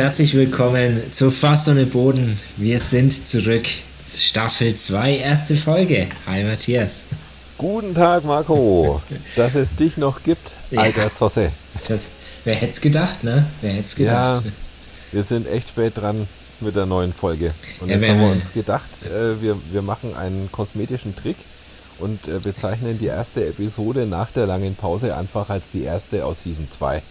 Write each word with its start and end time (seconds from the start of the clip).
Herzlich 0.00 0.32
willkommen 0.32 1.12
zu 1.12 1.30
Fass 1.30 1.68
ohne 1.68 1.84
Boden. 1.84 2.38
Wir 2.56 2.78
sind 2.78 3.12
zurück. 3.12 3.64
Staffel 4.10 4.74
2, 4.74 5.18
erste 5.18 5.58
Folge. 5.58 6.06
Hi 6.26 6.42
Matthias. 6.42 7.04
Guten 7.58 7.94
Tag 7.94 8.24
Marco, 8.24 9.02
dass 9.36 9.54
es 9.54 9.76
dich 9.76 9.98
noch 9.98 10.22
gibt, 10.22 10.52
alter 10.74 11.02
ja, 11.02 11.12
Zosse. 11.12 11.52
Das, 11.86 12.12
wer 12.44 12.54
hätte 12.54 12.72
es 12.72 12.80
gedacht, 12.80 13.24
ne? 13.24 13.44
Wer 13.60 13.72
hätte 13.72 13.84
es 13.84 13.94
gedacht? 13.94 14.42
Ja, 14.46 14.52
wir 15.12 15.22
sind 15.22 15.46
echt 15.46 15.68
spät 15.68 15.98
dran 15.98 16.26
mit 16.60 16.76
der 16.76 16.86
neuen 16.86 17.12
Folge. 17.12 17.52
Und 17.80 17.90
ja, 17.90 17.98
jetzt 17.98 18.08
haben 18.08 18.20
wir 18.20 18.30
uns 18.30 18.54
gedacht, 18.54 18.88
äh, 19.04 19.42
wir, 19.42 19.58
wir 19.70 19.82
machen 19.82 20.16
einen 20.16 20.50
kosmetischen 20.50 21.14
Trick 21.14 21.36
und 21.98 22.26
äh, 22.26 22.38
bezeichnen 22.38 22.98
die 22.98 23.08
erste 23.08 23.46
Episode 23.46 24.06
nach 24.06 24.30
der 24.30 24.46
langen 24.46 24.76
Pause 24.76 25.14
einfach 25.14 25.50
als 25.50 25.70
die 25.70 25.82
erste 25.82 26.24
aus 26.24 26.44
Season 26.44 26.70
2. 26.70 27.02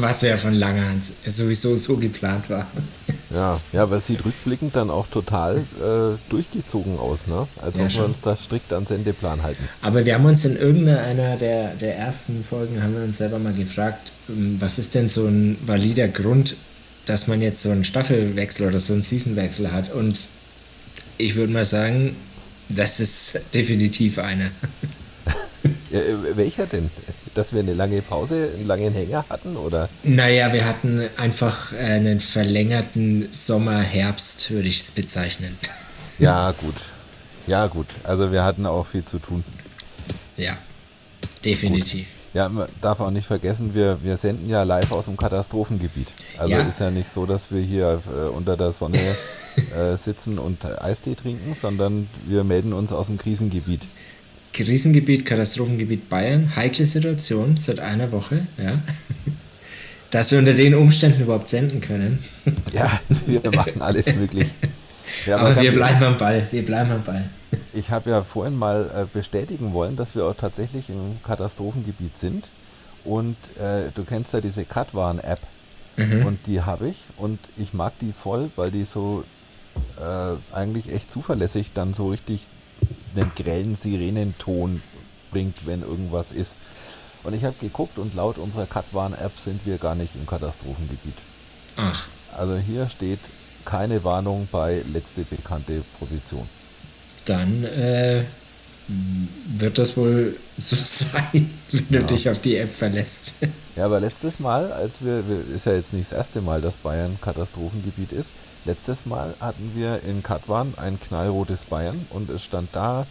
Was 0.00 0.22
ja 0.22 0.36
von 0.36 0.54
langer 0.54 0.88
Hand 0.88 1.04
sowieso 1.26 1.74
so 1.74 1.96
geplant 1.96 2.48
war. 2.50 2.66
Ja, 3.30 3.60
ja, 3.72 3.82
aber 3.82 3.96
es 3.96 4.06
sieht 4.06 4.24
rückblickend 4.24 4.74
dann 4.76 4.90
auch 4.90 5.06
total 5.08 5.58
äh, 5.58 6.16
durchgezogen 6.30 6.98
aus, 6.98 7.26
ne? 7.26 7.46
Als 7.60 7.78
ja, 7.78 7.84
ob 7.84 7.94
wir 7.94 8.04
uns 8.04 8.20
da 8.20 8.36
strikt 8.36 8.72
an 8.72 8.86
Sendeplan 8.86 9.42
halten. 9.42 9.68
Aber 9.82 10.06
wir 10.06 10.14
haben 10.14 10.24
uns 10.24 10.44
in 10.44 10.56
irgendeiner 10.56 11.36
der, 11.36 11.74
der 11.74 11.96
ersten 11.96 12.44
Folgen 12.44 12.82
haben 12.82 12.94
wir 12.94 13.02
uns 13.02 13.18
selber 13.18 13.38
mal 13.38 13.52
gefragt, 13.52 14.12
ähm, 14.28 14.56
was 14.60 14.78
ist 14.78 14.94
denn 14.94 15.08
so 15.08 15.26
ein 15.26 15.58
valider 15.66 16.08
Grund, 16.08 16.56
dass 17.04 17.26
man 17.26 17.42
jetzt 17.42 17.62
so 17.62 17.70
einen 17.70 17.84
Staffelwechsel 17.84 18.68
oder 18.68 18.80
so 18.80 18.92
einen 18.92 19.02
Seasonwechsel 19.02 19.72
hat? 19.72 19.92
Und 19.92 20.28
ich 21.18 21.34
würde 21.34 21.52
mal 21.52 21.64
sagen, 21.64 22.16
das 22.68 23.00
ist 23.00 23.54
definitiv 23.54 24.18
einer. 24.18 24.50
Ja, 25.90 26.00
äh, 26.00 26.36
welcher 26.36 26.66
denn? 26.66 26.90
Dass 27.38 27.52
wir 27.52 27.60
eine 27.60 27.72
lange 27.72 28.02
Pause, 28.02 28.50
einen 28.56 28.66
langen 28.66 28.92
Hänger 28.92 29.24
hatten, 29.30 29.56
oder? 29.56 29.88
Naja, 30.02 30.52
wir 30.52 30.64
hatten 30.64 31.08
einfach 31.16 31.72
einen 31.72 32.18
verlängerten 32.18 33.28
Sommer, 33.30 33.78
Herbst, 33.78 34.50
würde 34.50 34.66
ich 34.66 34.80
es 34.80 34.90
bezeichnen. 34.90 35.56
Ja, 36.18 36.50
gut. 36.50 36.74
Ja, 37.46 37.68
gut. 37.68 37.86
Also 38.02 38.32
wir 38.32 38.42
hatten 38.42 38.66
auch 38.66 38.88
viel 38.88 39.04
zu 39.04 39.20
tun. 39.20 39.44
Ja, 40.36 40.58
definitiv. 41.44 42.08
Gut. 42.08 42.34
Ja, 42.34 42.48
man 42.48 42.68
darf 42.80 42.98
auch 42.98 43.12
nicht 43.12 43.28
vergessen, 43.28 43.72
wir, 43.72 43.98
wir 44.02 44.16
senden 44.16 44.48
ja 44.48 44.64
live 44.64 44.90
aus 44.90 45.04
dem 45.04 45.16
Katastrophengebiet. 45.16 46.08
Also 46.36 46.54
ja. 46.54 46.62
ist 46.62 46.80
ja 46.80 46.90
nicht 46.90 47.08
so, 47.08 47.24
dass 47.24 47.52
wir 47.52 47.60
hier 47.60 48.02
äh, 48.12 48.28
unter 48.30 48.56
der 48.56 48.72
Sonne 48.72 48.98
äh, 49.76 49.96
sitzen 49.96 50.40
und 50.40 50.64
Eistee 50.82 51.14
trinken, 51.14 51.54
sondern 51.54 52.08
wir 52.26 52.42
melden 52.42 52.72
uns 52.72 52.90
aus 52.90 53.06
dem 53.06 53.16
Krisengebiet. 53.16 53.82
Krisengebiet, 54.64 55.24
Katastrophengebiet 55.24 56.08
Bayern, 56.08 56.56
heikle 56.56 56.84
Situation 56.84 57.56
seit 57.56 57.78
einer 57.78 58.10
Woche, 58.10 58.46
ja. 58.56 58.78
Dass 60.10 60.32
wir 60.32 60.38
unter 60.38 60.54
den 60.54 60.74
Umständen 60.74 61.22
überhaupt 61.22 61.48
senden 61.48 61.80
können. 61.80 62.18
Ja, 62.72 63.00
wir 63.26 63.52
machen 63.52 63.80
alles 63.80 64.14
möglich. 64.16 64.48
Ja, 65.26 65.36
aber, 65.36 65.50
aber 65.50 65.62
wir 65.62 65.72
bleiben 65.72 66.02
am 66.02 66.18
Ball, 66.18 66.46
wir 66.50 66.64
bleiben 66.64 66.90
am 66.90 67.02
Ball. 67.02 67.30
Ich 67.72 67.90
habe 67.90 68.10
ja 68.10 68.22
vorhin 68.22 68.56
mal 68.56 68.90
äh, 68.94 69.16
bestätigen 69.16 69.72
wollen, 69.72 69.96
dass 69.96 70.16
wir 70.16 70.24
auch 70.24 70.34
tatsächlich 70.34 70.88
im 70.88 71.22
Katastrophengebiet 71.24 72.18
sind. 72.18 72.48
Und 73.04 73.36
äh, 73.58 73.90
du 73.94 74.04
kennst 74.04 74.32
ja 74.32 74.40
diese 74.40 74.64
Katwan-App. 74.64 75.40
Mhm. 75.96 76.26
Und 76.26 76.46
die 76.46 76.62
habe 76.62 76.88
ich. 76.88 76.96
Und 77.16 77.38
ich 77.56 77.74
mag 77.74 77.92
die 78.00 78.12
voll, 78.12 78.50
weil 78.56 78.70
die 78.70 78.84
so 78.84 79.24
äh, 79.98 80.54
eigentlich 80.54 80.92
echt 80.92 81.10
zuverlässig 81.12 81.70
dann 81.74 81.94
so 81.94 82.08
richtig 82.08 82.48
einen 83.14 83.32
grellen 83.34 83.76
Sirenenton 83.76 84.82
bringt, 85.30 85.66
wenn 85.66 85.82
irgendwas 85.82 86.32
ist. 86.32 86.54
Und 87.24 87.34
ich 87.34 87.44
habe 87.44 87.54
geguckt 87.60 87.98
und 87.98 88.14
laut 88.14 88.38
unserer 88.38 88.66
Katwan-App 88.66 89.32
sind 89.38 89.66
wir 89.66 89.78
gar 89.78 89.94
nicht 89.94 90.14
im 90.14 90.26
Katastrophengebiet. 90.26 91.16
Ach. 91.76 92.06
Also 92.36 92.56
hier 92.56 92.88
steht 92.88 93.18
keine 93.64 94.02
Warnung 94.04 94.48
bei 94.50 94.82
letzte 94.92 95.22
bekannte 95.22 95.82
Position. 95.98 96.48
Dann 97.26 97.64
äh, 97.64 98.24
wird 99.58 99.78
das 99.78 99.96
wohl 99.96 100.36
so 100.56 100.76
sein, 100.78 101.50
wenn 101.70 101.86
ja. 101.90 102.00
du 102.00 102.06
dich 102.06 102.28
auf 102.28 102.38
die 102.38 102.56
App 102.56 102.70
verlässt. 102.70 103.46
Ja, 103.76 103.84
aber 103.84 104.00
letztes 104.00 104.40
Mal, 104.40 104.72
als 104.72 105.04
wir, 105.04 105.22
ist 105.54 105.66
ja 105.66 105.74
jetzt 105.74 105.92
nicht 105.92 106.10
das 106.10 106.16
erste 106.16 106.40
Mal, 106.40 106.60
dass 106.60 106.78
Bayern 106.78 107.18
Katastrophengebiet 107.20 108.12
ist, 108.12 108.32
letztes 108.68 109.06
Mal 109.06 109.34
hatten 109.40 109.72
wir 109.74 110.02
in 110.06 110.22
Katwan 110.22 110.74
ein 110.76 111.00
knallrotes 111.00 111.64
Bayern 111.64 112.06
und 112.10 112.28
es 112.28 112.44
stand 112.44 112.68
da, 112.72 113.06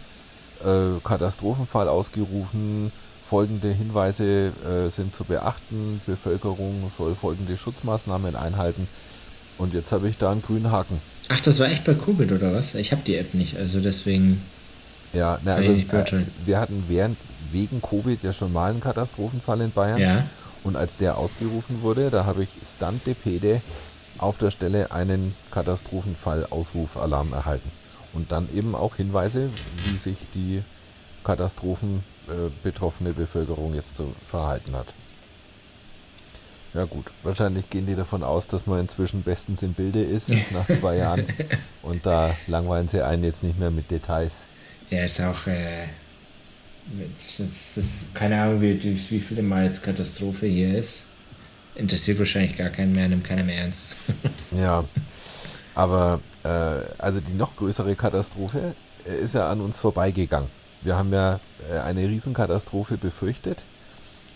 äh, 0.63 0.99
Katastrophenfall 1.03 1.87
ausgerufen, 1.87 2.91
folgende 3.27 3.71
Hinweise 3.71 4.53
äh, 4.63 4.89
sind 4.89 5.15
zu 5.15 5.23
beachten, 5.23 5.99
Bevölkerung 6.05 6.91
soll 6.95 7.15
folgende 7.15 7.57
Schutzmaßnahmen 7.57 8.35
einhalten 8.35 8.87
und 9.57 9.73
jetzt 9.73 9.91
habe 9.91 10.07
ich 10.07 10.17
da 10.17 10.31
einen 10.31 10.43
grünen 10.43 10.71
Haken. 10.71 11.01
Ach, 11.29 11.39
das 11.41 11.59
war 11.59 11.67
echt 11.67 11.83
bei 11.83 11.95
Covid 11.95 12.31
oder 12.31 12.53
was? 12.53 12.75
Ich 12.75 12.91
habe 12.91 13.01
die 13.01 13.17
App 13.17 13.33
nicht, 13.33 13.57
also 13.57 13.79
deswegen 13.79 14.43
ja, 15.11 15.39
na, 15.43 15.55
also, 15.55 15.71
äh, 15.71 16.25
wir 16.45 16.59
hatten 16.59 16.83
während 16.87 17.17
wegen 17.51 17.81
Covid 17.81 18.21
ja 18.21 18.31
schon 18.31 18.53
mal 18.53 18.69
einen 18.69 18.81
Katastrophenfall 18.81 19.61
in 19.61 19.71
Bayern. 19.71 19.99
Ja. 19.99 20.23
Und 20.63 20.75
als 20.75 20.97
der 20.97 21.17
ausgerufen 21.17 21.81
wurde, 21.81 22.09
da 22.09 22.25
habe 22.25 22.43
ich 22.43 22.49
Stunt 22.63 23.07
Depede 23.07 23.61
auf 24.19 24.37
der 24.37 24.51
Stelle 24.51 24.91
einen 24.91 25.35
Katastrophenfall-Ausrufalarm 25.51 27.33
erhalten. 27.33 27.71
Und 28.13 28.31
dann 28.31 28.47
eben 28.55 28.75
auch 28.75 28.95
Hinweise, 28.95 29.49
wie 29.85 29.97
sich 29.97 30.17
die 30.33 30.63
katastrophenbetroffene 31.23 33.09
äh, 33.09 33.13
Bevölkerung 33.13 33.75
jetzt 33.75 33.95
zu 33.95 34.13
verhalten 34.29 34.75
hat. 34.75 34.87
Ja 36.73 36.85
gut, 36.85 37.05
wahrscheinlich 37.23 37.69
gehen 37.69 37.85
die 37.85 37.95
davon 37.95 38.23
aus, 38.23 38.47
dass 38.47 38.67
man 38.67 38.79
inzwischen 38.81 39.23
bestens 39.23 39.63
im 39.63 39.73
Bilde 39.73 40.03
ist 40.03 40.29
nach 40.51 40.67
zwei 40.67 40.97
Jahren. 40.97 41.25
Und 41.81 42.05
da 42.05 42.35
langweilen 42.47 42.87
sie 42.87 43.01
einen 43.01 43.23
jetzt 43.23 43.43
nicht 43.43 43.59
mehr 43.59 43.71
mit 43.71 43.89
Details. 43.89 44.31
Ja, 44.89 45.03
ist 45.03 45.19
auch, 45.21 45.47
äh, 45.47 45.87
das, 47.19 47.73
das, 47.75 48.05
keine 48.13 48.41
Ahnung, 48.41 48.61
wie, 48.61 48.81
wie 48.83 49.19
viele 49.19 49.41
Mal 49.41 49.65
jetzt 49.65 49.83
Katastrophe 49.83 50.47
hier 50.47 50.77
ist. 50.77 51.07
Interessiert 51.77 52.17
wahrscheinlich 52.17 52.57
gar 52.57 52.69
keinen 52.69 52.93
mehr, 52.93 53.07
nimmt 53.07 53.23
keiner 53.23 53.43
mehr 53.43 53.59
ernst. 53.59 53.97
ja, 54.59 54.83
aber 55.75 56.19
äh, 56.43 56.47
also 56.97 57.19
die 57.19 57.33
noch 57.33 57.55
größere 57.55 57.95
Katastrophe 57.95 58.75
äh, 59.07 59.23
ist 59.23 59.35
ja 59.35 59.49
an 59.49 59.61
uns 59.61 59.77
vorbeigegangen. 59.77 60.49
Wir 60.81 60.95
haben 60.95 61.13
ja 61.13 61.39
äh, 61.71 61.79
eine 61.79 62.01
Riesenkatastrophe 62.01 62.97
befürchtet 62.97 63.59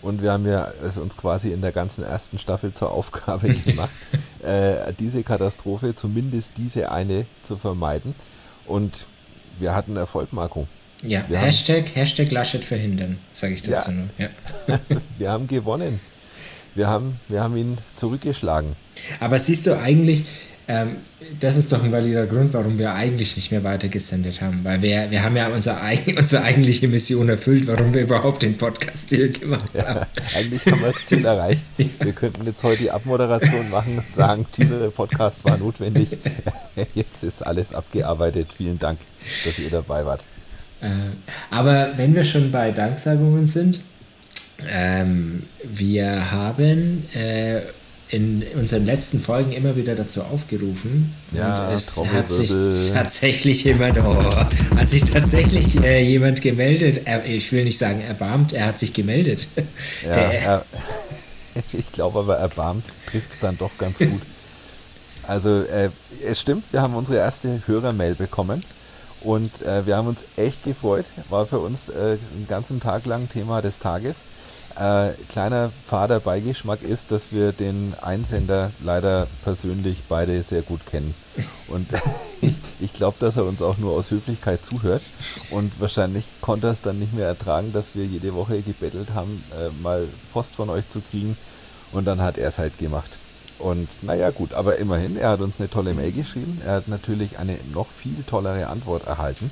und 0.02 0.22
wir 0.22 0.32
haben 0.32 0.46
ja 0.46 0.72
es 0.86 0.98
uns 0.98 1.16
quasi 1.16 1.52
in 1.52 1.60
der 1.60 1.72
ganzen 1.72 2.04
ersten 2.04 2.38
Staffel 2.38 2.72
zur 2.72 2.92
Aufgabe 2.92 3.48
gemacht, 3.64 3.90
äh, 4.44 4.92
diese 4.98 5.22
Katastrophe, 5.22 5.96
zumindest 5.96 6.52
diese 6.56 6.90
eine, 6.92 7.26
zu 7.42 7.56
vermeiden. 7.56 8.14
Und 8.66 9.06
wir 9.58 9.74
hatten 9.74 9.96
Erfolg, 9.96 10.32
Marco. 10.32 10.66
Ja, 11.02 11.24
wir 11.28 11.38
Hashtag, 11.38 11.86
haben, 11.86 11.94
Hashtag 11.94 12.30
Laschet 12.30 12.64
verhindern, 12.64 13.18
sage 13.32 13.54
ich 13.54 13.62
dazu 13.62 13.90
ja. 13.90 13.96
nur. 13.96 14.08
Ja. 14.18 14.78
wir 15.18 15.30
haben 15.30 15.48
gewonnen. 15.48 16.00
Wir 16.74 16.88
haben, 16.88 17.20
wir 17.28 17.42
haben 17.42 17.56
ihn 17.56 17.78
zurückgeschlagen. 17.96 18.74
Aber 19.20 19.38
siehst 19.38 19.66
du 19.66 19.78
eigentlich, 19.78 20.24
ähm, 20.68 20.96
das 21.40 21.56
ist 21.56 21.72
doch 21.72 21.82
ein 21.82 21.92
valider 21.92 22.26
Grund, 22.26 22.54
warum 22.54 22.78
wir 22.78 22.94
eigentlich 22.94 23.36
nicht 23.36 23.50
mehr 23.50 23.62
weitergesendet 23.64 24.40
haben. 24.40 24.60
Weil 24.62 24.80
wir, 24.80 25.10
wir 25.10 25.22
haben 25.22 25.36
ja 25.36 25.48
unser, 25.48 25.78
unsere 26.16 26.44
eigentliche 26.44 26.88
Mission 26.88 27.28
erfüllt, 27.28 27.66
warum 27.66 27.92
wir 27.92 28.02
überhaupt 28.02 28.42
den 28.42 28.56
Podcast 28.56 29.10
hier 29.10 29.28
gemacht 29.28 29.66
haben. 29.76 30.00
Ja, 30.00 30.06
eigentlich 30.36 30.64
haben 30.66 30.80
wir 30.80 30.88
das 30.88 31.06
Ziel 31.06 31.24
erreicht. 31.24 31.64
Ja. 31.78 31.86
Wir 32.06 32.12
könnten 32.12 32.46
jetzt 32.46 32.62
heute 32.62 32.84
die 32.84 32.90
Abmoderation 32.90 33.70
machen 33.70 33.98
und 33.98 34.06
sagen, 34.06 34.46
dieser 34.56 34.90
Podcast 34.90 35.44
war 35.44 35.58
notwendig. 35.58 36.16
Jetzt 36.94 37.24
ist 37.24 37.44
alles 37.44 37.72
abgearbeitet. 37.72 38.48
Vielen 38.56 38.78
Dank, 38.78 38.98
dass 39.20 39.58
ihr 39.58 39.70
dabei 39.70 40.04
wart. 40.06 40.22
Äh, 40.80 40.88
aber 41.50 41.90
wenn 41.96 42.14
wir 42.14 42.24
schon 42.24 42.52
bei 42.52 42.70
Danksagungen 42.70 43.48
sind, 43.48 43.80
ähm, 44.70 45.42
wir 45.64 46.30
haben 46.30 47.08
äh, 47.14 47.62
in 48.08 48.44
unseren 48.56 48.84
letzten 48.84 49.20
Folgen 49.20 49.52
immer 49.52 49.74
wieder 49.74 49.94
dazu 49.94 50.22
aufgerufen. 50.22 51.14
Ja, 51.32 51.68
und 51.68 51.74
es 51.74 51.96
hat 52.12 52.28
sich 52.28 52.52
tatsächlich 52.92 53.64
jemand, 53.64 53.98
oh, 53.98 54.16
hat 54.76 54.88
sich 54.88 55.02
tatsächlich 55.02 55.82
äh, 55.82 56.02
jemand 56.02 56.42
gemeldet. 56.42 57.02
Er, 57.06 57.24
ich 57.24 57.50
will 57.52 57.64
nicht 57.64 57.78
sagen 57.78 58.02
erbarmt, 58.02 58.52
er 58.52 58.66
hat 58.66 58.78
sich 58.78 58.92
gemeldet. 58.92 59.48
Ja, 60.04 60.12
er, 60.12 60.64
ich 61.72 61.90
glaube 61.92 62.18
aber 62.20 62.36
erbarmt 62.36 62.84
trifft 63.06 63.32
es 63.32 63.40
dann 63.40 63.56
doch 63.56 63.70
ganz 63.78 63.98
gut. 63.98 64.20
Also 65.26 65.62
äh, 65.62 65.90
es 66.24 66.40
stimmt, 66.40 66.64
wir 66.72 66.82
haben 66.82 66.94
unsere 66.94 67.18
erste 67.18 67.62
Hörermail 67.66 68.14
bekommen 68.14 68.62
und 69.20 69.62
äh, 69.62 69.86
wir 69.86 69.96
haben 69.96 70.08
uns 70.08 70.20
echt 70.36 70.64
gefreut. 70.64 71.06
War 71.30 71.46
für 71.46 71.60
uns 71.60 71.88
äh, 71.88 72.18
einen 72.34 72.46
ganzen 72.48 72.80
Tag 72.80 73.06
lang 73.06 73.28
Thema 73.28 73.62
des 73.62 73.78
Tages. 73.78 74.18
Äh, 74.78 75.12
kleiner 75.28 75.70
fader 75.86 76.20
Beigeschmack 76.20 76.82
ist, 76.82 77.10
dass 77.10 77.32
wir 77.32 77.52
den 77.52 77.94
Einsender 78.00 78.70
leider 78.82 79.26
persönlich 79.44 80.04
beide 80.08 80.42
sehr 80.42 80.62
gut 80.62 80.86
kennen. 80.86 81.14
Und 81.68 81.88
ich, 82.40 82.54
ich 82.80 82.92
glaube, 82.92 83.16
dass 83.20 83.36
er 83.36 83.44
uns 83.44 83.62
auch 83.62 83.78
nur 83.78 83.92
aus 83.92 84.10
Höflichkeit 84.10 84.64
zuhört. 84.64 85.02
Und 85.50 85.80
wahrscheinlich 85.80 86.26
konnte 86.40 86.68
er 86.68 86.72
es 86.72 86.82
dann 86.82 86.98
nicht 86.98 87.14
mehr 87.14 87.26
ertragen, 87.26 87.72
dass 87.72 87.94
wir 87.94 88.04
jede 88.04 88.34
Woche 88.34 88.62
gebettelt 88.62 89.14
haben, 89.14 89.42
äh, 89.52 89.70
mal 89.82 90.08
Post 90.32 90.54
von 90.56 90.70
euch 90.70 90.88
zu 90.88 91.00
kriegen. 91.00 91.36
Und 91.92 92.06
dann 92.06 92.20
hat 92.20 92.38
er 92.38 92.48
es 92.48 92.58
halt 92.58 92.78
gemacht. 92.78 93.10
Und 93.58 93.88
naja, 94.02 94.30
gut, 94.30 94.54
aber 94.54 94.76
immerhin, 94.78 95.16
er 95.16 95.30
hat 95.30 95.40
uns 95.40 95.54
eine 95.58 95.70
tolle 95.70 95.94
Mail 95.94 96.10
geschrieben. 96.12 96.60
Er 96.64 96.74
hat 96.74 96.88
natürlich 96.88 97.38
eine 97.38 97.58
noch 97.72 97.88
viel 97.88 98.24
tollere 98.26 98.66
Antwort 98.66 99.06
erhalten. 99.06 99.50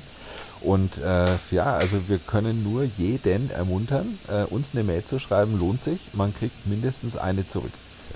Und 0.61 0.99
äh, 0.99 1.25
ja, 1.49 1.73
also 1.73 2.07
wir 2.07 2.19
können 2.19 2.63
nur 2.63 2.83
jeden 2.83 3.49
ermuntern, 3.51 4.19
äh, 4.27 4.43
uns 4.43 4.71
eine 4.73 4.83
Mail 4.83 5.03
zu 5.03 5.19
schreiben, 5.19 5.59
lohnt 5.59 5.81
sich. 5.81 6.09
Man 6.13 6.33
kriegt 6.35 6.67
mindestens 6.67 7.17
eine 7.17 7.47
zurück. 7.47 7.71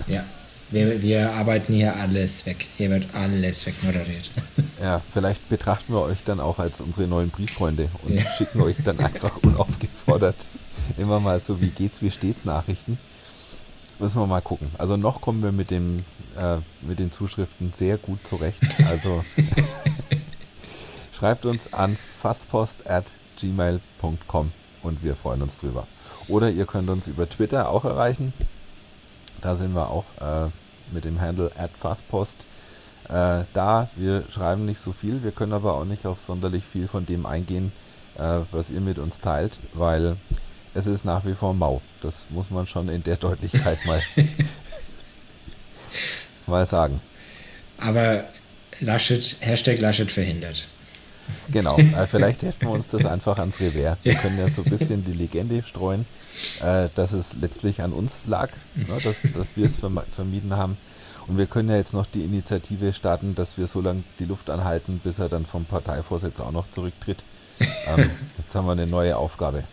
Ja, 0.06 0.24
wir, 0.70 1.02
wir 1.02 1.32
arbeiten 1.32 1.72
hier 1.72 1.96
alles 1.96 2.46
weg. 2.46 2.66
Hier 2.76 2.90
wird 2.90 3.06
alles 3.14 3.66
wegmoderiert. 3.66 4.30
Ja, 4.78 5.00
vielleicht 5.14 5.48
betrachten 5.48 5.94
wir 5.94 6.02
euch 6.02 6.22
dann 6.22 6.38
auch 6.38 6.58
als 6.58 6.82
unsere 6.82 7.06
neuen 7.06 7.30
Brieffreunde 7.30 7.88
und 8.02 8.14
ja. 8.14 8.20
schicken 8.36 8.60
euch 8.60 8.76
dann 8.84 9.00
einfach 9.00 9.34
unaufgefordert 9.42 10.36
immer 10.96 11.20
mal 11.20 11.40
so, 11.40 11.60
wie 11.60 11.70
geht's, 11.70 12.02
wie 12.02 12.10
steht's 12.10 12.44
Nachrichten. 12.44 12.98
Müssen 13.98 14.20
wir 14.20 14.26
mal 14.26 14.42
gucken. 14.42 14.68
Also 14.76 14.96
noch 14.96 15.20
kommen 15.22 15.42
wir 15.42 15.52
mit, 15.52 15.70
dem, 15.70 16.04
äh, 16.36 16.56
mit 16.82 16.98
den 16.98 17.10
Zuschriften 17.10 17.72
sehr 17.74 17.96
gut 17.96 18.26
zurecht. 18.26 18.60
Also 18.90 19.24
schreibt 21.16 21.46
uns 21.46 21.72
an 21.72 21.96
fasspost.gmail.com 22.20 24.52
und 24.82 25.02
wir 25.02 25.16
freuen 25.16 25.40
uns 25.42 25.56
drüber. 25.58 25.86
Oder 26.28 26.50
ihr 26.50 26.66
könnt 26.66 26.90
uns 26.90 27.06
über 27.06 27.26
Twitter 27.28 27.70
auch 27.70 27.84
erreichen. 27.84 28.32
Da 29.40 29.54
sind 29.56 29.74
wir 29.74 29.88
auch 29.88 30.04
äh, 30.20 30.48
mit 30.92 31.04
dem 31.04 31.20
Handle 31.20 31.50
@fasspost 31.80 32.46
äh, 33.08 33.44
da. 33.52 33.88
Wir 33.96 34.24
schreiben 34.30 34.66
nicht 34.66 34.80
so 34.80 34.92
viel, 34.92 35.22
wir 35.22 35.30
können 35.30 35.52
aber 35.52 35.74
auch 35.74 35.84
nicht 35.84 36.06
auf 36.06 36.20
sonderlich 36.20 36.64
viel 36.64 36.88
von 36.88 37.06
dem 37.06 37.24
eingehen, 37.24 37.70
äh, 38.18 38.40
was 38.50 38.70
ihr 38.70 38.80
mit 38.80 38.98
uns 38.98 39.20
teilt, 39.20 39.58
weil 39.72 40.16
es 40.74 40.86
ist 40.86 41.04
nach 41.04 41.24
wie 41.24 41.34
vor 41.34 41.54
mau. 41.54 41.80
Das 42.02 42.26
muss 42.30 42.50
man 42.50 42.66
schon 42.66 42.88
in 42.88 43.02
der 43.02 43.16
Deutlichkeit 43.16 43.78
mal, 43.86 44.00
mal 46.46 46.66
sagen. 46.66 47.00
Aber 47.78 48.24
Laschet, 48.80 49.36
Hashtag 49.40 49.78
Laschet 49.78 50.10
verhindert. 50.10 50.66
Genau, 51.50 51.76
äh, 51.78 52.06
vielleicht 52.06 52.42
heften 52.42 52.68
wir 52.68 52.72
uns 52.72 52.88
das 52.88 53.04
einfach 53.06 53.38
ans 53.38 53.60
Revers. 53.60 53.98
Wir 54.02 54.14
können 54.14 54.38
ja 54.38 54.48
so 54.48 54.62
ein 54.62 54.70
bisschen 54.70 55.04
die 55.04 55.12
Legende 55.12 55.62
streuen, 55.62 56.06
äh, 56.62 56.88
dass 56.94 57.12
es 57.12 57.36
letztlich 57.40 57.82
an 57.82 57.92
uns 57.92 58.26
lag, 58.26 58.50
ne, 58.74 58.86
dass, 59.02 59.22
dass 59.34 59.56
wir 59.56 59.64
es 59.64 59.76
vermieden 60.14 60.54
haben. 60.54 60.76
Und 61.26 61.38
wir 61.38 61.46
können 61.46 61.68
ja 61.68 61.76
jetzt 61.76 61.92
noch 61.92 62.06
die 62.06 62.22
Initiative 62.22 62.92
starten, 62.92 63.34
dass 63.34 63.58
wir 63.58 63.66
so 63.66 63.80
lange 63.80 64.04
die 64.18 64.26
Luft 64.26 64.48
anhalten, 64.48 65.00
bis 65.02 65.18
er 65.18 65.28
dann 65.28 65.44
vom 65.44 65.64
Parteivorsitz 65.64 66.38
auch 66.40 66.52
noch 66.52 66.70
zurücktritt. 66.70 67.24
Ähm, 67.88 68.10
jetzt 68.38 68.54
haben 68.54 68.66
wir 68.66 68.72
eine 68.72 68.86
neue 68.86 69.16
Aufgabe. 69.16 69.64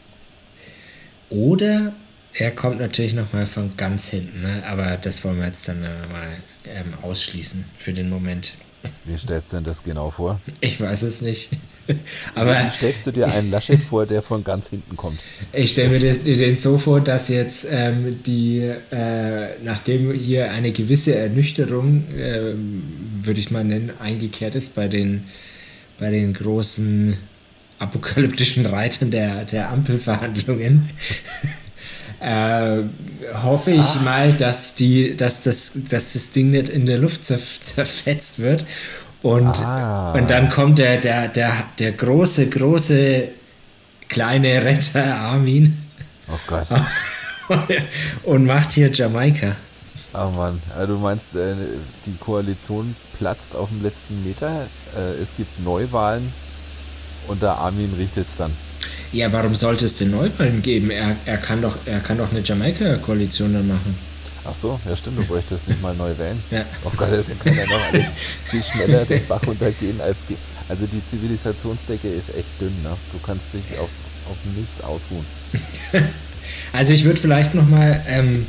Oder 1.30 1.94
er 2.34 2.52
kommt 2.52 2.80
natürlich 2.80 3.14
nochmal 3.14 3.46
von 3.46 3.76
ganz 3.78 4.10
hinten, 4.10 4.42
ne? 4.42 4.64
aber 4.66 4.98
das 4.98 5.24
wollen 5.24 5.38
wir 5.38 5.46
jetzt 5.46 5.68
dann 5.68 5.82
mal 5.82 6.38
ähm, 6.66 6.94
ausschließen 7.04 7.64
für 7.78 7.94
den 7.94 8.10
Moment. 8.10 8.56
Wie 9.06 9.18
stellst 9.18 9.52
du 9.52 9.58
denn 9.58 9.66
das 9.66 9.84
genau 9.84 10.10
vor? 10.10 10.40
Ich 10.62 10.80
weiß 10.80 11.04
es 11.04 11.22
nicht. 11.22 11.52
Aber 12.36 12.52
Wie 12.52 12.72
stellst 12.72 13.06
du 13.08 13.12
dir 13.12 13.28
einen 13.28 13.52
Laschet 13.52 13.80
vor, 13.80 14.06
der 14.06 14.22
von 14.22 14.44
ganz 14.44 14.70
hinten 14.70 14.96
kommt? 14.96 15.20
Ich 15.52 15.72
stelle 15.72 15.90
mir 15.90 16.00
den, 16.00 16.24
den, 16.24 16.56
so 16.56 16.78
vor, 16.78 17.02
dass 17.02 17.28
jetzt 17.28 17.68
ähm, 17.70 18.24
die, 18.24 18.60
äh, 18.92 19.58
nachdem 19.64 20.14
hier 20.14 20.52
eine 20.52 20.72
gewisse 20.72 21.16
Ernüchterung, 21.16 22.04
äh, 22.16 22.54
würde 23.22 23.40
ich 23.40 23.52
mal 23.52 23.64
nennen, 23.64 23.92
eingekehrt 24.00 24.56
ist 24.56 24.76
bei 24.76 24.88
den, 24.88 25.26
bei 26.00 26.10
den 26.10 26.34
großen 26.34 27.18
apokalyptischen 27.80 28.66
Reitern 28.66 29.12
der, 29.12 29.44
der 29.44 29.70
Ampelverhandlungen, 29.70 30.90
äh, 32.24 32.84
hoffe 33.44 33.72
ich 33.72 33.86
ah. 33.86 34.02
mal, 34.04 34.34
dass, 34.34 34.76
die, 34.76 35.16
dass, 35.16 35.44
das, 35.44 35.74
dass 35.90 36.14
das 36.14 36.32
Ding 36.32 36.52
nicht 36.52 36.70
in 36.70 36.86
der 36.86 36.98
Luft 36.98 37.26
zerfetzt 37.26 38.40
wird 38.40 38.66
und, 39.22 39.60
ah. 39.60 40.14
und 40.14 40.30
dann 40.30 40.50
kommt 40.50 40.78
der, 40.78 40.98
der, 40.98 41.28
der, 41.28 41.54
der 41.80 41.92
große, 41.92 42.50
große 42.50 43.28
kleine 44.08 44.64
Retter 44.64 45.16
Armin. 45.16 45.82
Oh 46.30 46.40
Gott. 46.48 46.68
und 48.24 48.46
macht 48.46 48.72
hier 48.72 48.92
Jamaika. 48.92 49.56
Oh 50.14 50.30
Mann, 50.30 50.62
also 50.78 50.94
du 50.94 51.00
meinst, 51.00 51.36
äh, 51.36 51.56
die 52.06 52.16
Koalition 52.20 52.96
platzt 53.18 53.56
auf 53.56 53.68
dem 53.70 53.82
letzten 53.82 54.24
Meter? 54.24 54.68
Äh, 54.96 55.22
es 55.22 55.36
gibt 55.36 55.60
Neuwahlen 55.64 56.32
und 57.28 57.42
der 57.42 57.58
Armin 57.58 57.94
richtet 57.98 58.28
es 58.28 58.38
dann. 58.38 58.52
Ja, 59.14 59.32
warum 59.32 59.54
sollte 59.54 59.86
es 59.86 60.00
denn 60.00 60.10
Neuwahlen 60.10 60.64
geben? 60.64 60.90
Er, 60.90 61.16
er, 61.26 61.38
kann 61.38 61.62
doch, 61.62 61.78
er 61.86 62.00
kann 62.00 62.18
doch 62.18 62.32
eine 62.32 62.42
Jamaika-Koalition 62.42 63.54
dann 63.54 63.68
machen. 63.68 63.96
Ach 64.44 64.56
so, 64.56 64.80
ja 64.90 64.98
stimmt, 64.98 65.20
du 65.20 65.24
bräuchtest 65.26 65.68
nicht 65.68 65.82
mal 65.84 65.94
neu 65.94 66.18
wählen. 66.18 66.42
Ja. 66.50 66.66
Oh 66.84 66.92
Gott, 66.98 67.10
dann 67.12 67.40
kann 67.40 67.56
ja 67.56 67.66
noch 67.68 67.94
alles 67.94 68.06
viel 68.46 68.64
schneller 68.64 69.06
den 69.06 69.26
Bach 69.28 69.42
runtergehen 69.46 70.02
als 70.02 70.18
die. 70.28 70.36
Also 70.68 70.88
die 70.88 71.02
Zivilisationsdecke 71.10 72.08
ist 72.08 72.30
echt 72.30 72.60
dünn, 72.60 72.74
ne? 72.82 72.98
Du 73.12 73.20
kannst 73.24 73.54
dich 73.54 73.78
auf, 73.78 73.90
auf 74.30 74.38
nichts 74.56 74.82
ausruhen. 74.82 75.26
also 76.74 76.92
ich 76.92 77.04
würde 77.04 77.22
vielleicht 77.22 77.54
nochmal 77.54 78.04
ähm, 78.08 78.48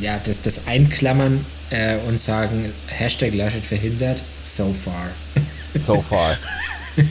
ja, 0.00 0.18
das, 0.18 0.42
das 0.42 0.66
einklammern 0.66 1.46
äh, 1.70 1.98
und 2.08 2.18
sagen, 2.18 2.72
Hashtag 2.88 3.32
Laschet 3.32 3.64
verhindert, 3.64 4.24
so 4.42 4.72
far. 4.72 5.06
So 5.78 6.02
far. 6.02 6.36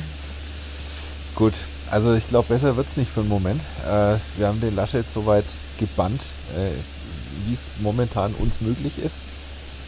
Gut, 1.36 1.54
also 1.94 2.14
ich 2.14 2.28
glaube, 2.28 2.48
besser 2.54 2.76
wird 2.76 2.88
es 2.88 2.98
nicht 2.98 3.12
für 3.12 3.22
den 3.22 3.30
Moment. 3.30 3.62
Äh, 3.86 4.18
wir 4.38 4.48
haben 4.48 4.60
den 4.60 4.76
Laschet 4.76 5.10
soweit 5.10 5.46
gebannt. 5.78 6.22
Äh, 6.58 6.72
wie 7.46 7.54
es 7.54 7.70
momentan 7.82 8.34
uns 8.36 8.62
möglich 8.62 9.00
ist. 9.00 9.18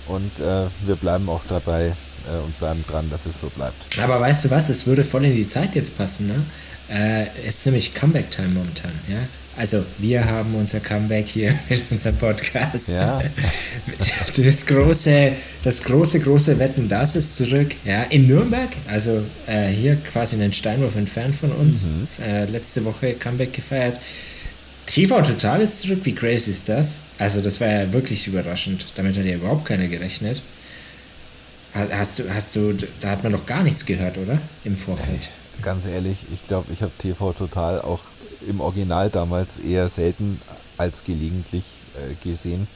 Und 0.07 0.31
äh, 0.39 0.67
wir 0.85 0.95
bleiben 0.95 1.29
auch 1.29 1.41
dabei 1.49 1.85
äh, 1.87 2.43
und 2.43 2.57
bleiben 2.59 2.83
dran, 2.87 3.09
dass 3.09 3.25
es 3.25 3.39
so 3.39 3.49
bleibt. 3.49 3.75
Aber 4.01 4.19
weißt 4.19 4.45
du 4.45 4.51
was, 4.51 4.69
es 4.69 4.85
würde 4.85 5.03
voll 5.03 5.25
in 5.25 5.35
die 5.35 5.47
Zeit 5.47 5.75
jetzt 5.75 5.97
passen, 5.97 6.27
ne? 6.27 6.45
Äh, 6.87 7.27
es 7.45 7.57
ist 7.57 7.65
nämlich 7.65 7.95
Comeback-Time 7.95 8.49
momentan, 8.49 8.91
ja? 9.07 9.17
Also 9.57 9.85
wir 9.99 10.25
haben 10.25 10.53
unser 10.55 10.79
Comeback 10.81 11.27
hier 11.27 11.57
mit 11.69 11.83
unserem 11.89 12.17
Podcast. 12.17 12.89
Ja. 12.89 13.21
Das 14.35 14.65
große, 14.65 15.31
das 15.63 15.83
große, 15.83 16.19
große 16.19 16.59
Wetten, 16.59 16.89
das 16.89 17.15
ist 17.15 17.37
zurück. 17.37 17.73
Ja, 17.85 18.03
in 18.03 18.27
Nürnberg, 18.27 18.69
also 18.87 19.23
äh, 19.47 19.69
hier 19.69 19.95
quasi 19.95 20.35
einen 20.35 20.51
Steinwurf 20.51 20.95
entfernt 20.97 21.35
von 21.35 21.51
uns. 21.53 21.85
Mhm. 21.85 22.07
Äh, 22.21 22.45
letzte 22.45 22.83
Woche 22.83 23.13
Comeback 23.13 23.53
gefeiert. 23.53 23.97
TV 24.85 25.21
Total 25.21 25.61
ist 25.61 25.81
zurück, 25.81 25.99
wie 26.03 26.13
crazy 26.13 26.51
ist 26.51 26.69
das? 26.69 27.03
Also, 27.17 27.41
das 27.41 27.59
war 27.59 27.67
ja 27.67 27.93
wirklich 27.93 28.27
überraschend. 28.27 28.87
Damit 28.95 29.17
hat 29.17 29.25
ja 29.25 29.35
überhaupt 29.35 29.65
keiner 29.65 29.87
gerechnet. 29.87 30.41
Hast 31.73 32.19
du, 32.19 32.23
hast 32.33 32.55
du, 32.55 32.73
da 33.01 33.09
hat 33.09 33.23
man 33.23 33.33
doch 33.33 33.45
gar 33.45 33.63
nichts 33.63 33.85
gehört, 33.85 34.17
oder? 34.17 34.39
Im 34.63 34.77
Vorfeld. 34.77 35.29
Ganz 35.61 35.85
ehrlich, 35.85 36.19
ich 36.33 36.47
glaube, 36.47 36.71
ich 36.71 36.81
habe 36.81 36.91
TV 36.99 37.33
Total 37.33 37.81
auch 37.81 38.01
im 38.47 38.61
Original 38.61 39.09
damals 39.09 39.57
eher 39.57 39.89
selten 39.89 40.41
als 40.77 41.03
gelegentlich 41.03 41.65
äh, 41.95 42.13
gesehen. 42.27 42.67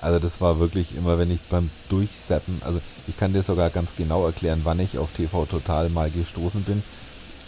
Also 0.00 0.18
das 0.18 0.40
war 0.40 0.58
wirklich 0.58 0.96
immer, 0.96 1.16
wenn 1.18 1.30
ich 1.30 1.40
beim 1.42 1.70
Durchseppen, 1.88 2.60
also 2.64 2.80
ich 3.06 3.16
kann 3.16 3.32
dir 3.32 3.44
sogar 3.44 3.70
ganz 3.70 3.94
genau 3.96 4.26
erklären, 4.26 4.62
wann 4.64 4.80
ich 4.80 4.98
auf 4.98 5.12
TV 5.12 5.46
Total 5.46 5.88
mal 5.90 6.10
gestoßen 6.10 6.62
bin. 6.62 6.82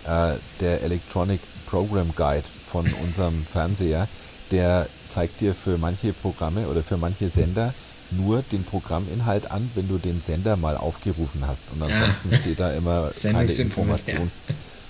Äh, 0.06 0.36
der 0.60 0.82
Electronic 0.82 1.40
Program 1.66 2.14
Guide 2.14 2.44
von 2.70 2.86
unserem 3.02 3.44
Fernseher, 3.44 4.08
der 4.52 4.86
zeigt 5.08 5.40
dir 5.40 5.54
für 5.54 5.78
manche 5.78 6.12
Programme 6.12 6.68
oder 6.68 6.82
für 6.82 6.96
manche 6.96 7.28
Sender 7.28 7.74
nur 8.10 8.42
den 8.42 8.64
Programminhalt 8.64 9.50
an, 9.50 9.70
wenn 9.74 9.88
du 9.88 9.98
den 9.98 10.22
Sender 10.22 10.56
mal 10.56 10.76
aufgerufen 10.76 11.46
hast. 11.46 11.64
Und 11.72 11.82
ansonsten 11.82 12.30
ah. 12.32 12.36
steht 12.36 12.60
da 12.60 12.72
immer 12.72 13.10
keine 13.22 13.52
Information. 13.52 14.30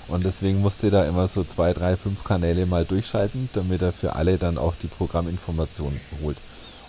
Und 0.08 0.24
deswegen 0.24 0.60
musste 0.60 0.90
da 0.90 1.04
immer 1.04 1.28
so 1.28 1.44
zwei, 1.44 1.72
drei, 1.72 1.96
fünf 1.96 2.24
Kanäle 2.24 2.66
mal 2.66 2.84
durchschalten, 2.84 3.48
damit 3.52 3.82
er 3.82 3.92
für 3.92 4.16
alle 4.16 4.36
dann 4.36 4.58
auch 4.58 4.74
die 4.80 4.86
Programminformation 4.86 5.98
holt. 6.22 6.36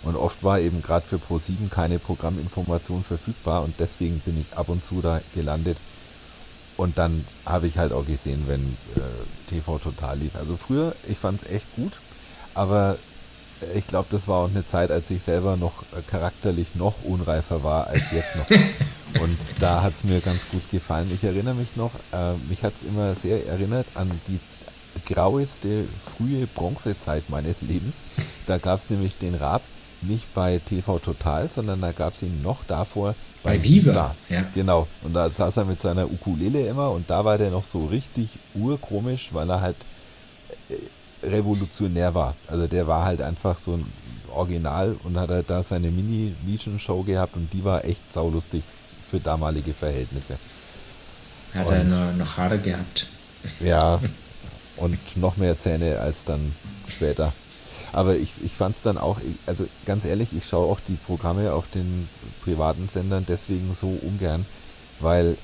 Und 0.02 0.16
oft 0.16 0.44
war 0.44 0.60
eben 0.60 0.82
gerade 0.82 1.06
für 1.06 1.16
Pro7 1.16 1.68
keine 1.70 1.98
Programminformation 1.98 3.02
verfügbar 3.02 3.62
und 3.64 3.74
deswegen 3.80 4.20
bin 4.20 4.40
ich 4.40 4.56
ab 4.56 4.68
und 4.68 4.84
zu 4.84 5.00
da 5.00 5.20
gelandet, 5.34 5.78
und 6.76 6.98
dann 6.98 7.26
habe 7.44 7.66
ich 7.66 7.78
halt 7.78 7.92
auch 7.92 8.04
gesehen, 8.04 8.44
wenn 8.46 8.76
äh, 8.96 9.00
TV 9.48 9.78
total 9.78 10.18
lief. 10.18 10.36
Also 10.36 10.56
früher, 10.56 10.94
ich 11.08 11.18
fand 11.18 11.42
es 11.42 11.50
echt 11.50 11.66
gut, 11.74 11.92
aber 12.54 12.98
ich 13.74 13.86
glaube, 13.86 14.08
das 14.10 14.28
war 14.28 14.44
auch 14.44 14.50
eine 14.50 14.66
Zeit, 14.66 14.90
als 14.90 15.10
ich 15.10 15.22
selber 15.22 15.56
noch 15.56 15.82
äh, 15.82 16.02
charakterlich 16.06 16.74
noch 16.74 17.02
unreifer 17.04 17.62
war 17.62 17.86
als 17.86 18.12
jetzt 18.12 18.36
noch. 18.36 18.46
Und 19.20 19.38
da 19.60 19.82
hat 19.82 19.94
es 19.94 20.04
mir 20.04 20.20
ganz 20.20 20.48
gut 20.50 20.70
gefallen. 20.70 21.10
Ich 21.14 21.24
erinnere 21.24 21.54
mich 21.54 21.76
noch, 21.76 21.92
äh, 22.12 22.34
mich 22.48 22.62
hat 22.62 22.74
es 22.74 22.82
immer 22.82 23.14
sehr 23.14 23.46
erinnert 23.46 23.86
an 23.94 24.10
die 24.28 24.40
graueste 25.06 25.84
frühe 26.02 26.46
Bronzezeit 26.46 27.28
meines 27.28 27.62
Lebens. 27.62 27.98
Da 28.46 28.58
gab 28.58 28.80
es 28.80 28.90
nämlich 28.90 29.16
den 29.18 29.34
Rab 29.34 29.62
nicht 30.02 30.32
bei 30.34 30.58
TV 30.58 30.98
Total, 30.98 31.50
sondern 31.50 31.80
da 31.80 31.92
gab 31.92 32.14
es 32.14 32.22
ihn 32.22 32.42
noch 32.42 32.64
davor 32.64 33.14
bei, 33.42 33.56
bei 33.56 33.62
Viva. 33.62 33.90
Viva. 33.90 34.14
Ja. 34.28 34.44
Genau. 34.54 34.86
Und 35.02 35.14
da 35.14 35.30
saß 35.30 35.58
er 35.58 35.64
mit 35.64 35.80
seiner 35.80 36.10
Ukulele 36.10 36.66
immer 36.66 36.90
und 36.90 37.08
da 37.08 37.24
war 37.24 37.38
der 37.38 37.50
noch 37.50 37.64
so 37.64 37.86
richtig 37.86 38.38
urkomisch, 38.54 39.30
weil 39.32 39.48
er 39.50 39.60
halt 39.60 39.76
äh, 40.68 41.26
revolutionär 41.26 42.14
war. 42.14 42.34
Also 42.46 42.66
der 42.66 42.86
war 42.86 43.04
halt 43.04 43.22
einfach 43.22 43.58
so 43.58 43.72
ein 43.72 43.86
original 44.34 44.96
und 45.04 45.18
hat 45.18 45.30
halt 45.30 45.48
da 45.48 45.62
seine 45.62 45.90
Mini-Legion-Show 45.90 47.02
gehabt 47.02 47.36
und 47.36 47.52
die 47.52 47.64
war 47.64 47.84
echt 47.84 48.12
saulustig 48.12 48.62
für 49.08 49.20
damalige 49.20 49.72
Verhältnisse. 49.72 50.38
Hat 51.54 51.66
und, 51.66 51.72
er 51.72 51.84
noch, 51.84 52.16
noch 52.16 52.36
Haare 52.36 52.58
gehabt. 52.58 53.06
Ja, 53.60 54.00
und 54.76 54.98
noch 55.16 55.36
mehr 55.36 55.58
Zähne 55.58 56.00
als 56.00 56.24
dann 56.24 56.54
später. 56.88 57.32
Aber 57.92 58.16
ich, 58.16 58.32
ich 58.44 58.52
fand 58.52 58.76
es 58.76 58.82
dann 58.82 58.98
auch, 58.98 59.18
also 59.46 59.66
ganz 59.84 60.04
ehrlich, 60.04 60.30
ich 60.36 60.46
schaue 60.46 60.70
auch 60.70 60.80
die 60.86 60.96
Programme 61.06 61.52
auf 61.52 61.68
den 61.68 62.08
privaten 62.42 62.88
Sendern 62.88 63.24
deswegen 63.26 63.74
so 63.74 63.88
ungern, 64.02 64.44
weil 65.00 65.36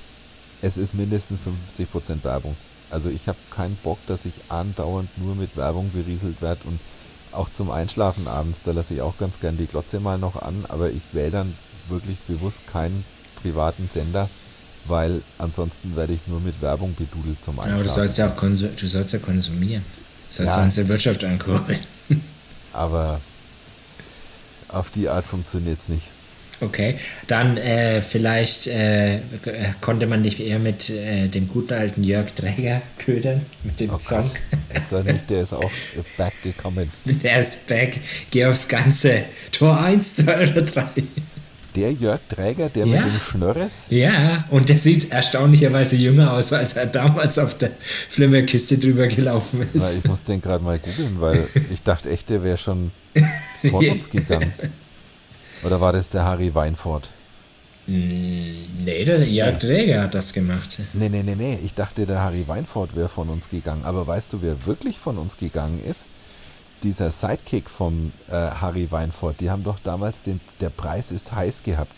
es 0.61 0.77
ist 0.77 0.93
mindestens 0.93 1.39
50% 1.77 2.23
Werbung. 2.23 2.55
Also 2.89 3.09
ich 3.09 3.27
habe 3.27 3.37
keinen 3.49 3.75
Bock, 3.77 3.97
dass 4.07 4.25
ich 4.25 4.35
andauernd 4.49 5.09
nur 5.17 5.35
mit 5.35 5.57
Werbung 5.57 5.89
berieselt 5.91 6.41
werde 6.41 6.61
und 6.65 6.79
auch 7.31 7.49
zum 7.49 7.71
Einschlafen 7.71 8.27
abends, 8.27 8.61
da 8.63 8.71
lasse 8.71 8.93
ich 8.93 9.01
auch 9.01 9.17
ganz 9.17 9.39
gern 9.39 9.57
die 9.57 9.65
Glotze 9.65 9.99
mal 9.99 10.19
noch 10.19 10.39
an, 10.39 10.65
aber 10.69 10.91
ich 10.91 11.01
wähle 11.11 11.31
dann 11.31 11.57
wirklich 11.89 12.19
bewusst 12.19 12.67
keinen 12.67 13.03
privaten 13.43 13.87
Sender, 13.91 14.29
weil 14.85 15.21
ansonsten 15.37 15.95
werde 15.95 16.13
ich 16.13 16.21
nur 16.27 16.39
mit 16.39 16.59
Werbung 16.61 16.95
bedudelt 16.95 17.43
zum 17.43 17.59
Einschlafen. 17.59 17.69
Ja, 17.69 17.75
aber 17.75 17.83
du 17.83 17.89
sollst 17.89 18.17
ja 18.17 18.29
auch 18.29 18.39
du 18.39 18.87
sollst 18.87 19.13
ja 19.13 19.19
konsumieren. 19.19 19.83
Du 20.29 20.37
sollst 20.37 20.55
ja. 20.55 20.63
uns 20.63 20.75
die 20.75 20.87
Wirtschaft 20.87 21.23
ankurbeln. 21.23 21.79
aber 22.73 23.21
auf 24.69 24.89
die 24.89 25.07
Art 25.07 25.25
funktioniert 25.25 25.79
es 25.79 25.89
nicht. 25.89 26.09
Okay, 26.61 26.95
dann 27.27 27.57
äh, 27.57 28.01
vielleicht 28.01 28.67
äh, 28.67 29.19
konnte 29.81 30.07
man 30.07 30.23
dich 30.23 30.39
eher 30.39 30.59
mit 30.59 30.89
äh, 30.89 31.27
dem 31.27 31.47
guten 31.47 31.73
alten 31.73 32.03
Jörg 32.03 32.31
Träger 32.31 32.81
ködern, 32.99 33.45
mit 33.63 33.79
dem 33.79 33.89
oh 33.89 33.99
Song. 33.99 34.29
Gott. 34.89 35.05
Nicht, 35.05 35.29
der 35.29 35.41
ist 35.41 35.53
auch 35.53 35.71
back 36.17 36.33
gekommen. 36.43 36.89
Der 37.05 37.39
ist 37.39 37.67
back, 37.67 37.99
geh 38.31 38.45
aufs 38.45 38.67
Ganze. 38.67 39.23
Tor 39.51 39.79
1, 39.79 40.17
2 40.17 40.51
oder 40.51 40.61
3. 40.61 40.83
Der 41.75 41.91
Jörg 41.91 42.19
Träger, 42.29 42.69
der 42.69 42.85
ja. 42.85 43.01
mit 43.01 43.13
dem 43.13 43.19
Schnörres? 43.19 43.85
Ja, 43.89 44.45
und 44.51 44.69
der 44.69 44.77
sieht 44.77 45.11
erstaunlicherweise 45.11 45.95
jünger 45.95 46.33
aus, 46.33 46.53
als 46.53 46.73
er 46.73 46.85
damals 46.85 47.39
auf 47.39 47.57
der 47.57 47.71
Flimmerkiste 47.81 48.77
drüber 48.77 49.07
gelaufen 49.07 49.61
ist. 49.73 49.81
Na, 49.81 49.91
ich 49.91 50.03
muss 50.05 50.23
den 50.23 50.41
gerade 50.41 50.63
mal 50.63 50.77
googeln, 50.77 51.19
weil 51.19 51.43
ich 51.71 51.81
dachte 51.83 52.09
echt, 52.09 52.29
der 52.29 52.43
wäre 52.43 52.57
schon 52.57 52.91
vor 53.69 53.79
uns 53.91 54.09
gegangen. 54.09 54.53
Oder 55.63 55.81
war 55.81 55.93
das 55.93 56.09
der 56.09 56.23
Harry 56.23 56.53
Weinfurt? 56.53 57.09
Mm, 57.87 58.83
nee, 58.85 59.03
der 59.03 59.27
Jörg 59.27 59.57
Träger 59.57 60.03
hat 60.03 60.15
das 60.15 60.31
gemacht. 60.31 60.79
Nee, 60.93 61.09
nee, 61.09 61.23
nee, 61.23 61.35
nee. 61.35 61.59
Ich 61.65 61.73
dachte, 61.73 62.05
der 62.05 62.21
Harry 62.21 62.47
Weinfurt 62.47 62.95
wäre 62.95 63.09
von 63.09 63.29
uns 63.29 63.49
gegangen. 63.49 63.83
Aber 63.83 64.05
weißt 64.07 64.33
du, 64.33 64.41
wer 64.41 64.65
wirklich 64.65 64.99
von 64.99 65.17
uns 65.17 65.37
gegangen 65.37 65.81
ist? 65.89 66.05
Dieser 66.83 67.11
Sidekick 67.11 67.69
vom 67.69 68.11
äh, 68.29 68.33
Harry 68.33 68.91
Weinfurt, 68.91 69.39
die 69.39 69.49
haben 69.49 69.63
doch 69.63 69.79
damals 69.83 70.23
den, 70.23 70.39
der 70.59 70.69
Preis 70.69 71.11
ist 71.11 71.31
heiß 71.31 71.63
gehabt. 71.63 71.93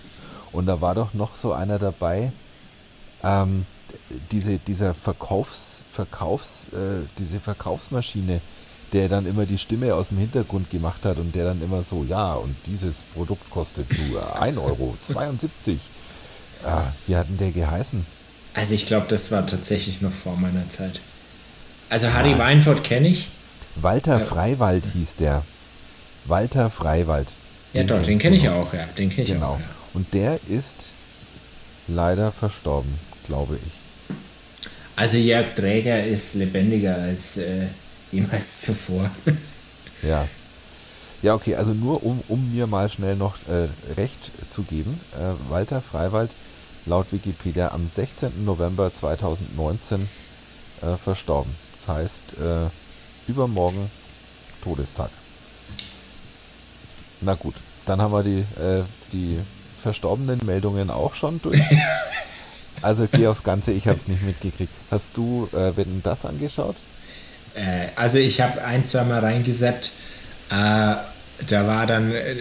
Und 0.51 0.68
da 0.68 0.80
war 0.80 0.96
doch 0.96 1.13
noch 1.13 1.36
so 1.36 1.54
einer 1.54 1.80
dabei, 1.80 2.32
ähm, 3.24 3.65
diese, 4.32 4.58
dieser 4.58 4.94
Verkaufs, 4.94 5.84
Verkaufs, 5.92 6.68
äh, 6.74 7.06
diese 7.18 7.39
Verkaufsmaschine, 7.39 8.42
der 8.94 9.10
dann 9.10 9.25
immer 9.25 9.46
die 9.46 9.58
Stimme 9.58 9.94
aus 9.96 10.10
dem 10.10 10.20
Hintergrund 10.20 10.70
gemacht 10.70 11.04
hat 11.06 11.18
und 11.18 11.34
der 11.36 11.46
dann 11.46 11.62
immer 11.62 11.84
so, 11.84 12.06
ja, 12.08 12.34
und 12.34 12.56
dieses 12.65 13.04
Produkt 13.04 13.50
kostet 13.50 13.88
nur 14.10 14.22
1,72 14.42 14.58
Euro. 14.60 14.96
Ah, 16.63 16.84
wie 17.06 17.15
hat 17.15 17.27
denn 17.27 17.38
der 17.38 17.51
geheißen? 17.51 18.06
Also 18.54 18.74
ich 18.74 18.86
glaube, 18.86 19.08
das 19.10 19.32
war 19.32 19.46
tatsächlich 19.46 20.01
noch 20.01 20.13
vor 20.13 20.38
meiner 20.38 20.70
Zeit. 20.70 21.01
Also 21.89 22.13
Harry 22.13 22.32
ja. 22.32 22.39
Weinfurt 22.39 22.84
kenne 22.84 23.10
ich. 23.10 23.30
Walter 23.75 24.20
ja. 24.20 24.25
Freiwald 24.25 24.86
hieß 24.94 25.17
der. 25.17 25.44
Walter 26.25 26.70
Freiwald. 26.70 27.27
Ja, 27.74 27.84
doch, 27.84 28.01
den 28.01 28.20
kenne 28.20 28.36
ich 28.36 28.48
auch, 28.50 28.74
ja. 28.74 28.86
Den 28.98 29.10
kenne 29.10 29.24
ich 29.24 29.34
genau. 29.34 29.53
auch. 29.53 29.60
Ja. 29.60 29.65
Und 29.94 30.13
der 30.13 30.39
ist 30.50 30.94
leider 31.88 32.32
verstorben, 32.32 32.94
glaube 33.27 33.60
ich. 33.65 34.15
Also 34.96 35.17
Jörg 35.17 35.55
Träger 35.55 36.05
ist 36.05 36.36
lebendiger 36.36 36.96
als 36.96 37.38
äh, 37.38 37.67
jemals 38.12 38.62
zuvor. 38.62 39.12
ja. 40.01 40.27
Ja, 41.22 41.34
okay, 41.34 41.55
also 41.55 41.74
nur 41.74 42.03
um, 42.03 42.22
um 42.27 42.53
mir 42.53 42.67
mal 42.67 42.88
schnell 42.88 43.15
noch 43.15 43.36
äh, 43.48 43.67
recht 43.98 44.32
zu 44.51 44.63
geben. 44.63 45.00
Äh, 45.13 45.51
Walter 45.51 45.82
Freiwald 45.82 46.32
laut 46.86 47.12
Wikipedia 47.12 47.72
am 47.72 47.88
16. 47.88 48.46
November 48.46 48.94
2019 48.94 50.08
äh, 50.82 50.98
verstorben. 50.98 51.55
Das 51.79 51.96
heißt, 51.96 52.24
äh, 52.34 52.70
übermorgen 53.27 53.89
Todestag. 54.63 55.10
Na 57.22 57.36
gut, 57.36 57.55
dann 57.86 58.01
haben 58.01 58.12
wir 58.12 58.24
die, 58.24 58.39
äh, 58.62 58.84
die 59.13 59.39
verstorbenen 59.82 60.39
Meldungen 60.46 60.89
auch 60.89 61.13
schon 61.13 61.41
durch. 61.41 61.62
also 62.82 63.08
geh 63.12 63.27
aufs 63.27 63.44
Ganze, 63.44 63.72
ich 63.72 63.88
habe 63.88 63.98
es 63.98 64.08
nicht 64.08 64.24
mitgekriegt. 64.24 64.72
Hast 64.91 65.10
du 65.15 65.50
äh, 65.53 65.77
Wetten 65.77 66.01
das 66.03 66.25
angeschaut? 66.25 66.75
Äh, 67.55 67.88
also 67.96 68.20
ich 68.20 68.41
habe 68.41 68.63
ein, 68.63 68.86
zwei 68.86 69.03
Mal 69.03 69.20
reingeseppt. 69.20 69.91
Äh, 70.50 70.96
da 71.48 71.67
war 71.67 71.86
dann 71.86 72.12
äh, 72.12 72.36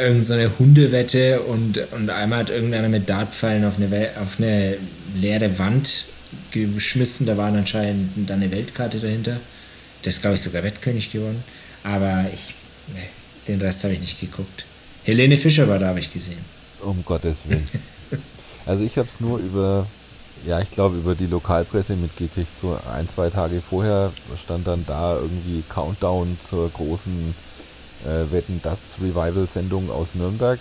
irgendeine 0.00 0.48
so 0.48 0.58
Hundewette 0.58 1.42
und, 1.42 1.78
und 1.92 2.10
einmal 2.10 2.40
hat 2.40 2.50
irgendeiner 2.50 2.88
mit 2.88 3.08
Dartpfeilen 3.08 3.64
auf 3.64 3.76
eine, 3.76 4.10
auf 4.20 4.38
eine 4.38 4.76
leere 5.14 5.58
Wand 5.58 6.04
geschmissen. 6.50 7.26
Da 7.26 7.36
war 7.36 7.48
anscheinend 7.48 8.28
dann 8.28 8.42
eine 8.42 8.50
Weltkarte 8.50 8.98
dahinter. 8.98 9.38
Der 10.04 10.10
ist, 10.10 10.20
glaube 10.20 10.36
ich, 10.36 10.42
sogar 10.42 10.62
Wettkönig 10.62 11.10
geworden. 11.10 11.42
Aber 11.82 12.26
ich, 12.32 12.54
nee, 12.92 13.08
den 13.46 13.60
Rest 13.60 13.84
habe 13.84 13.94
ich 13.94 14.00
nicht 14.00 14.20
geguckt. 14.20 14.64
Helene 15.04 15.36
Fischer 15.36 15.68
war 15.68 15.78
da, 15.78 15.88
habe 15.88 16.00
ich 16.00 16.12
gesehen. 16.12 16.44
Um 16.80 17.04
Gottes 17.04 17.38
Willen. 17.48 17.64
also 18.66 18.84
ich 18.84 18.98
habe 18.98 19.08
es 19.08 19.20
nur 19.20 19.38
über, 19.38 19.86
ja, 20.46 20.60
ich 20.60 20.70
glaube, 20.70 20.96
über 20.98 21.14
die 21.14 21.26
Lokalpresse 21.26 21.96
mitgekriegt. 21.96 22.56
So 22.58 22.78
ein, 22.92 23.08
zwei 23.08 23.30
Tage 23.30 23.62
vorher 23.62 24.12
stand 24.42 24.66
dann 24.66 24.84
da 24.86 25.16
irgendwie 25.16 25.62
Countdown 25.68 26.38
zur 26.40 26.70
großen 26.70 27.34
äh, 28.04 28.32
Wetten 28.32 28.60
das 28.62 28.98
Revival-Sendung 29.00 29.90
aus 29.90 30.14
Nürnberg. 30.14 30.58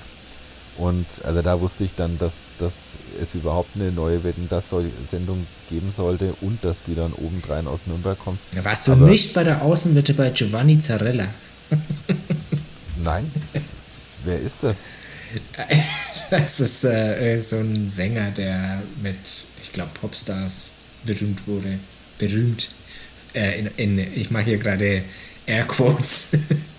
Und 0.78 1.06
also 1.24 1.42
da 1.42 1.60
wusste 1.60 1.84
ich 1.84 1.96
dann, 1.96 2.20
dass, 2.20 2.34
dass 2.60 2.74
es 3.20 3.34
überhaupt 3.34 3.76
eine 3.76 3.92
neue 3.92 4.24
Wetten 4.24 4.48
das 4.48 4.74
Sendung 5.10 5.48
geben 5.70 5.92
sollte 5.92 6.34
und 6.42 6.64
dass 6.64 6.84
die 6.84 6.94
dann 6.94 7.14
obendrein 7.14 7.68
aus 7.68 7.88
Nürnberg 7.88 8.18
kommt. 8.20 8.40
Ja, 8.56 8.64
warst 8.64 8.88
du 8.88 8.92
Aber 8.92 9.08
nicht 9.08 9.34
bei 9.34 9.44
der 9.44 9.64
Außenwette 9.64 10.14
bei 10.14 10.30
Giovanni 10.30 10.78
Zarella? 10.80 11.28
Nein. 13.04 13.32
Wer 14.24 14.40
ist 14.40 14.64
das? 14.64 14.78
Das 16.30 16.60
ist 16.60 16.84
äh, 16.84 17.40
so 17.40 17.58
ein 17.58 17.90
Sänger, 17.90 18.32
der 18.32 18.82
mit, 19.02 19.18
ich 19.62 19.72
glaube, 19.72 19.92
Popstars 20.00 20.74
berühmt 21.06 21.48
wurde. 21.48 21.80
Berühmt. 22.18 22.70
Äh, 23.34 23.60
in, 23.60 23.68
in, 23.78 24.14
ich 24.14 24.30
mache 24.32 24.46
hier 24.46 24.58
gerade 24.58 25.04
Airquotes. 25.46 26.38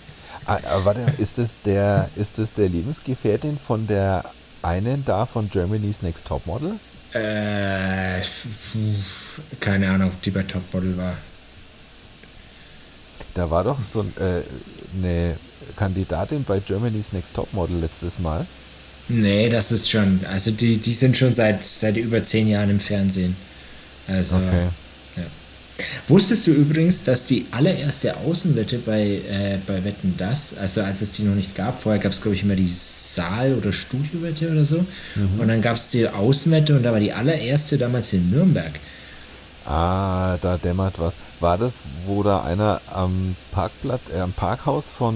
Ah, 0.49 0.61
warte, 0.83 1.05
ist 1.19 1.37
das 1.37 1.57
der, 1.63 2.09
ist 2.17 2.39
das 2.39 2.55
der 2.55 2.71
Lebensgefährtin 2.71 3.59
von 3.59 3.87
der 3.87 4.25
einen 4.63 5.05
da 5.05 5.27
von 5.27 5.51
Germany's 5.51 6.01
Next 6.01 6.27
Topmodel? 6.27 6.77
Äh, 7.13 8.23
keine 9.61 9.91
Ahnung, 9.91 10.09
ob 10.09 10.23
die 10.23 10.31
bei 10.31 10.43
Topmodel 10.43 10.97
war. 10.97 11.19
Da 13.35 13.51
war 13.51 13.63
doch 13.63 13.79
so 13.79 14.01
äh, 14.01 14.43
eine 14.97 15.37
Kandidatin 15.77 16.45
bei 16.45 16.61
Germany's 16.61 17.13
Next 17.13 17.35
Topmodel 17.35 17.79
letztes 17.81 18.19
Mal. 18.19 18.47
Nee, 19.09 19.51
das 19.51 19.71
ist 19.71 19.91
schon, 19.91 20.25
also 20.31 20.51
die, 20.51 20.79
die 20.79 20.95
sind 20.95 21.15
schon 21.15 21.35
seit, 21.35 21.63
seit 21.63 21.99
über 21.99 22.25
zehn 22.25 22.49
Jahren 22.49 22.71
im 22.71 22.81
Fernsehen. 22.81 23.37
Also, 24.07 24.37
okay. 24.37 24.69
Wusstest 26.09 26.47
du 26.47 26.51
übrigens, 26.51 27.05
dass 27.05 27.25
die 27.25 27.47
allererste 27.53 28.17
Außenwette 28.17 28.79
bei, 28.79 29.21
äh, 29.29 29.59
bei 29.67 29.85
Wetten 29.85 30.15
das, 30.17 30.59
also 30.59 30.83
als 30.83 31.03
es 31.03 31.13
die 31.13 31.23
noch 31.23 31.35
nicht 31.35 31.55
gab, 31.55 31.81
vorher 31.81 32.01
gab 32.01 32.13
es 32.13 32.21
glaube 32.21 32.35
ich 32.35 32.43
immer 32.43 32.57
die 32.57 32.69
Saal- 32.69 33.55
oder 33.55 33.73
Studiowette 33.73 34.51
oder 34.51 34.65
so, 34.65 34.79
mhm. 35.15 35.41
und 35.41 35.49
dann 35.49 35.63
gab 35.63 35.77
es 35.77 35.91
die 35.91 36.09
Außenwette 36.09 36.77
und 36.77 36.83
da 36.83 36.93
war 36.93 37.01
die 37.01 37.13
allererste 37.13 37.79
damals 37.79 38.13
in 38.13 38.31
Nürnberg. 38.31 38.73
Ah, 39.67 40.39
da 40.41 40.57
dämmert 40.57 40.99
was. 40.99 41.15
War 41.41 41.59
das, 41.59 41.83
wo 42.07 42.23
da 42.23 42.43
einer 42.43 42.81
am 42.93 43.37
Parkplatz, 43.53 44.01
äh, 44.15 44.19
am 44.19 44.33
Parkhaus 44.33 44.91
von 44.91 45.15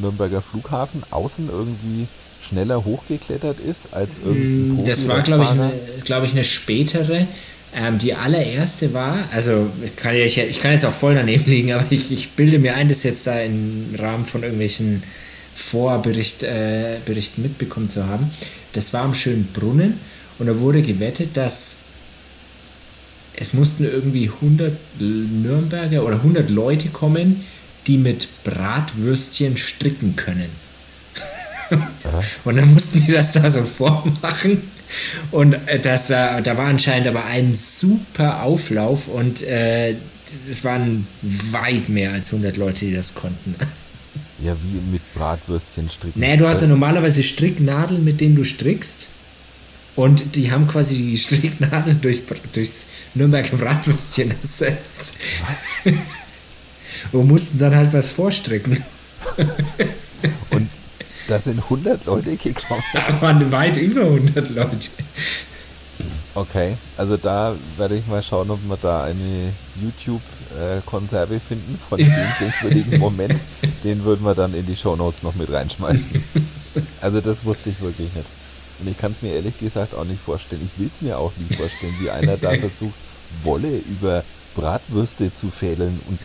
Nürnberger 0.00 0.42
Flughafen 0.42 1.02
außen 1.10 1.48
irgendwie 1.48 2.06
schneller 2.42 2.84
hochgeklettert 2.84 3.58
ist 3.60 3.94
als 3.94 4.18
irgendein 4.18 4.82
mm, 4.82 4.84
Das 4.84 5.08
war, 5.08 5.22
glaube 5.22 5.44
ich, 5.44 6.04
glaub 6.04 6.22
ich, 6.22 6.32
eine 6.32 6.44
spätere. 6.44 7.26
Ähm, 7.76 7.98
die 7.98 8.14
allererste 8.14 8.94
war, 8.94 9.28
also 9.32 9.70
kann 9.96 10.14
ich, 10.14 10.38
ich 10.38 10.62
kann 10.62 10.72
jetzt 10.72 10.84
auch 10.84 10.92
voll 10.92 11.14
daneben 11.14 11.44
liegen, 11.50 11.72
aber 11.72 11.84
ich, 11.90 12.12
ich 12.12 12.30
bilde 12.30 12.58
mir 12.58 12.74
ein, 12.74 12.88
das 12.88 13.02
jetzt 13.02 13.26
da 13.26 13.40
im 13.40 13.94
Rahmen 13.98 14.24
von 14.24 14.42
irgendwelchen 14.42 15.02
Vorberichten 15.54 16.48
äh, 16.48 16.98
mitbekommen 17.36 17.90
zu 17.90 18.06
haben. 18.06 18.30
Das 18.74 18.92
war 18.92 19.02
am 19.02 19.14
schönen 19.14 19.48
Brunnen 19.52 19.98
und 20.38 20.46
da 20.46 20.58
wurde 20.58 20.82
gewettet, 20.82 21.36
dass 21.36 21.78
es 23.36 23.52
mussten 23.52 23.84
irgendwie 23.84 24.30
100 24.30 24.72
Nürnberger 25.00 26.04
oder 26.04 26.16
100 26.16 26.50
Leute 26.50 26.88
kommen, 26.88 27.44
die 27.86 27.98
mit 27.98 28.28
Bratwürstchen 28.44 29.56
stricken 29.56 30.14
können. 30.14 30.50
Und 32.44 32.56
dann 32.56 32.72
mussten 32.72 33.04
die 33.04 33.12
das 33.12 33.32
da 33.32 33.50
so 33.50 33.62
vormachen. 33.62 34.62
Und 35.30 35.54
äh, 35.66 35.78
das, 35.80 36.08
da 36.08 36.44
war 36.44 36.66
anscheinend 36.66 37.08
aber 37.08 37.24
ein 37.24 37.52
super 37.52 38.42
Auflauf 38.42 39.08
und 39.08 39.42
äh, 39.42 39.96
es 40.50 40.64
waren 40.64 41.06
weit 41.22 41.88
mehr 41.88 42.12
als 42.12 42.32
100 42.32 42.56
Leute, 42.56 42.86
die 42.86 42.94
das 42.94 43.14
konnten. 43.14 43.54
Ja, 44.42 44.56
wie 44.62 44.92
mit 44.92 45.14
Bratwürstchen 45.14 45.88
stricken. 45.88 46.18
Nee, 46.18 46.36
du 46.36 46.46
hast 46.46 46.62
ja 46.62 46.66
normalerweise 46.66 47.22
Stricknadeln, 47.22 48.04
mit 48.04 48.20
denen 48.20 48.36
du 48.36 48.44
strickst. 48.44 49.08
Und 49.96 50.34
die 50.34 50.50
haben 50.50 50.66
quasi 50.66 50.96
die 50.96 51.16
Stricknadeln 51.16 52.00
durch, 52.00 52.22
durchs 52.52 52.86
Nürnberger 53.14 53.56
Bratwürstchen 53.56 54.32
ersetzt. 54.42 55.16
Und 57.12 57.28
mussten 57.28 57.58
dann 57.58 57.74
halt 57.74 57.92
was 57.92 58.10
vorstricken. 58.10 58.82
Und 60.50 60.68
da 61.28 61.38
sind 61.38 61.62
100 61.62 62.04
Leute 62.06 62.36
gekommen. 62.36 62.82
Da 62.92 63.22
waren 63.22 63.52
weit 63.52 63.76
über 63.76 64.02
100 64.02 64.50
Leute. 64.50 64.90
Okay, 66.34 66.76
also 66.96 67.16
da 67.16 67.54
werde 67.76 67.96
ich 67.96 68.06
mal 68.06 68.22
schauen, 68.22 68.50
ob 68.50 68.58
wir 68.66 68.76
da 68.76 69.04
eine 69.04 69.52
YouTube-Konserve 69.80 71.38
finden 71.38 71.78
von 71.88 71.98
dem 71.98 72.12
denkwürdigen 72.40 72.98
Moment. 72.98 73.40
Den 73.84 74.02
würden 74.04 74.24
wir 74.24 74.34
dann 74.34 74.52
in 74.54 74.66
die 74.66 74.76
Shownotes 74.76 75.22
noch 75.22 75.34
mit 75.36 75.52
reinschmeißen. 75.52 76.22
Also 77.00 77.20
das 77.20 77.44
wusste 77.44 77.70
ich 77.70 77.80
wirklich 77.80 78.12
nicht. 78.14 78.26
Und 78.80 78.88
ich 78.88 78.98
kann 78.98 79.12
es 79.12 79.22
mir 79.22 79.34
ehrlich 79.34 79.58
gesagt 79.60 79.94
auch 79.94 80.04
nicht 80.04 80.20
vorstellen. 80.20 80.68
Ich 80.72 80.80
will 80.80 80.90
es 80.92 81.00
mir 81.00 81.18
auch 81.18 81.32
nicht 81.38 81.54
vorstellen, 81.54 81.94
wie 82.00 82.10
einer 82.10 82.36
da 82.36 82.50
versucht, 82.54 82.94
Wolle 83.44 83.78
über 83.88 84.24
Bratwürste 84.56 85.32
zu 85.32 85.50
fädeln 85.50 86.00
und. 86.08 86.18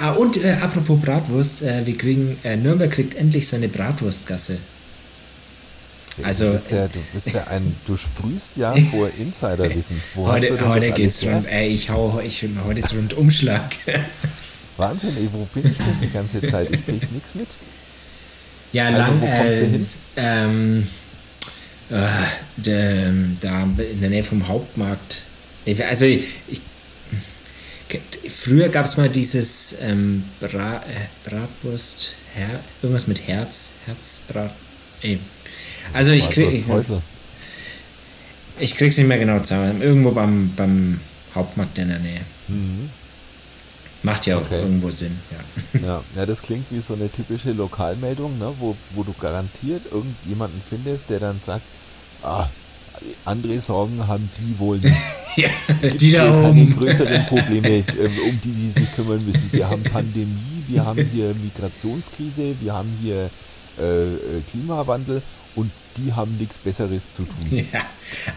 Ah, 0.00 0.12
und 0.12 0.42
äh, 0.42 0.52
apropos 0.60 1.00
Bratwurst, 1.00 1.62
äh, 1.62 1.86
wir 1.86 1.96
kriegen, 1.96 2.36
äh, 2.44 2.56
Nürnberg 2.56 2.90
kriegt 2.90 3.14
endlich 3.14 3.48
seine 3.48 3.68
Bratwurstgasse. 3.68 4.58
Also, 6.22 6.46
du 6.46 6.52
bist 6.52 6.70
ja, 6.70 6.88
du 6.88 6.98
bist 7.12 7.26
ja 7.26 7.44
ein, 7.48 7.74
du 7.86 7.96
sprühst 7.96 8.56
ja 8.56 8.74
vor 8.90 9.10
Insiderwissen. 9.18 10.00
Wo 10.14 10.28
heute 10.28 10.68
heute 10.68 10.92
geht's 10.92 11.24
rund, 11.24 11.46
ey, 11.48 11.68
ich 11.68 11.90
hau, 11.90 12.20
ich, 12.24 12.44
heute 12.64 12.78
ist 12.78 12.94
Rundumschlag. 12.94 13.74
Wahnsinn, 14.76 15.16
ey, 15.16 15.28
wo 15.32 15.44
bin 15.52 15.70
ich 15.70 15.76
denn 15.76 16.00
die 16.02 16.10
ganze 16.10 16.40
Zeit? 16.40 16.68
Ich 16.70 16.84
krieg 16.84 17.12
nichts 17.12 17.34
mit. 17.34 17.48
Ja, 18.72 18.86
also, 18.86 18.98
lang, 18.98 19.22
äh, 19.22 19.78
ähm, 20.16 20.86
äh, 21.90 21.96
de, 22.56 23.12
da 23.40 23.62
in 23.62 24.00
der 24.00 24.10
Nähe 24.10 24.22
vom 24.22 24.46
Hauptmarkt. 24.46 25.22
Also 25.66 26.06
ich, 26.06 26.40
ich 26.48 26.60
früher 28.28 28.68
gab 28.68 28.86
es 28.86 28.96
mal 28.96 29.08
dieses 29.08 29.78
ähm, 29.82 30.24
Bra, 30.40 30.76
äh, 30.76 31.28
Bratwurst, 31.28 32.14
Her, 32.34 32.60
irgendwas 32.82 33.06
mit 33.06 33.26
Herz, 33.26 33.72
Herzbrat. 33.86 34.54
Ey. 35.02 35.18
Also 35.92 36.12
ich 36.12 36.28
krieg, 36.30 36.52
ich, 36.52 36.64
ich 38.58 38.76
krieg's 38.76 38.96
nicht 38.96 39.06
mehr 39.06 39.18
genau 39.18 39.38
zusammen. 39.40 39.82
Irgendwo 39.82 40.10
beim, 40.10 40.52
beim 40.56 41.00
Hauptmarkt 41.34 41.78
in 41.78 41.88
der 41.88 41.98
Nähe. 41.98 42.20
Mhm. 42.48 42.90
Macht 44.02 44.26
ja 44.26 44.36
auch 44.36 44.42
okay. 44.42 44.60
irgendwo 44.60 44.90
Sinn, 44.90 45.18
ja. 45.30 45.80
ja. 45.80 46.04
Ja, 46.14 46.26
das 46.26 46.42
klingt 46.42 46.66
wie 46.70 46.80
so 46.80 46.92
eine 46.92 47.10
typische 47.10 47.52
Lokalmeldung, 47.52 48.38
ne, 48.38 48.52
wo, 48.58 48.76
wo 48.94 49.02
du 49.02 49.14
garantiert 49.14 49.82
irgendjemanden 49.90 50.60
findest, 50.68 51.08
der 51.08 51.20
dann 51.20 51.40
sagt, 51.40 51.64
ah, 52.22 52.48
andere 53.24 53.60
Sorgen 53.60 54.06
haben 54.06 54.28
die 54.38 54.58
wohl 54.58 54.78
nicht. 54.82 54.94
ja, 55.36 55.48
die 55.88 56.12
da 56.12 56.48
oben. 56.48 56.74
größeren 56.76 57.26
Probleme, 57.26 57.68
ähm, 57.68 57.84
um 58.28 58.40
die 58.42 58.52
die 58.52 58.70
sich 58.70 58.94
kümmern 58.94 59.24
müssen. 59.24 59.52
Wir 59.52 59.68
haben 59.68 59.82
Pandemie, 59.82 60.62
wir 60.68 60.84
haben 60.84 61.04
hier 61.12 61.34
Migrationskrise, 61.34 62.54
wir 62.60 62.72
haben 62.72 62.90
hier 63.02 63.30
äh, 63.78 63.82
äh 63.82 64.16
Klimawandel 64.50 65.22
und 65.56 65.70
die 65.96 66.12
haben 66.12 66.36
nichts 66.38 66.58
Besseres 66.58 67.14
zu 67.14 67.22
tun. 67.22 67.64
Ja, 67.72 67.82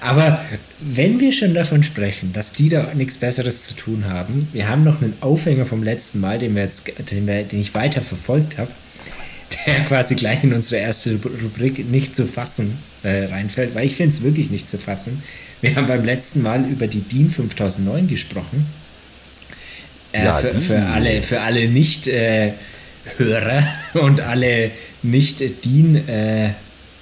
aber 0.01 0.39
wenn 0.79 1.19
wir 1.19 1.31
schon 1.31 1.53
davon 1.53 1.83
sprechen, 1.83 2.33
dass 2.33 2.51
die 2.51 2.69
da 2.69 2.93
nichts 2.93 3.17
Besseres 3.17 3.63
zu 3.63 3.75
tun 3.75 4.05
haben, 4.05 4.47
wir 4.53 4.69
haben 4.69 4.83
noch 4.83 5.01
einen 5.01 5.15
Aufhänger 5.21 5.65
vom 5.65 5.83
letzten 5.83 6.19
Mal, 6.19 6.39
den, 6.39 6.55
wir 6.55 6.63
jetzt, 6.63 6.91
den, 7.11 7.27
wir, 7.27 7.43
den 7.43 7.59
ich 7.59 7.73
weiter 7.73 8.01
verfolgt 8.01 8.57
habe, 8.57 8.71
der 9.77 9.85
quasi 9.85 10.15
gleich 10.15 10.43
in 10.43 10.53
unsere 10.53 10.81
erste 10.81 11.19
Rubrik 11.43 11.89
nicht 11.89 12.15
zu 12.15 12.25
fassen 12.25 12.77
äh, 13.03 13.25
reinfällt, 13.25 13.75
weil 13.75 13.85
ich 13.85 13.95
finde 13.95 14.15
es 14.15 14.23
wirklich 14.23 14.49
nicht 14.49 14.69
zu 14.69 14.77
fassen. 14.77 15.21
Wir 15.61 15.75
haben 15.75 15.87
beim 15.87 16.05
letzten 16.05 16.41
Mal 16.41 16.65
über 16.65 16.87
die 16.87 17.01
DIN 17.01 17.29
5009 17.29 18.07
gesprochen. 18.07 18.65
Äh, 20.13 20.25
ja, 20.25 20.33
für, 20.33 20.51
für, 20.51 20.79
alle, 20.79 21.21
für 21.21 21.41
alle 21.41 21.67
Nicht-Hörer 21.67 22.53
äh, 23.59 23.63
und 23.99 24.21
alle 24.21 24.71
Nicht-DIN- 25.03 26.07
äh, 26.07 26.53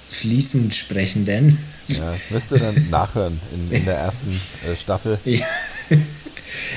fließend 0.08 0.74
Sprechenden. 0.74 1.58
Ja, 1.88 2.14
müsst 2.30 2.50
ihr 2.52 2.58
dann 2.58 2.90
nachhören 2.90 3.40
in, 3.52 3.76
in 3.76 3.84
der 3.84 3.96
ersten 3.96 4.30
äh, 4.30 4.76
Staffel. 4.76 5.18
Ja. 5.24 5.44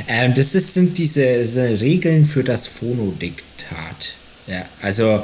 ähm, 0.07 0.33
das 0.35 0.53
ist, 0.53 0.73
sind 0.73 0.97
diese, 0.97 1.41
diese, 1.41 1.79
Regeln 1.79 2.25
für 2.25 2.43
das 2.43 2.67
Phonodiktat. 2.67 4.15
Ja, 4.45 4.65
also 4.81 5.23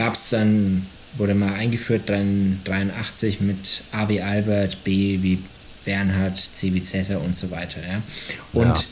gab 0.00 0.14
es 0.14 0.30
dann, 0.30 0.86
wurde 1.18 1.34
mal 1.34 1.52
eingeführt, 1.52 2.04
dann 2.06 2.58
83 2.64 3.42
mit 3.42 3.82
A 3.92 4.08
wie 4.08 4.22
Albert, 4.22 4.82
B 4.82 5.18
wie 5.20 5.40
Bernhard, 5.84 6.38
C 6.38 6.72
wie 6.72 6.82
Cäsar 6.82 7.20
und 7.20 7.36
so 7.36 7.50
weiter. 7.50 7.80
Ja. 7.82 8.02
Und 8.54 8.78
ja. 8.78 8.84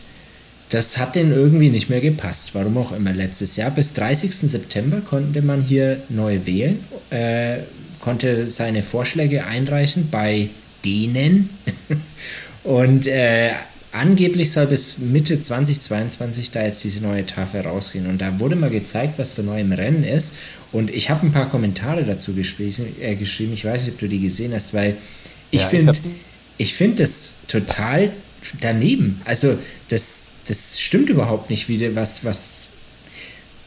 das 0.68 0.98
hat 0.98 1.16
denen 1.16 1.32
irgendwie 1.32 1.70
nicht 1.70 1.88
mehr 1.88 2.02
gepasst, 2.02 2.54
warum 2.54 2.76
auch 2.76 2.92
immer 2.92 3.14
letztes 3.14 3.56
Jahr. 3.56 3.70
Bis 3.70 3.94
30. 3.94 4.34
September 4.34 5.00
konnte 5.00 5.40
man 5.40 5.62
hier 5.62 6.02
neu 6.10 6.44
wählen. 6.44 6.84
Äh, 7.08 7.60
konnte 8.00 8.46
seine 8.46 8.82
Vorschläge 8.82 9.46
einreichen 9.46 10.08
bei 10.10 10.50
denen. 10.84 11.48
Und 12.64 13.06
äh, 13.06 13.52
angeblich 13.92 14.52
soll 14.52 14.66
bis 14.66 14.98
Mitte 14.98 15.38
2022 15.38 16.50
da 16.50 16.62
jetzt 16.62 16.84
diese 16.84 17.02
neue 17.02 17.24
Tafel 17.26 17.62
rausgehen. 17.62 18.06
Und 18.06 18.20
da 18.20 18.38
wurde 18.40 18.56
mal 18.56 18.70
gezeigt, 18.70 19.18
was 19.18 19.34
da 19.34 19.42
neu 19.42 19.60
im 19.60 19.72
Rennen 19.72 20.04
ist. 20.04 20.34
Und 20.72 20.90
ich 20.90 21.10
habe 21.10 21.26
ein 21.26 21.32
paar 21.32 21.48
Kommentare 21.50 22.04
dazu 22.04 22.32
äh, 22.32 23.14
geschrieben. 23.16 23.52
Ich 23.52 23.64
weiß 23.64 23.84
nicht, 23.84 23.94
ob 23.94 23.98
du 24.00 24.08
die 24.08 24.20
gesehen 24.20 24.52
hast, 24.54 24.74
weil 24.74 24.96
ich 25.50 25.62
ja, 25.62 25.66
finde 25.68 25.92
ich 26.58 26.74
find 26.74 27.00
das 27.00 27.36
total 27.46 28.10
daneben. 28.60 29.20
Also 29.24 29.58
das, 29.88 30.32
das 30.46 30.80
stimmt 30.80 31.08
überhaupt 31.08 31.50
nicht, 31.50 31.68
wie 31.68 31.94
was, 31.94 32.24
was, 32.24 32.68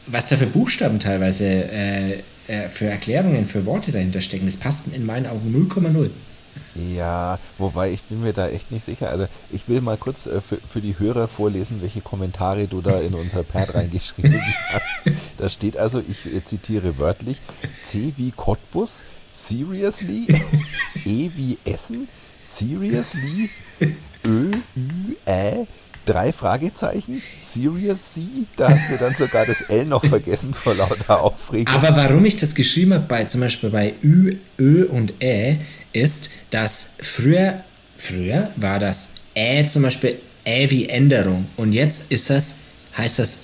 was 0.06 0.28
da 0.28 0.36
für 0.36 0.46
Buchstaben 0.46 0.98
teilweise 0.98 1.46
äh, 1.46 2.12
äh, 2.46 2.68
für 2.68 2.86
Erklärungen, 2.86 3.46
für 3.46 3.66
Worte 3.66 3.92
dahinter 3.92 4.20
stecken. 4.20 4.46
Das 4.46 4.56
passt 4.56 4.88
in 4.92 5.06
meinen 5.06 5.26
Augen 5.26 5.54
0,0. 5.70 6.10
Ja, 6.74 7.38
wobei 7.58 7.92
ich 7.92 8.02
bin 8.04 8.22
mir 8.22 8.32
da 8.32 8.48
echt 8.48 8.70
nicht 8.70 8.84
sicher. 8.84 9.10
Also 9.10 9.26
ich 9.50 9.68
will 9.68 9.80
mal 9.80 9.96
kurz 9.96 10.26
äh, 10.26 10.40
für, 10.40 10.58
für 10.58 10.80
die 10.80 10.98
Hörer 10.98 11.28
vorlesen, 11.28 11.82
welche 11.82 12.00
Kommentare 12.00 12.66
du 12.66 12.80
da 12.80 12.98
in 13.00 13.14
unser 13.14 13.42
Pad 13.42 13.74
reingeschrieben 13.74 14.40
hast. 14.72 15.16
Da 15.38 15.48
steht 15.48 15.76
also, 15.76 16.02
ich 16.06 16.26
äh, 16.26 16.44
zitiere 16.44 16.98
wörtlich, 16.98 17.38
C 17.84 18.12
wie 18.16 18.30
Cottbus, 18.30 19.04
seriously, 19.30 20.26
E 21.04 21.30
wie 21.34 21.58
Essen, 21.64 22.08
seriously, 22.40 23.50
Ö, 24.24 24.52
Ü, 24.76 25.16
Ä, 25.26 25.66
drei 26.04 26.32
Fragezeichen, 26.32 27.22
Serious 27.40 28.14
C, 28.14 28.20
da 28.56 28.68
hast 28.68 28.90
du 28.90 28.96
dann 28.96 29.14
sogar 29.14 29.46
das 29.46 29.62
L 29.62 29.84
noch 29.86 30.04
vergessen 30.04 30.52
vor 30.54 30.74
lauter 30.74 31.20
Aufregung. 31.20 31.74
Aber 31.74 31.96
warum 31.96 32.24
ich 32.24 32.36
das 32.36 32.54
geschrieben 32.54 32.94
habe, 32.94 33.04
bei, 33.06 33.24
zum 33.24 33.40
Beispiel 33.40 33.70
bei 33.70 33.94
Ü, 34.02 34.36
Ö 34.58 34.86
und 34.86 35.14
Ä, 35.22 35.58
ist, 35.92 36.30
dass 36.50 36.92
früher, 37.00 37.62
früher 37.96 38.50
war 38.56 38.78
das 38.78 39.10
Ä 39.36 39.66
zum 39.68 39.82
Beispiel 39.82 40.18
Ä 40.44 40.70
wie 40.70 40.88
Änderung 40.88 41.46
und 41.56 41.72
jetzt 41.72 42.10
ist 42.10 42.30
das, 42.30 42.56
heißt 42.96 43.18
das 43.20 43.38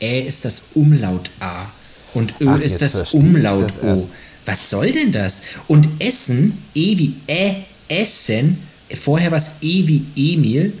Ä 0.00 0.20
ist 0.26 0.44
das 0.44 0.62
Umlaut 0.74 1.30
A 1.40 1.66
und 2.14 2.34
Ö 2.40 2.48
Ach, 2.48 2.60
ist 2.60 2.82
das 2.82 3.14
Umlaut 3.14 3.72
das 3.80 3.96
O. 3.96 4.08
Was 4.44 4.70
soll 4.70 4.90
denn 4.90 5.12
das? 5.12 5.42
Und 5.68 5.88
Essen, 6.00 6.64
E 6.74 6.98
wie 6.98 7.14
Ä, 7.28 7.62
Essen, 7.88 8.58
vorher 8.92 9.30
war 9.30 9.38
es 9.38 9.54
E 9.60 9.86
wie 9.86 10.04
Emil 10.16 10.72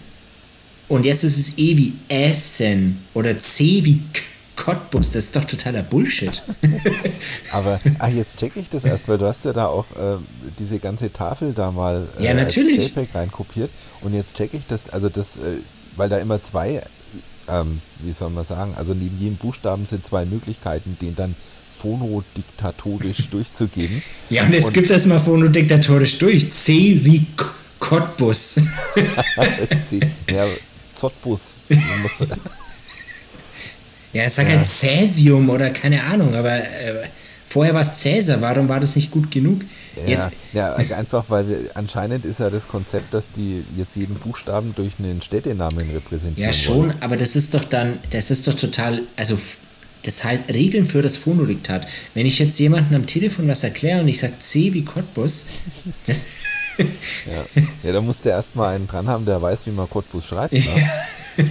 und 0.92 1.06
jetzt 1.06 1.24
ist 1.24 1.38
es 1.38 1.56
E 1.56 1.78
wie 1.78 1.94
Essen 2.08 2.98
oder 3.14 3.38
C 3.38 3.82
wie 3.82 4.02
Cottbus. 4.56 5.12
Das 5.12 5.24
ist 5.24 5.34
doch 5.34 5.44
totaler 5.44 5.82
Bullshit. 5.82 6.42
Aber 7.52 7.80
ach, 7.98 8.08
jetzt 8.08 8.38
checke 8.38 8.60
ich 8.60 8.68
das 8.68 8.84
erst, 8.84 9.08
weil 9.08 9.16
du 9.16 9.24
hast 9.24 9.46
ja 9.46 9.54
da 9.54 9.68
auch 9.68 9.86
äh, 9.92 10.18
diese 10.58 10.78
ganze 10.78 11.10
Tafel 11.10 11.54
da 11.54 11.70
mal 11.70 12.06
äh, 12.20 12.26
ja, 12.26 12.34
natürlich. 12.34 12.88
JPEG 12.88 13.14
reinkopiert. 13.14 13.70
Und 14.02 14.12
jetzt 14.12 14.36
checke 14.36 14.58
ich 14.58 14.66
das, 14.66 14.90
also 14.90 15.08
das, 15.08 15.38
äh, 15.38 15.60
weil 15.96 16.10
da 16.10 16.18
immer 16.18 16.42
zwei, 16.42 16.82
ähm, 17.48 17.80
wie 18.00 18.12
soll 18.12 18.28
man 18.28 18.44
sagen, 18.44 18.74
also 18.76 18.92
neben 18.92 19.18
jedem 19.18 19.36
Buchstaben 19.36 19.86
sind 19.86 20.04
zwei 20.04 20.26
Möglichkeiten, 20.26 20.98
den 21.00 21.16
dann 21.16 21.34
phonodiktatorisch 21.80 23.28
durchzugeben. 23.30 24.02
Ja, 24.28 24.42
und 24.44 24.52
jetzt 24.52 24.66
und, 24.66 24.74
gibt 24.74 24.90
das 24.90 25.06
mal 25.06 25.20
phonodiktatorisch 25.20 26.18
durch. 26.18 26.52
C 26.52 26.98
wie 27.02 27.24
Cottbus. 27.78 28.56
ja, 30.30 30.44
Zottbus. 30.94 31.54
ja, 34.12 34.22
es 34.24 34.36
sagt 34.36 34.50
ja. 34.50 34.58
halt 34.58 34.66
Cäsium 34.66 35.48
oder 35.50 35.70
keine 35.70 36.02
Ahnung, 36.04 36.34
aber 36.34 36.56
äh, 36.56 37.04
Vorher 37.52 37.74
war 37.74 37.82
es 37.82 37.98
Cäsar, 37.98 38.40
warum 38.40 38.66
war 38.70 38.80
das 38.80 38.96
nicht 38.96 39.10
gut 39.10 39.30
genug? 39.30 39.60
Ja, 40.06 40.30
ja 40.54 40.74
einfach, 40.74 41.26
weil 41.28 41.70
anscheinend 41.74 42.24
ist 42.24 42.40
ja 42.40 42.48
das 42.48 42.66
Konzept, 42.66 43.12
dass 43.12 43.30
die 43.30 43.62
jetzt 43.76 43.94
jeden 43.94 44.14
Buchstaben 44.14 44.72
durch 44.74 44.92
einen 44.98 45.20
Städtenamen 45.20 45.90
repräsentieren. 45.90 46.50
Ja, 46.50 46.54
schon, 46.54 46.76
wollen. 46.78 46.94
aber 47.00 47.18
das 47.18 47.36
ist 47.36 47.52
doch 47.52 47.64
dann, 47.64 47.98
das 48.08 48.30
ist 48.30 48.48
doch 48.48 48.54
total, 48.54 49.02
also 49.16 49.38
das 50.02 50.24
halt 50.24 50.50
Regeln 50.50 50.86
für 50.86 51.02
das 51.02 51.18
Phonodiktat. 51.18 51.86
Wenn 52.14 52.24
ich 52.24 52.38
jetzt 52.38 52.58
jemandem 52.58 52.96
am 52.96 53.06
Telefon 53.06 53.46
was 53.48 53.64
erkläre 53.64 54.00
und 54.00 54.08
ich 54.08 54.18
sage 54.18 54.38
C 54.38 54.72
wie 54.72 54.86
Cottbus, 54.86 55.44
das 56.06 56.16
ja. 56.78 57.62
ja, 57.82 57.92
da 57.92 58.00
muss 58.00 58.20
der 58.20 58.32
erstmal 58.32 58.74
einen 58.74 58.86
dran 58.86 59.08
haben, 59.08 59.24
der 59.24 59.40
weiß, 59.40 59.66
wie 59.66 59.70
man 59.70 59.88
Cottbus 59.88 60.26
schreibt. 60.26 60.52
Ne? 60.52 60.60
Ja. 60.60 61.44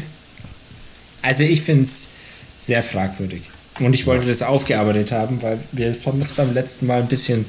Also 1.22 1.44
ich 1.44 1.62
finde 1.62 1.84
es 1.84 2.10
sehr 2.60 2.82
fragwürdig. 2.82 3.44
Und 3.80 3.94
ich 3.94 4.06
wollte 4.06 4.28
das 4.28 4.42
aufgearbeitet 4.42 5.12
haben, 5.12 5.42
weil 5.42 5.60
wir 5.72 5.88
es 5.88 6.04
beim 6.04 6.54
letzten 6.54 6.88
Mal 6.88 7.02
ein 7.02 7.08
bisschen 7.08 7.46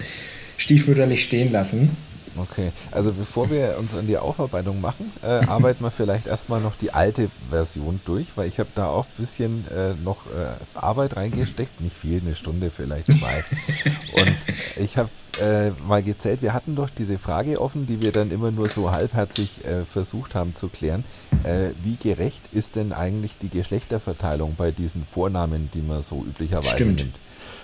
stiefmütterlich 0.57 1.25
stehen 1.25 1.51
lassen. 1.51 1.97
Okay, 2.37 2.73
also 2.91 3.13
bevor 3.13 3.51
wir 3.51 3.77
uns 3.79 3.95
an 3.95 4.07
die 4.07 4.17
Aufarbeitung 4.17 4.81
machen, 4.81 5.13
äh, 5.23 5.27
arbeiten 5.47 5.85
wir 5.85 5.91
vielleicht 5.91 6.27
erstmal 6.27 6.61
noch 6.61 6.77
die 6.77 6.93
alte 6.93 7.29
Version 7.51 8.01
durch, 8.05 8.29
weil 8.37 8.49
ich 8.49 8.59
habe 8.59 8.71
da 8.75 8.87
auch 8.87 9.05
ein 9.05 9.19
bisschen 9.19 9.65
äh, 9.69 9.93
noch 10.03 10.27
äh, 10.27 10.79
Arbeit 10.79 11.17
reingesteckt, 11.17 11.81
nicht 11.81 11.97
viel, 11.97 12.21
eine 12.21 12.35
Stunde, 12.35 12.71
vielleicht 12.71 13.07
zwei. 13.07 13.45
Und 14.21 14.37
ich 14.77 14.97
habe 14.97 15.11
äh, 15.41 15.71
mal 15.87 16.03
gezählt, 16.03 16.43
wir 16.43 16.53
hatten 16.53 16.77
doch 16.77 16.91
diese 16.91 17.19
Frage 17.19 17.61
offen, 17.61 17.87
die 17.87 18.01
wir 18.01 18.13
dann 18.13 18.31
immer 18.31 18.51
nur 18.51 18.69
so 18.69 18.91
halbherzig 18.91 19.65
äh, 19.65 19.85
versucht 19.85 20.35
haben 20.35 20.55
zu 20.55 20.69
klären. 20.69 21.05
Äh, 21.45 21.71
wie 21.83 21.97
gerecht 21.97 22.43
ist 22.53 22.77
denn 22.77 22.93
eigentlich 22.93 23.37
die 23.41 23.49
Geschlechterverteilung 23.49 24.55
bei 24.57 24.71
diesen 24.71 25.05
Vornamen, 25.05 25.71
die 25.75 25.83
man 25.83 26.03
so 26.03 26.25
üblicherweise 26.25 26.75
Stimmt. 26.75 26.99
nimmt? 26.99 27.15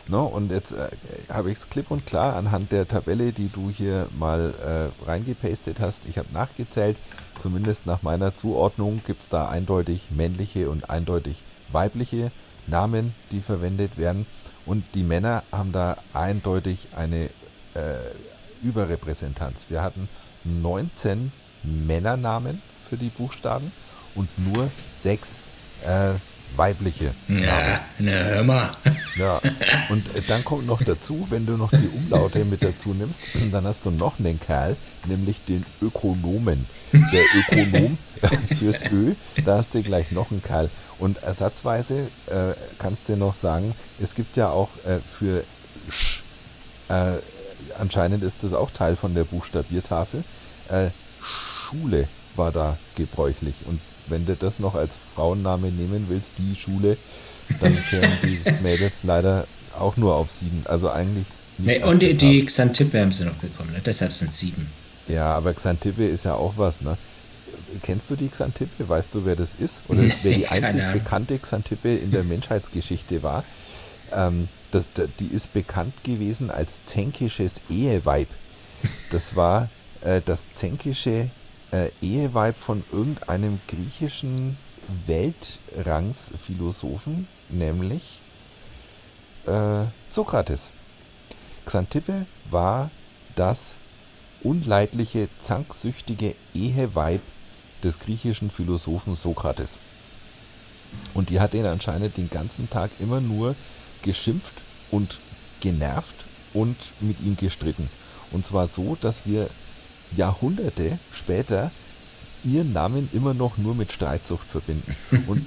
No, 0.08 0.22
ne? 0.22 0.28
und 0.28 0.50
jetzt 0.50 0.72
äh, 0.72 0.88
habe 1.28 1.50
ich 1.50 1.58
es 1.58 1.68
klipp 1.68 1.90
und 1.90 2.06
klar 2.06 2.34
anhand 2.36 2.72
der 2.72 2.88
Tabelle, 2.88 3.32
die 3.32 3.48
du 3.48 3.70
hier 3.70 4.08
mal 4.18 4.54
äh, 4.64 5.08
reingepastet 5.08 5.80
hast. 5.80 6.06
Ich 6.08 6.16
habe 6.16 6.28
nachgezählt, 6.32 6.96
zumindest 7.38 7.86
nach 7.86 8.02
meiner 8.02 8.34
Zuordnung 8.34 9.02
gibt 9.06 9.22
es 9.22 9.28
da 9.28 9.48
eindeutig 9.48 10.10
männliche 10.10 10.70
und 10.70 10.88
eindeutig 10.88 11.42
weibliche 11.72 12.32
Namen, 12.66 13.14
die 13.32 13.40
verwendet 13.40 13.98
werden. 13.98 14.26
Und 14.64 14.84
die 14.94 15.02
Männer 15.02 15.42
haben 15.52 15.72
da 15.72 15.96
eindeutig 16.14 16.88
eine 16.96 17.26
äh, 17.74 17.98
Überrepräsentanz. 18.62 19.66
Wir 19.68 19.82
hatten 19.82 20.08
19 20.44 21.32
Männernamen 21.62 22.62
für 22.88 22.96
die 22.96 23.10
Buchstaben 23.10 23.72
und 24.14 24.28
nur 24.38 24.70
sechs 24.94 25.40
äh, 25.84 26.14
weibliche. 26.56 27.14
Ja, 27.28 27.80
na, 27.98 28.10
hör 28.10 28.44
mal. 28.44 28.70
Ja, 29.16 29.40
und 29.90 30.04
dann 30.28 30.44
kommt 30.44 30.66
noch 30.66 30.82
dazu, 30.82 31.26
wenn 31.30 31.46
du 31.46 31.56
noch 31.56 31.70
die 31.70 31.88
Umlaute 31.88 32.44
mit 32.44 32.62
dazu 32.62 32.94
nimmst, 32.94 33.22
dann 33.52 33.64
hast 33.64 33.86
du 33.86 33.90
noch 33.90 34.18
einen 34.18 34.40
Kerl, 34.40 34.76
nämlich 35.06 35.40
den 35.46 35.64
Ökonomen. 35.80 36.64
Der 36.92 37.22
Ökonom 37.36 37.98
fürs 38.58 38.82
Ö, 38.82 39.14
da 39.44 39.58
hast 39.58 39.74
du 39.74 39.82
gleich 39.82 40.12
noch 40.12 40.30
einen 40.30 40.42
Kerl. 40.42 40.70
Und 40.98 41.22
ersatzweise 41.22 42.08
äh, 42.26 42.54
kannst 42.78 43.08
du 43.08 43.16
noch 43.16 43.34
sagen, 43.34 43.74
es 44.00 44.14
gibt 44.14 44.36
ja 44.36 44.50
auch 44.50 44.70
äh, 44.86 44.98
für 45.00 45.44
Sch, 45.94 46.22
äh, 46.88 47.18
anscheinend 47.78 48.22
ist 48.24 48.44
das 48.44 48.52
auch 48.52 48.70
Teil 48.70 48.96
von 48.96 49.14
der 49.14 49.24
Buchstabiertafel, 49.24 50.24
äh, 50.68 50.88
Schule 51.20 52.08
war 52.36 52.52
da 52.52 52.78
gebräuchlich. 52.94 53.54
Und 53.66 53.80
wenn 54.08 54.26
du 54.26 54.36
das 54.36 54.58
noch 54.58 54.74
als 54.74 54.96
Frauenname 55.14 55.70
nehmen 55.70 56.06
willst, 56.08 56.32
die 56.38 56.54
Schule, 56.54 56.96
dann 57.60 57.76
kämen 57.90 58.10
die 58.22 58.40
Mädels 58.62 59.04
leider 59.04 59.46
auch 59.78 59.96
nur 59.96 60.14
auf 60.14 60.30
sieben. 60.30 60.62
Also 60.64 60.90
eigentlich. 60.90 61.26
Nee, 61.58 61.82
und 61.82 62.02
die, 62.02 62.14
die 62.14 62.44
Xantippe 62.44 63.00
haben 63.00 63.10
sie 63.10 63.24
noch 63.24 63.34
bekommen, 63.34 63.72
ne? 63.72 63.80
deshalb 63.84 64.12
sind 64.12 64.32
sieben. 64.32 64.70
Ja, 65.08 65.34
aber 65.34 65.54
Xantippe 65.54 66.06
ist 66.06 66.24
ja 66.24 66.34
auch 66.34 66.54
was, 66.56 66.82
ne? 66.82 66.96
Kennst 67.82 68.10
du 68.10 68.16
die 68.16 68.28
Xantippe? 68.28 68.88
Weißt 68.88 69.14
du, 69.14 69.24
wer 69.24 69.36
das 69.36 69.54
ist? 69.54 69.80
Oder 69.88 70.02
wer 70.22 70.34
die 70.34 70.46
einzig 70.46 70.82
bekannte 70.92 71.38
Xantippe 71.38 71.94
in 71.94 72.10
der 72.10 72.24
Menschheitsgeschichte 72.24 73.22
war? 73.22 73.44
Ähm, 74.12 74.48
das, 74.70 74.84
die 75.18 75.26
ist 75.26 75.52
bekannt 75.52 75.92
gewesen 76.04 76.50
als 76.50 76.84
zänkisches 76.84 77.62
Eheweib. 77.68 78.28
Das 79.10 79.36
war 79.36 79.68
äh, 80.02 80.20
das 80.24 80.52
zänkische 80.52 81.30
äh, 81.72 81.90
Eheweib 82.00 82.56
von 82.56 82.84
irgendeinem 82.92 83.60
griechischen 83.68 84.56
Weltrangsphilosophen, 85.06 87.28
nämlich 87.50 88.22
äh, 89.46 89.82
Sokrates. 90.08 90.70
Xantippe 91.66 92.24
war 92.50 92.90
das 93.34 93.74
unleidliche, 94.42 95.28
zanksüchtige 95.40 96.34
Eheweib 96.54 97.20
des 97.84 97.98
griechischen 97.98 98.50
Philosophen 98.50 99.14
Sokrates. 99.14 99.78
Und 101.14 101.28
die 101.28 101.40
hat 101.40 101.54
ihn 101.54 101.66
anscheinend 101.66 102.16
den 102.16 102.30
ganzen 102.30 102.70
Tag 102.70 102.90
immer 102.98 103.20
nur 103.20 103.54
geschimpft 104.02 104.54
und 104.90 105.20
genervt 105.60 106.24
und 106.54 106.76
mit 107.00 107.20
ihm 107.20 107.36
gestritten. 107.36 107.90
Und 108.30 108.46
zwar 108.46 108.68
so, 108.68 108.96
dass 109.00 109.26
wir 109.26 109.50
Jahrhunderte 110.16 110.98
später 111.12 111.70
ihren 112.44 112.72
Namen 112.72 113.08
immer 113.12 113.34
noch 113.34 113.58
nur 113.58 113.74
mit 113.74 113.92
Streitsucht 113.92 114.48
verbinden. 114.48 114.94
Und 115.26 115.46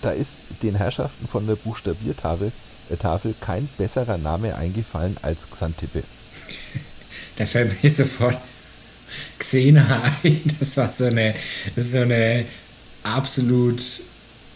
da 0.00 0.10
ist 0.10 0.38
den 0.62 0.74
Herrschaften 0.74 1.28
von 1.28 1.46
der 1.46 1.56
Buchstabiertafel 1.56 2.52
äh, 2.90 2.96
Tafel 2.96 3.34
kein 3.40 3.68
besserer 3.78 4.18
Name 4.18 4.54
eingefallen 4.54 5.16
als 5.22 5.50
Xantippe. 5.50 6.02
Da 7.36 7.44
fällt 7.44 7.82
mir 7.82 7.90
sofort 7.90 8.38
Xena 9.38 10.02
ein. 10.22 10.40
Das 10.58 10.76
war 10.78 10.88
so 10.88 11.04
eine, 11.04 11.34
so 11.76 12.00
eine 12.00 12.46
absolut 13.02 13.82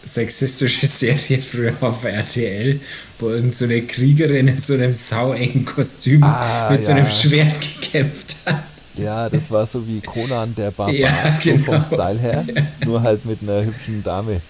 sexistische 0.03 0.87
Serie 0.87 1.39
früher 1.39 1.75
auf 1.81 2.03
RTL, 2.03 2.79
wo 3.19 3.29
irgend 3.29 3.55
so 3.55 3.65
eine 3.65 3.83
Kriegerin 3.83 4.47
in 4.47 4.59
so 4.59 4.73
einem 4.73 4.93
sauengen 4.93 5.65
Kostüm 5.65 6.23
ah, 6.23 6.69
mit 6.71 6.79
ja. 6.79 6.85
so 6.85 6.91
einem 6.93 7.11
Schwert 7.11 7.59
gekämpft. 7.61 8.36
Ja, 8.97 9.29
das 9.29 9.51
war 9.51 9.65
so 9.65 9.87
wie 9.87 10.01
Conan 10.01 10.55
der 10.55 10.71
Barbar, 10.71 10.93
ja, 10.93 11.37
genau. 11.43 11.57
so 11.57 11.71
vom 11.71 11.81
Style 11.81 12.19
her, 12.19 12.45
nur 12.85 13.01
halt 13.01 13.25
mit 13.25 13.41
einer 13.41 13.63
hübschen 13.63 14.03
Dame. 14.03 14.41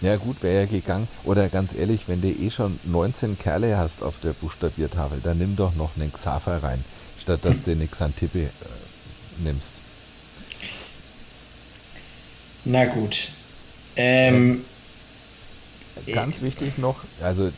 Ja 0.00 0.16
gut, 0.16 0.42
wäre 0.42 0.60
ja 0.60 0.66
gegangen. 0.66 1.08
Oder 1.24 1.48
ganz 1.48 1.74
ehrlich, 1.74 2.06
wenn 2.06 2.20
du 2.20 2.28
eh 2.28 2.50
schon 2.50 2.78
19 2.84 3.36
Kerle 3.36 3.76
hast 3.78 4.02
auf 4.02 4.18
der 4.18 4.32
Buchstabiertafel, 4.32 5.20
dann 5.22 5.38
nimm 5.38 5.56
doch 5.56 5.74
noch 5.74 5.90
einen 5.96 6.12
Xaver 6.12 6.62
rein, 6.62 6.84
statt 7.20 7.40
dass 7.42 7.62
du 7.64 7.72
eine 7.72 7.88
Xantippe 7.88 8.42
äh, 8.42 8.48
nimmst. 9.42 9.80
Na 12.64 12.84
gut. 12.84 13.30
Ähm, 13.96 14.64
Ganz 16.06 16.42
wichtig 16.42 16.78
noch, 16.78 17.00
also 17.20 17.46
äh, 17.46 17.52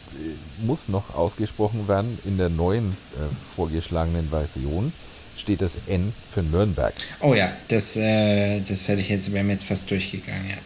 muss 0.63 0.89
noch 0.89 1.15
ausgesprochen 1.15 1.89
werden 1.89 2.19
in 2.25 2.39
der 2.39 2.49
neuen 2.49 2.93
äh, 3.17 3.55
vorgeschlagenen 3.55 4.31
Version 4.31 4.93
steht 5.41 5.61
das 5.63 5.79
N 5.87 6.13
für 6.31 6.43
Nürnberg. 6.43 6.95
Oh 7.21 7.35
ja, 7.35 7.53
das, 7.69 7.97
äh, 7.97 8.61
das 8.61 8.89
hätte 8.89 9.01
ich 9.01 9.09
jetzt, 9.09 9.33
wäre 9.33 9.45
mir 9.45 9.53
jetzt 9.53 9.65
fast 9.65 9.91
durchgegangen, 9.91 10.51
ja. 10.51 10.57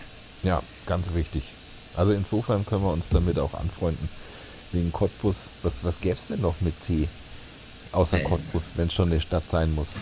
Ja, 0.42 0.62
ganz 0.86 1.14
wichtig. 1.14 1.54
Also 1.96 2.12
insofern 2.12 2.66
können 2.66 2.82
wir 2.82 2.92
uns 2.92 3.08
damit 3.08 3.38
auch 3.38 3.54
anfreunden. 3.54 4.08
Wegen 4.72 4.92
Cottbus, 4.92 5.46
was, 5.62 5.84
was 5.84 6.00
gäbe 6.00 6.16
es 6.16 6.26
denn 6.26 6.40
noch 6.40 6.56
mit 6.60 6.82
C? 6.82 7.08
Außer 7.92 8.18
äh, 8.18 8.22
Cottbus, 8.24 8.72
wenn 8.76 8.88
es 8.88 8.92
schon 8.94 9.10
eine 9.10 9.20
Stadt 9.20 9.48
sein 9.48 9.72
muss. 9.74 9.92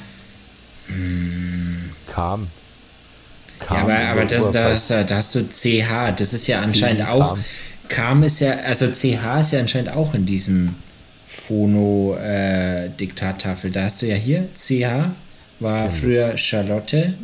Mm. 0.89 1.91
Kam. 2.07 2.49
Kam 3.61 3.89
ja, 3.89 4.11
aber, 4.11 4.21
aber 4.21 4.25
das, 4.25 4.51
das, 4.51 4.89
da 4.89 5.07
hast 5.11 5.35
du 5.35 5.47
CH, 5.47 6.17
das 6.17 6.33
ist 6.33 6.47
ja 6.47 6.61
anscheinend 6.61 7.07
auch. 7.07 7.37
Kam 7.89 8.23
ist 8.23 8.41
ja, 8.41 8.53
also 8.61 8.87
CH 8.87 9.41
ist 9.41 9.53
ja 9.53 9.61
anscheinend 9.61 9.91
auch 9.91 10.15
in 10.15 10.25
diesem 10.27 10.75
Phono-Diktattafel. 11.33 13.71
Äh, 13.71 13.73
da 13.73 13.85
hast 13.85 14.03
du 14.03 14.07
ja 14.07 14.17
hier 14.17 14.51
CH, 14.55 15.09
war 15.61 15.89
früher 15.89 16.37
Charlotte. 16.37 17.15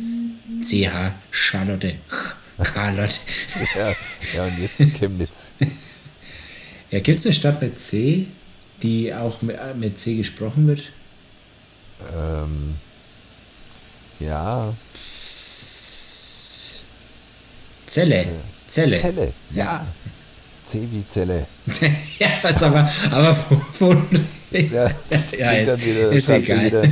CH, 0.63 1.11
Charlotte. 1.31 1.93
Charlotte. 2.73 3.19
ja, 3.77 3.93
ja, 4.35 4.43
und 4.43 4.59
jetzt 4.59 4.81
Chemnitz. 4.97 5.51
Ja, 6.91 6.99
gibt 7.01 7.19
es 7.19 7.25
eine 7.27 7.35
Stadt 7.35 7.61
mit 7.61 7.79
C, 7.79 8.25
die 8.81 9.13
auch 9.13 9.43
mit, 9.43 9.55
mit 9.75 9.99
C 9.99 10.15
gesprochen 10.15 10.65
wird? 10.65 10.91
Ähm, 12.11 12.77
ja. 14.19 14.73
Zelle. 17.85 18.25
Zelle. 18.65 18.99
Zelle, 18.99 19.33
ja. 19.51 19.85
C 19.85 20.09
wie 20.73 21.07
Zelle. 21.07 21.47
ja, 22.19 22.49
ist 22.49 22.63
aber, 22.63 22.89
aber 23.11 23.33
von, 23.33 24.05
ja, 24.51 24.89
ja 25.37 25.51
ist, 25.51 25.85
wieder, 25.85 26.11
ist 26.11 26.29
egal. 26.29 26.71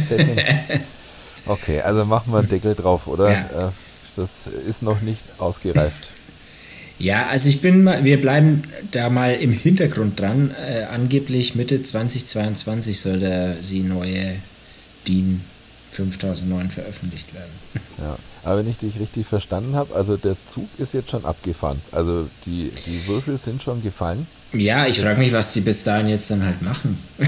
okay, 1.45 1.81
also 1.81 2.05
machen 2.05 2.31
wir 2.31 2.39
einen 2.39 2.49
Deckel 2.49 2.75
drauf, 2.75 3.07
oder? 3.07 3.31
Ja. 3.31 3.67
Äh, 3.67 3.71
das 4.15 4.47
ist 4.47 4.81
noch 4.81 5.01
nicht 5.01 5.23
ausgereift. 5.37 6.11
Ja, 6.99 7.27
also 7.27 7.49
ich 7.49 7.61
bin 7.61 7.83
mal, 7.83 8.03
wir 8.03 8.19
bleiben 8.19 8.63
da 8.91 9.09
mal 9.09 9.35
im 9.35 9.51
Hintergrund 9.51 10.19
dran. 10.19 10.51
Äh, 10.51 10.83
angeblich 10.85 11.53
Mitte 11.53 11.83
2022 11.83 12.99
soll 12.99 13.19
der, 13.19 13.55
die 13.55 13.81
neue 13.81 14.37
DIN 15.07 15.41
5009 15.91 16.71
veröffentlicht 16.71 17.33
werden. 17.35 17.51
Ja, 17.99 18.17
aber 18.47 18.59
wenn 18.59 18.69
ich 18.69 18.77
dich 18.77 18.97
richtig 18.97 19.27
verstanden 19.27 19.75
habe, 19.75 19.93
also 19.93 20.15
der 20.15 20.37
Zug 20.47 20.69
ist 20.77 20.93
jetzt 20.93 21.11
schon 21.11 21.25
abgefahren. 21.25 21.81
Also 21.91 22.29
die, 22.45 22.71
die 22.85 23.07
Würfel 23.07 23.37
sind 23.37 23.61
schon 23.61 23.83
gefallen. 23.83 24.25
Ja, 24.53 24.87
ich 24.87 25.01
frage 25.01 25.19
mich, 25.19 25.33
was 25.33 25.51
die 25.51 25.59
bis 25.59 25.83
dahin 25.83 26.07
jetzt 26.07 26.31
dann 26.31 26.45
halt 26.45 26.61
machen. 26.61 26.97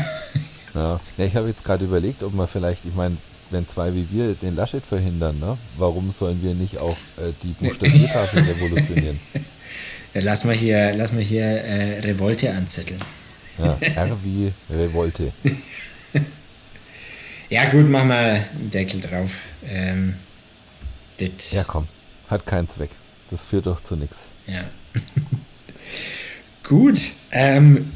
ja. 0.73 0.97
ja 1.17 1.25
ich 1.25 1.35
habe 1.35 1.49
jetzt 1.49 1.65
gerade 1.65 1.83
überlegt, 1.83 2.23
ob 2.23 2.33
man 2.33 2.47
vielleicht, 2.47 2.85
ich 2.85 2.95
meine, 2.95 3.17
wenn 3.49 3.67
zwei 3.67 3.93
wie 3.93 4.07
wir 4.09 4.33
den 4.33 4.55
Laschet 4.55 4.85
verhindern, 4.85 5.37
ne? 5.39 5.57
warum 5.77 6.09
sollen 6.11 6.41
wir 6.41 6.53
nicht 6.53 6.79
auch 6.79 6.95
äh, 7.17 7.33
die 7.43 7.49
Buchstabiertafel 7.49 8.41
revolutionieren? 8.55 9.19
Lass 10.13 10.45
mal 10.45 10.55
hier, 10.55 10.95
lass 10.95 11.11
mal 11.11 11.21
hier 11.21 11.43
äh, 11.43 11.99
Revolte 11.99 12.53
anzetteln. 12.53 13.01
Ja, 13.57 13.77
R 13.81 14.17
wie 14.23 14.53
Revolte. 14.73 15.33
ja, 17.49 17.69
gut, 17.71 17.89
mach 17.89 18.05
mal 18.05 18.45
einen 18.55 18.71
Deckel 18.71 19.01
drauf. 19.01 19.31
Ähm, 19.67 20.13
ja, 21.51 21.63
komm, 21.63 21.87
hat 22.29 22.45
keinen 22.45 22.67
Zweck. 22.67 22.91
Das 23.29 23.45
führt 23.45 23.67
doch 23.67 23.81
zu 23.81 23.95
nichts. 23.95 24.25
Ja. 24.47 24.63
gut, 26.67 26.99
ähm, 27.31 27.91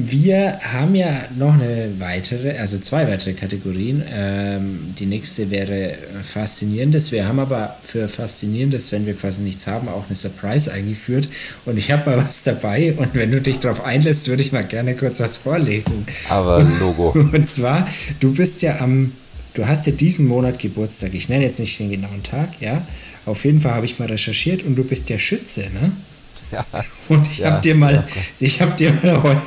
wir 0.00 0.60
haben 0.60 0.94
ja 0.94 1.24
noch 1.36 1.54
eine 1.54 1.90
weitere, 1.98 2.56
also 2.56 2.78
zwei 2.78 3.08
weitere 3.08 3.32
Kategorien. 3.32 4.04
Ähm, 4.08 4.94
die 4.96 5.06
nächste 5.06 5.50
wäre 5.50 5.98
Faszinierendes. 6.22 7.10
Wir 7.10 7.26
haben 7.26 7.40
aber 7.40 7.76
für 7.82 8.06
Faszinierendes, 8.06 8.92
wenn 8.92 9.06
wir 9.06 9.14
quasi 9.14 9.42
nichts 9.42 9.66
haben, 9.66 9.88
auch 9.88 10.06
eine 10.06 10.14
Surprise 10.14 10.72
eingeführt. 10.72 11.28
Und 11.64 11.78
ich 11.78 11.90
habe 11.90 12.08
mal 12.08 12.16
was 12.24 12.44
dabei. 12.44 12.94
Und 12.96 13.16
wenn 13.16 13.32
du 13.32 13.40
dich 13.40 13.58
darauf 13.58 13.84
einlässt, 13.84 14.28
würde 14.28 14.40
ich 14.40 14.52
mal 14.52 14.62
gerne 14.62 14.94
kurz 14.94 15.18
was 15.18 15.36
vorlesen. 15.36 16.06
Aber 16.28 16.62
Logo. 16.78 17.10
Und 17.32 17.50
zwar, 17.50 17.88
du 18.20 18.32
bist 18.32 18.62
ja 18.62 18.78
am, 18.78 19.10
du 19.58 19.66
hast 19.66 19.86
ja 19.88 19.92
diesen 19.92 20.28
Monat 20.28 20.60
Geburtstag. 20.60 21.14
Ich 21.14 21.28
nenne 21.28 21.44
jetzt 21.44 21.58
nicht 21.58 21.78
den 21.80 21.90
genauen 21.90 22.22
Tag, 22.22 22.60
ja. 22.60 22.86
Auf 23.26 23.44
jeden 23.44 23.60
Fall 23.60 23.74
habe 23.74 23.86
ich 23.86 23.98
mal 23.98 24.06
recherchiert 24.06 24.62
und 24.62 24.76
du 24.76 24.84
bist 24.84 25.10
ja 25.10 25.18
Schütze, 25.18 25.62
ne? 25.72 25.92
Ja. 26.50 26.64
Und 27.10 27.26
ich 27.30 27.40
ja, 27.40 27.50
habe 27.50 27.60
dir 27.60 27.74
mal, 27.74 27.92
ja, 27.92 28.04
ich 28.40 28.62
habe 28.62 28.74
dir 28.74 28.90
mal 29.02 29.22
heute 29.22 29.42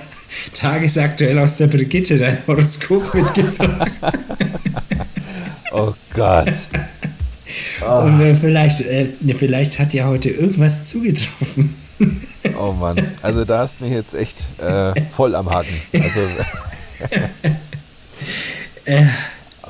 tagesaktuell 0.53 1.39
aus 1.39 1.57
der 1.57 1.65
Brigitte 1.65 2.15
dein 2.15 2.37
Horoskop 2.45 3.11
mitgebracht. 3.15 3.91
oh 5.71 5.93
Gott. 6.13 6.53
Oh. 7.83 8.01
Und 8.01 8.21
äh, 8.21 8.35
vielleicht, 8.35 8.81
äh, 8.81 9.07
vielleicht 9.33 9.79
hat 9.79 9.95
ja 9.95 10.05
heute 10.05 10.29
irgendwas 10.29 10.83
zugetroffen. 10.83 11.73
oh 12.59 12.73
Mann, 12.73 12.97
also 13.23 13.45
da 13.45 13.59
hast 13.59 13.79
du 13.79 13.85
mich 13.85 13.93
jetzt 13.93 14.13
echt 14.13 14.45
äh, 14.59 14.93
voll 15.15 15.33
am 15.33 15.49
Haken. 15.49 15.73
Also, 15.93 16.19
äh. 18.85 19.05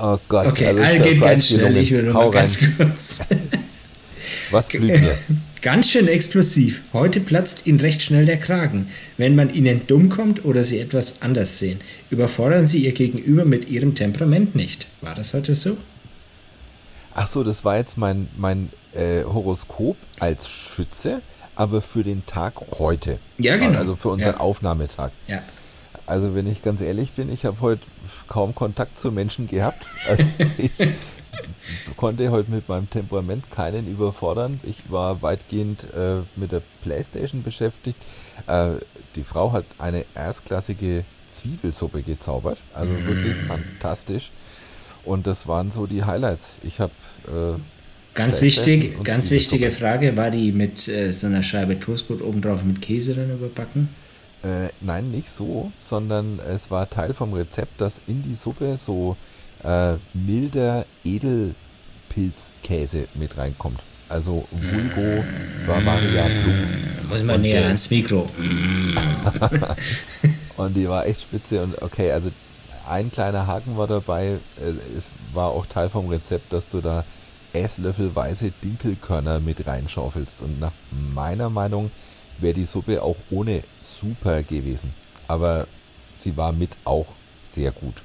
Oh 0.01 0.19
Gott. 0.27 0.47
Okay, 0.47 0.67
also 0.67 0.81
all 0.81 0.99
geht 0.99 1.21
ganz 1.21 1.47
schnell, 1.47 1.77
ich 1.77 1.91
will 1.91 2.03
nur 2.03 2.13
mal 2.13 2.31
ganz 2.31 2.59
kurz. 2.77 3.25
Was 4.51 4.67
blüht 4.67 5.01
mir? 5.01 5.17
Ganz 5.61 5.91
schön 5.91 6.07
explosiv. 6.07 6.81
Heute 6.91 7.19
platzt 7.19 7.67
Ihnen 7.67 7.79
recht 7.79 8.01
schnell 8.01 8.25
der 8.25 8.39
Kragen. 8.39 8.87
Wenn 9.17 9.35
man 9.35 9.53
Ihnen 9.53 9.85
dumm 9.85 10.09
kommt 10.09 10.43
oder 10.43 10.63
Sie 10.63 10.79
etwas 10.79 11.21
anders 11.21 11.59
sehen, 11.59 11.79
überfordern 12.09 12.65
Sie 12.65 12.79
Ihr 12.79 12.93
Gegenüber 12.93 13.45
mit 13.45 13.69
Ihrem 13.69 13.93
Temperament 13.93 14.55
nicht. 14.55 14.87
War 15.01 15.13
das 15.13 15.35
heute 15.35 15.53
so? 15.53 15.77
Ach 17.13 17.27
so, 17.27 17.43
das 17.43 17.63
war 17.63 17.77
jetzt 17.77 17.95
mein, 17.95 18.27
mein 18.37 18.69
äh, 18.93 19.23
Horoskop 19.23 19.97
als 20.19 20.49
Schütze, 20.49 21.21
aber 21.55 21.83
für 21.83 22.03
den 22.03 22.25
Tag 22.25 22.53
heute. 22.79 23.19
Ja, 23.37 23.57
genau. 23.57 23.77
Also 23.77 23.95
für 23.95 24.09
unseren 24.09 24.33
ja. 24.33 24.39
Aufnahmetag. 24.39 25.11
Ja. 25.27 25.43
Also 26.05 26.35
wenn 26.35 26.47
ich 26.47 26.63
ganz 26.63 26.81
ehrlich 26.81 27.13
bin, 27.13 27.31
ich 27.31 27.45
habe 27.45 27.59
heute 27.61 27.81
kaum 28.27 28.55
Kontakt 28.55 28.99
zu 28.99 29.11
Menschen 29.11 29.47
gehabt. 29.47 29.85
Also 30.07 30.23
ich, 30.57 30.71
konnte 31.97 32.31
heute 32.31 32.51
mit 32.51 32.67
meinem 32.67 32.89
Temperament 32.89 33.49
keinen 33.51 33.89
überfordern. 33.89 34.59
Ich 34.63 34.91
war 34.91 35.21
weitgehend 35.21 35.85
äh, 35.93 36.17
mit 36.35 36.51
der 36.51 36.61
Playstation 36.83 37.43
beschäftigt. 37.43 37.97
Äh, 38.47 38.71
die 39.15 39.23
Frau 39.23 39.51
hat 39.51 39.65
eine 39.77 40.05
erstklassige 40.15 41.05
Zwiebelsuppe 41.29 42.01
gezaubert. 42.01 42.57
Also 42.73 42.91
mm. 42.91 43.07
wirklich 43.07 43.35
fantastisch. 43.47 44.31
Und 45.03 45.27
das 45.27 45.47
waren 45.47 45.71
so 45.71 45.85
die 45.85 46.03
Highlights. 46.03 46.55
Ich 46.63 46.79
habe 46.79 46.91
äh, 47.27 47.59
Ganz 48.13 48.41
wichtig, 48.41 49.01
ganz 49.05 49.31
wichtige 49.31 49.71
Frage, 49.71 50.17
war 50.17 50.31
die 50.31 50.51
mit 50.51 50.89
äh, 50.89 51.13
so 51.13 51.27
einer 51.27 51.43
Scheibe 51.43 51.79
Toastbrot 51.79 52.21
obendrauf 52.21 52.63
mit 52.65 52.81
Käse 52.81 53.15
dann 53.15 53.31
überbacken? 53.31 53.87
Äh, 54.43 54.69
nein, 54.81 55.11
nicht 55.11 55.29
so, 55.29 55.71
sondern 55.79 56.39
es 56.49 56.71
war 56.71 56.89
Teil 56.89 57.13
vom 57.13 57.33
Rezept, 57.33 57.79
dass 57.79 58.01
in 58.07 58.23
die 58.23 58.33
Suppe 58.33 58.75
so 58.77 59.15
äh, 59.63 59.93
milder 60.13 60.85
Edelpilzkäse 61.03 63.07
mit 63.13 63.37
reinkommt. 63.37 63.81
Also 64.09 64.47
Vulgo 64.51 65.23
Bavaria 65.65 66.25
Blue. 66.25 66.67
Muss 67.09 67.23
man 67.23 67.41
näher 67.41 67.65
ans 67.65 67.89
Mikro. 67.89 68.29
und 70.57 70.75
die 70.75 70.89
war 70.89 71.05
echt 71.05 71.21
spitze 71.21 71.63
und 71.63 71.81
okay, 71.81 72.11
also 72.11 72.29
ein 72.89 73.09
kleiner 73.11 73.47
Haken 73.47 73.77
war 73.77 73.87
dabei. 73.87 74.39
Äh, 74.57 74.97
es 74.97 75.11
war 75.33 75.47
auch 75.49 75.65
Teil 75.65 75.89
vom 75.89 76.09
Rezept, 76.09 76.51
dass 76.51 76.67
du 76.67 76.81
da 76.81 77.05
Esslöffelweise 77.53 78.51
Dinkelkörner 78.63 79.39
mit 79.39 79.67
reinschaufelst. 79.67 80.41
Und 80.41 80.59
nach 80.59 80.73
meiner 81.13 81.49
Meinung 81.49 81.89
wäre 82.41 82.53
die 82.53 82.65
Suppe 82.65 83.01
auch 83.01 83.17
ohne 83.29 83.61
super 83.79 84.43
gewesen. 84.43 84.93
Aber 85.27 85.67
sie 86.17 86.35
war 86.37 86.51
mit 86.51 86.71
auch 86.83 87.07
sehr 87.49 87.71
gut. 87.71 87.95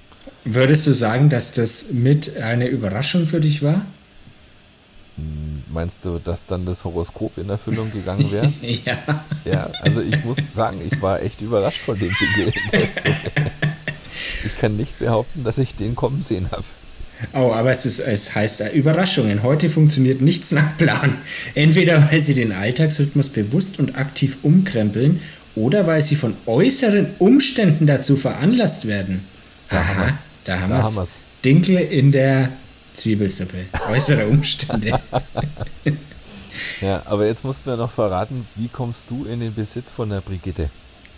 Würdest 0.45 0.87
du 0.87 0.93
sagen, 0.93 1.29
dass 1.29 1.55
das 1.55 1.93
mit 1.93 2.37
eine 2.37 2.67
Überraschung 2.69 3.27
für 3.27 3.41
dich 3.41 3.63
war? 3.63 3.85
Hm, 5.17 5.65
meinst 5.73 6.05
du, 6.05 6.19
dass 6.19 6.47
dann 6.47 6.67
das 6.67 6.85
Horoskop 6.85 7.39
in 7.39 7.49
Erfüllung 7.49 7.91
gegangen 7.93 8.31
wäre? 8.31 8.53
ja. 8.63 9.25
Ja, 9.45 9.71
also 9.83 10.01
ich 10.01 10.25
muss 10.25 10.37
sagen, 10.55 10.81
ich 10.85 11.01
war 11.01 11.23
echt 11.23 11.41
überrascht 11.41 11.81
von 11.81 11.97
dem 11.97 12.09
Ding. 12.09 12.53
ich 14.45 14.59
kann 14.59 14.77
nicht 14.77 14.99
behaupten, 14.99 15.45
dass 15.45 15.59
ich 15.59 15.75
den 15.75 15.95
kommen 15.95 16.23
sehen 16.23 16.51
habe. 16.51 16.65
Oh, 17.33 17.53
aber 17.53 17.71
es, 17.71 17.87
ist, 17.87 18.01
es 18.01 18.35
heißt 18.35 18.61
äh, 18.61 18.71
Überraschungen. 18.71 19.43
Heute 19.43 19.71
funktioniert 19.71 20.21
nichts 20.21 20.53
nach 20.53 20.77
Plan. 20.77 21.17
Entweder 21.55 22.11
weil 22.11 22.21
sie 22.21 22.35
den 22.35 22.53
Alltagsrhythmus 22.53 23.31
bewusst 23.31 23.79
und 23.79 23.97
aktiv 23.97 24.39
umkrempeln 24.43 25.21
oder 25.55 25.87
weil 25.87 26.03
sie 26.03 26.17
von 26.17 26.35
äußeren 26.47 27.09
Umständen 27.19 27.87
dazu 27.87 28.17
veranlasst 28.17 28.87
werden. 28.87 29.25
Da 29.71 29.79
Aha. 29.79 29.95
haben 29.97 30.19
da 30.45 30.61
haben 30.61 30.95
wir 30.95 31.03
es. 31.03 31.21
Dinkel 31.45 31.77
in 31.77 32.13
der 32.13 32.51
Zwiebelsuppe. 32.95 33.67
Äußere 33.91 34.27
Umstände. 34.27 34.89
ja, 36.81 37.03
aber 37.05 37.27
jetzt 37.27 37.45
musst 37.45 37.67
du 37.67 37.71
mir 37.71 37.77
noch 37.77 37.91
verraten, 37.91 38.47
wie 38.55 38.69
kommst 38.69 39.11
du 39.11 39.25
in 39.25 39.41
den 39.41 39.55
Besitz 39.55 39.93
von 39.93 40.09
der 40.11 40.21
Brigitte? 40.21 40.71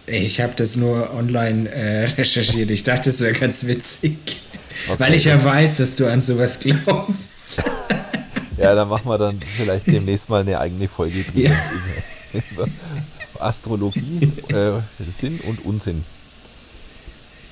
Ich 0.06 0.40
habe 0.40 0.54
das 0.56 0.76
nur 0.76 1.12
online 1.14 1.68
äh, 1.68 2.04
recherchiert. 2.04 2.70
Ich 2.70 2.82
dachte, 2.82 3.10
es 3.10 3.20
wäre 3.20 3.34
ganz 3.34 3.66
witzig. 3.66 4.16
Okay. 4.88 5.00
Weil 5.00 5.14
ich 5.14 5.24
ja 5.24 5.42
weiß, 5.42 5.78
dass 5.78 5.96
du 5.96 6.10
an 6.10 6.20
sowas 6.20 6.58
glaubst. 6.58 7.62
ja, 8.56 8.74
dann 8.74 8.88
machen 8.88 9.08
wir 9.08 9.18
dann 9.18 9.40
vielleicht 9.40 9.86
demnächst 9.86 10.28
mal 10.28 10.40
eine 10.42 10.58
eigene 10.58 10.88
Folge 10.88 11.22
drüber. 11.22 11.48
Ja. 11.48 11.56
Über 12.52 12.68
Astrologie, 13.40 14.32
äh, 14.48 14.80
Sinn 15.10 15.40
und 15.46 15.64
Unsinn. 15.64 16.04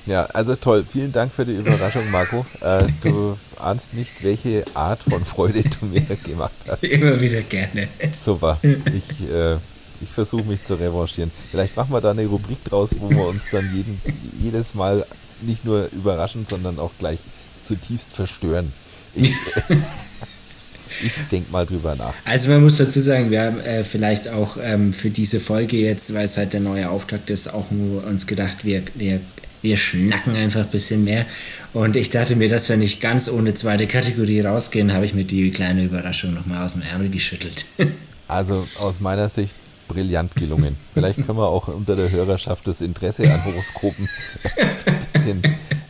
Ja, 0.07 0.25
also 0.27 0.55
toll. 0.55 0.85
Vielen 0.89 1.11
Dank 1.11 1.33
für 1.33 1.45
die 1.45 1.55
Überraschung, 1.55 2.09
Marco. 2.11 2.45
Äh, 2.61 2.85
du 3.03 3.37
ahnst 3.59 3.93
nicht, 3.93 4.23
welche 4.23 4.63
Art 4.73 5.03
von 5.03 5.25
Freude 5.25 5.63
du 5.63 5.85
mir 5.85 6.01
gemacht 6.23 6.53
hast. 6.65 6.83
Immer 6.83 7.19
wieder 7.19 7.41
gerne. 7.41 7.89
Super. 8.17 8.57
Ich, 8.61 9.29
äh, 9.29 9.57
ich 9.99 10.09
versuche 10.09 10.45
mich 10.45 10.63
zu 10.63 10.75
revanchieren. 10.75 11.29
Vielleicht 11.51 11.75
machen 11.75 11.91
wir 11.91 11.99
da 11.99 12.11
eine 12.11 12.25
Rubrik 12.25 12.63
draus, 12.63 12.95
wo 12.99 13.09
wir 13.09 13.27
uns 13.27 13.51
dann 13.51 13.69
jeden, 13.73 14.01
jedes 14.41 14.75
Mal 14.75 15.05
nicht 15.41 15.65
nur 15.65 15.89
überraschen, 15.91 16.45
sondern 16.45 16.79
auch 16.79 16.91
gleich 16.99 17.19
zutiefst 17.63 18.13
verstören. 18.13 18.71
Ich, 19.13 19.31
ich 21.03 21.13
denke 21.31 21.51
mal 21.51 21.65
drüber 21.65 21.95
nach. 21.95 22.13
Also 22.25 22.51
man 22.51 22.63
muss 22.63 22.77
dazu 22.77 22.99
sagen, 22.99 23.31
wir 23.31 23.43
haben 23.43 23.59
äh, 23.59 23.83
vielleicht 23.83 24.27
auch 24.29 24.57
ähm, 24.61 24.93
für 24.93 25.09
diese 25.09 25.39
Folge 25.39 25.77
jetzt, 25.77 26.13
weil 26.13 26.25
es 26.25 26.37
halt 26.37 26.53
der 26.53 26.61
neue 26.61 26.89
Auftakt 26.89 27.29
ist, 27.29 27.53
auch 27.53 27.71
nur 27.71 28.05
uns 28.05 28.27
gedacht, 28.27 28.63
wir, 28.63 28.83
wir 28.95 29.21
wir 29.61 29.77
schnacken 29.77 30.35
einfach 30.35 30.61
ein 30.61 30.69
bisschen 30.69 31.03
mehr. 31.03 31.25
Und 31.73 31.95
ich 31.95 32.09
dachte 32.09 32.35
mir, 32.35 32.49
dass 32.49 32.69
wir 32.69 32.77
nicht 32.77 33.01
ganz 33.01 33.29
ohne 33.29 33.53
zweite 33.53 33.87
Kategorie 33.87 34.41
rausgehen, 34.41 34.93
habe 34.93 35.05
ich 35.05 35.13
mir 35.13 35.25
die 35.25 35.51
kleine 35.51 35.83
Überraschung 35.83 36.33
nochmal 36.33 36.63
aus 36.63 36.73
dem 36.73 36.83
Ärmel 36.83 37.09
geschüttelt. 37.09 37.65
Also 38.29 38.67
aus 38.79 38.99
meiner 38.99 39.29
Sicht 39.29 39.55
brillant 39.87 40.35
gelungen. 40.35 40.75
Vielleicht 40.93 41.25
können 41.25 41.37
wir 41.37 41.47
auch 41.47 41.67
unter 41.67 41.95
der 41.95 42.11
Hörerschaft 42.11 42.67
das 42.67 42.81
Interesse 42.81 43.23
an 43.23 43.45
Horoskopen 43.45 44.07
ein 44.85 45.05
bisschen 45.11 45.43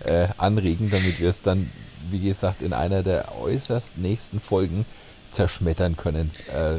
äh, 0.06 0.28
anregen, 0.38 0.90
damit 0.90 1.20
wir 1.20 1.30
es 1.30 1.42
dann, 1.42 1.70
wie 2.12 2.20
gesagt, 2.20 2.62
in 2.62 2.74
einer 2.74 3.04
der 3.04 3.26
äußerst 3.42 3.98
nächsten 3.98 4.40
Folgen 4.40 4.86
zerschmettern 5.32 5.98
können. 5.98 6.32
Äh, 6.54 6.78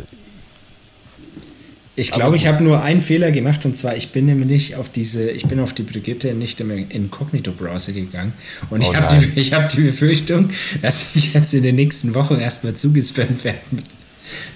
Ich 1.96 2.12
glaube, 2.12 2.37
ich 2.37 2.46
habe 2.46 2.62
nur 2.62 2.81
einen 2.83 3.00
Fehler 3.00 3.33
gemacht 3.33 3.66
und 3.66 3.76
zwar, 3.76 3.96
ich 3.96 4.11
bin 4.12 4.26
nämlich 4.26 4.76
auf 4.76 4.88
diese, 4.88 5.31
ich 5.31 5.46
bin 5.46 5.59
auf 5.59 5.72
die 5.72 5.83
Brigitte 5.83 6.33
nicht 6.33 6.61
im 6.61 6.70
Inkognito-Browser 6.70 7.92
gegangen 7.92 8.33
und 8.70 8.85
oh 8.85 8.92
ich 8.92 9.00
habe 9.00 9.26
die, 9.26 9.40
hab 9.50 9.68
die 9.68 9.81
Befürchtung, 9.81 10.48
dass 10.81 11.16
ich 11.16 11.35
jetzt 11.35 11.52
in 11.54 11.64
den 11.64 11.74
nächsten 11.74 12.14
Wochen 12.14 12.37
erstmal 12.37 12.74
zugespammt 12.74 13.42
werde 13.42 13.59
mit, 13.72 13.85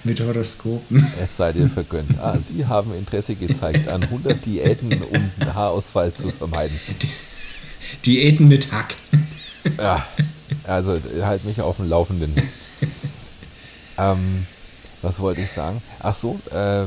mit 0.03 0.19
Horoskopen. 0.19 1.05
Es 1.21 1.37
sei 1.37 1.53
dir 1.53 1.69
vergönnt. 1.69 2.19
Ah, 2.19 2.37
Sie 2.39 2.65
haben 2.65 2.93
Interesse 2.95 3.35
gezeigt 3.35 3.87
an 3.87 4.03
100 4.03 4.45
Diäten, 4.45 4.91
um 5.03 5.31
Haarausfall 5.53 6.13
zu 6.13 6.29
vermeiden. 6.29 6.75
Diäten 8.05 8.47
mit 8.47 8.71
Hack. 8.71 8.95
Ja, 9.77 10.05
also 10.65 10.99
halt 11.21 11.45
mich 11.45 11.61
auf 11.61 11.77
dem 11.77 11.89
Laufenden. 11.89 12.33
ähm, 13.97 14.45
was 15.01 15.19
wollte 15.19 15.41
ich 15.41 15.51
sagen? 15.51 15.81
Ach 15.99 16.15
so, 16.15 16.39
äh, 16.51 16.85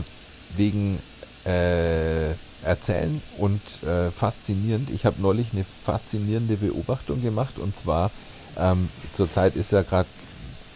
wegen 0.57 0.99
äh, 1.45 2.33
Erzählen 2.63 3.23
und 3.39 3.61
äh, 3.85 4.11
faszinierend. 4.11 4.91
Ich 4.91 5.07
habe 5.07 5.23
neulich 5.23 5.53
eine 5.53 5.65
faszinierende 5.85 6.57
Beobachtung 6.57 7.23
gemacht 7.23 7.59
und 7.59 7.77
zwar 7.77 8.11
ähm, 8.59 8.89
zurzeit 9.13 9.55
ist 9.55 9.73
ja 9.73 9.83
gerade 9.83 10.09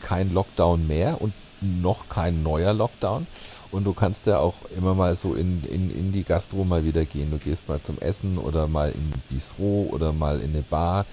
kein 0.00 0.32
Lockdown 0.32 0.86
mehr 0.86 1.20
und 1.20 1.32
noch 1.60 2.08
kein 2.08 2.42
neuer 2.42 2.72
Lockdown. 2.72 3.26
Und 3.72 3.84
du 3.84 3.92
kannst 3.92 4.26
ja 4.26 4.38
auch 4.38 4.54
immer 4.76 4.94
mal 4.94 5.14
so 5.14 5.34
in, 5.34 5.62
in, 5.70 5.90
in 5.96 6.12
die 6.12 6.24
Gastro 6.24 6.64
mal 6.64 6.84
wieder 6.84 7.04
gehen. 7.04 7.30
Du 7.30 7.38
gehst 7.38 7.68
mal 7.68 7.80
zum 7.80 7.98
Essen 7.98 8.36
oder 8.36 8.66
mal 8.66 8.90
in 8.90 9.00
ein 9.00 9.22
Bistro 9.28 9.88
oder 9.90 10.12
mal 10.12 10.40
in 10.40 10.50
eine 10.50 10.62
Bar. 10.62 11.06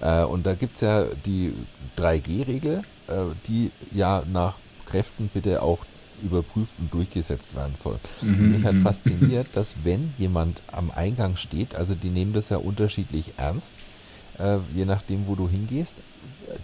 Äh, 0.00 0.24
und 0.24 0.46
da 0.46 0.54
gibt 0.54 0.74
es 0.74 0.82
ja 0.82 1.06
die 1.24 1.54
3G-Regel, 1.96 2.82
äh, 3.08 3.12
die 3.48 3.70
ja 3.92 4.22
nach 4.30 4.56
Kräften 4.86 5.30
bitte 5.32 5.62
auch 5.62 5.78
überprüft 6.22 6.72
und 6.78 6.92
durchgesetzt 6.92 7.54
werden 7.56 7.74
soll. 7.74 7.98
Mhm. 8.22 8.52
Mich 8.52 8.64
hat 8.64 8.74
mhm. 8.74 8.82
fasziniert, 8.82 9.48
dass 9.54 9.74
wenn 9.84 10.12
jemand 10.18 10.60
am 10.72 10.90
Eingang 10.90 11.36
steht, 11.36 11.74
also 11.74 11.94
die 11.94 12.10
nehmen 12.10 12.32
das 12.32 12.50
ja 12.50 12.58
unterschiedlich 12.58 13.32
ernst, 13.36 13.74
äh, 14.38 14.58
je 14.74 14.84
nachdem, 14.84 15.26
wo 15.26 15.34
du 15.34 15.48
hingehst. 15.48 15.96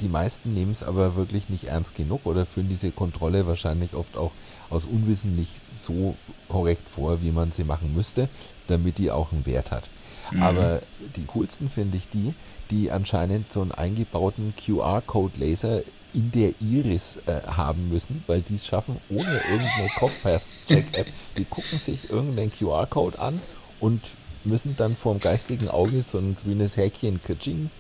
Die 0.01 0.09
meisten 0.09 0.55
nehmen 0.55 0.73
es 0.73 0.83
aber 0.83 1.17
wirklich 1.17 1.49
nicht 1.49 1.65
ernst 1.65 1.95
genug 1.95 2.25
oder 2.25 2.47
führen 2.47 2.69
diese 2.69 2.91
Kontrolle 2.91 3.47
wahrscheinlich 3.47 3.95
oft 3.95 4.17
auch 4.17 4.33
aus 4.69 4.85
Unwissen 4.85 5.37
nicht 5.37 5.53
so 5.77 6.15
korrekt 6.49 6.89
vor, 6.89 7.23
wie 7.23 7.33
man 7.33 7.51
sie 7.51 7.65
machen 7.65 7.95
müsste, 7.95 8.29
damit 8.69 8.99
die 8.99 9.11
auch 9.11 9.33
einen 9.33 9.47
Wert 9.47 9.71
hat. 9.71 9.85
Mhm. 10.31 10.43
Aber 10.43 10.83
die 11.17 11.25
coolsten 11.27 11.71
finde 11.71 11.97
ich 11.97 12.09
die, 12.09 12.35
die 12.71 12.91
anscheinend 12.91 13.51
so 13.51 13.63
einen 13.63 13.73
eingebauten 13.73 14.55
QR-Code-Laser 14.65 15.83
in 16.13 16.33
der 16.33 16.53
Iris 16.61 17.21
äh, 17.27 17.41
haben 17.47 17.89
müssen, 17.89 18.23
weil 18.27 18.43
die 18.43 18.57
es 18.57 18.67
schaffen, 18.67 18.97
ohne 19.09 19.41
irgendeine 19.51 19.89
Kopfpass-Check-App. 19.99 21.07
Die 21.37 21.45
gucken 21.45 21.79
sich 21.79 22.11
irgendeinen 22.11 22.53
QR-Code 22.53 23.19
an 23.19 23.41
und 23.81 24.03
müssen 24.45 24.75
dann 24.77 24.97
vorm 24.97 25.19
geistigen 25.19 25.69
Auge 25.69 26.03
so 26.03 26.19
ein 26.19 26.37
grünes 26.43 26.77
Häkchen 26.77 27.21
Kaching 27.23 27.71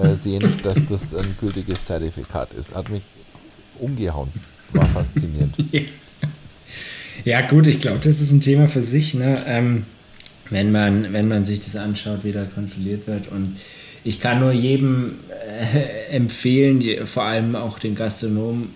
äh, 0.00 0.14
sehen, 0.14 0.42
dass 0.62 0.86
das 0.88 1.14
ein 1.14 1.36
gültiges 1.40 1.84
Zertifikat 1.84 2.52
ist. 2.52 2.74
Hat 2.74 2.88
mich 2.88 3.02
umgehauen. 3.78 4.28
War 4.72 4.86
faszinierend. 4.86 5.54
ja, 7.24 7.40
gut, 7.42 7.66
ich 7.66 7.78
glaube, 7.78 7.98
das 7.98 8.20
ist 8.20 8.32
ein 8.32 8.40
Thema 8.40 8.66
für 8.66 8.82
sich, 8.82 9.14
ne? 9.14 9.36
Ähm, 9.46 9.84
wenn, 10.50 10.72
man, 10.72 11.12
wenn 11.12 11.28
man 11.28 11.44
sich 11.44 11.60
das 11.60 11.76
anschaut, 11.76 12.24
wie 12.24 12.32
da 12.32 12.44
kontrolliert 12.44 13.06
wird 13.06 13.28
und 13.28 13.56
ich 14.04 14.20
kann 14.20 14.40
nur 14.40 14.52
jedem 14.52 15.16
äh, 15.30 16.06
empfehlen, 16.10 17.06
vor 17.06 17.24
allem 17.24 17.56
auch 17.56 17.78
den 17.78 17.94
Gastronomen, 17.94 18.70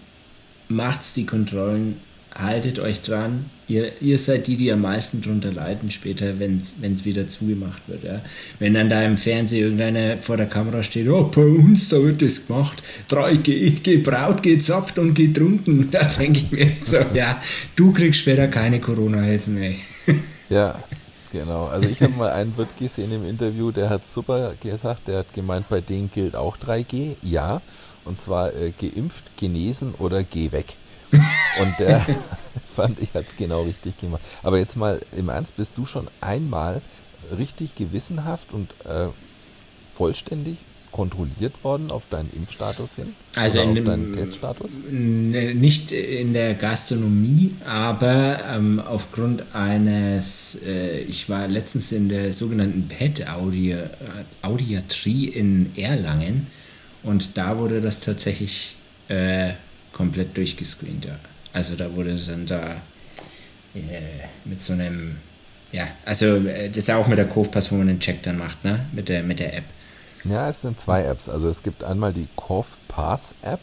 macht's 0.69 1.15
die 1.15 1.27
Kontrollen, 1.27 1.99
haltet 2.35 2.79
euch 2.79 3.03
dran. 3.03 3.47
Ihr, 3.67 4.01
ihr 4.01 4.19
seid 4.19 4.47
die, 4.47 4.57
die 4.57 4.73
am 4.73 4.81
meisten 4.81 5.21
drunter 5.21 5.53
leiden 5.53 5.91
später, 5.91 6.39
wenn 6.39 6.57
es 6.59 7.05
wieder 7.05 7.27
zugemacht 7.27 7.83
wird. 7.87 8.05
Ja. 8.05 8.23
Wenn 8.59 8.75
dann 8.75 8.89
da 8.89 9.03
im 9.03 9.17
Fernsehen 9.17 9.63
irgendeiner 9.63 10.17
vor 10.17 10.37
der 10.37 10.47
Kamera 10.47 10.83
steht, 10.83 11.09
oh, 11.09 11.25
bei 11.25 11.43
uns, 11.43 11.91
da 11.91 12.03
wird 12.03 12.23
das 12.23 12.47
gemacht, 12.47 12.83
3G, 13.11 13.83
gebraut, 13.83 14.43
gezapft 14.43 14.99
und 14.99 15.15
getrunken, 15.15 15.89
da 15.91 16.05
denke 16.05 16.41
ich 16.41 16.51
mir 16.51 16.73
so, 16.81 16.99
ja, 17.13 17.39
du 17.77 17.93
kriegst 17.93 18.21
später 18.21 18.49
keine 18.49 18.81
Corona-Hilfen, 18.81 19.59
ey. 19.59 19.77
Ja, 20.49 20.83
Genau, 21.31 21.67
also 21.67 21.87
ich 21.87 22.01
habe 22.01 22.15
mal 22.15 22.33
einen 22.33 22.57
Wirt 22.57 22.75
gesehen 22.79 23.13
im 23.13 23.29
Interview, 23.29 23.71
der 23.71 23.91
hat 23.91 24.07
super 24.07 24.55
gesagt, 24.63 25.09
der 25.09 25.19
hat 25.19 25.35
gemeint, 25.35 25.69
bei 25.69 25.83
denen 25.83 26.11
gilt 26.11 26.35
auch 26.35 26.57
3G, 26.57 27.17
ja, 27.23 27.61
und 28.07 28.19
zwar 28.19 28.55
äh, 28.55 28.71
geimpft, 28.71 29.25
genesen 29.37 29.95
oder 29.99 30.23
geh 30.25 30.53
weg. 30.53 30.75
Und 31.13 31.75
der 31.79 32.05
fand 32.77 33.01
ich 33.01 33.15
hat 33.15 33.27
es 33.27 33.37
genau 33.37 33.63
richtig 33.63 33.99
gemacht. 33.99 34.23
Aber 34.43 34.59
jetzt 34.59 34.77
mal 34.77 35.01
im 35.17 35.29
Ernst, 35.29 35.57
bist 35.57 35.77
du 35.77 35.87
schon 35.87 36.09
einmal 36.21 36.81
richtig 37.37 37.75
gewissenhaft 37.75 38.53
und 38.53 38.71
äh, 38.85 39.09
vollständig 39.95 40.59
kontrolliert 40.93 41.53
worden 41.63 41.91
auf 41.91 42.05
deinen 42.11 42.31
Impfstatus 42.35 42.97
hin? 42.97 43.15
Also 43.37 43.61
in 43.61 43.75
dem, 43.75 43.85
deinen 43.85 44.15
Teststatus? 44.15 44.73
Nicht 44.91 45.93
in 45.93 46.33
der 46.33 46.55
Gastronomie, 46.55 47.53
aber 47.67 48.39
ähm, 48.51 48.81
aufgrund 48.81 49.55
eines, 49.55 50.63
äh, 50.67 51.01
ich 51.01 51.29
war 51.29 51.47
letztens 51.49 51.93
in 51.93 52.09
der 52.09 52.33
sogenannten 52.33 52.89
PET-Audiatrie 52.89 55.27
in 55.27 55.73
Erlangen 55.77 56.47
und 57.03 57.37
da 57.37 57.59
wurde 57.59 57.81
das 57.81 58.01
tatsächlich 58.01 58.77
äh, 59.09 59.53
komplett 59.99 60.35
durchgescreent. 60.37 61.05
Ja. 61.05 61.17
Also 61.53 61.75
da 61.75 61.95
wurde 61.95 62.17
dann 62.17 62.47
da 62.47 62.77
äh, 63.75 64.01
mit 64.45 64.63
so 64.63 64.73
einem, 64.73 65.17
ja, 65.73 65.89
also 66.07 66.37
äh, 66.47 66.69
das 66.69 66.79
ist 66.79 66.89
ja 66.89 66.97
auch 66.97 67.09
mit 67.09 67.19
der 67.19 67.27
Kurvpass, 67.27 67.71
wo 67.71 67.77
man 67.77 67.89
den 67.89 68.01
Check 68.01 68.23
dann 68.23 68.39
macht, 68.39 68.65
ne? 68.65 68.87
Mit 68.93 69.09
der, 69.09 69.23
mit 69.23 69.41
der 69.41 69.57
App. 69.57 69.65
Ja, 70.25 70.49
es 70.49 70.63
sind 70.63 70.79
zwei 70.79 71.03
Apps. 71.03 71.29
Also 71.29 71.49
es 71.49 71.63
gibt 71.63 71.85
einmal 71.85 72.13
die 72.13 72.29
Corf 72.37 72.77
Pass 72.87 73.35
App, 73.43 73.61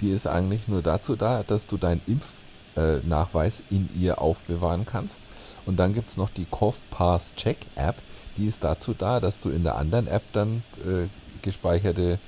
die 0.00 0.10
ist 0.10 0.26
eigentlich 0.26 0.68
nur 0.68 0.82
dazu 0.82 1.16
da, 1.16 1.42
dass 1.42 1.66
du 1.66 1.76
deinen 1.76 2.00
Impfnachweis 2.06 3.60
äh, 3.60 3.74
in 3.74 3.88
ihr 4.00 4.20
aufbewahren 4.20 4.86
kannst. 4.86 5.22
Und 5.66 5.78
dann 5.78 5.94
gibt 5.94 6.10
es 6.10 6.16
noch 6.16 6.30
die 6.30 6.46
Corf 6.50 6.78
Pass 6.90 7.34
Check 7.36 7.58
App, 7.76 7.96
die 8.36 8.46
ist 8.46 8.64
dazu 8.64 8.94
da, 8.94 9.20
dass 9.20 9.40
du 9.40 9.50
in 9.50 9.64
der 9.64 9.76
anderen 9.76 10.06
App 10.06 10.22
dann 10.32 10.62
äh, 10.84 11.08
gespeicherte 11.42 12.18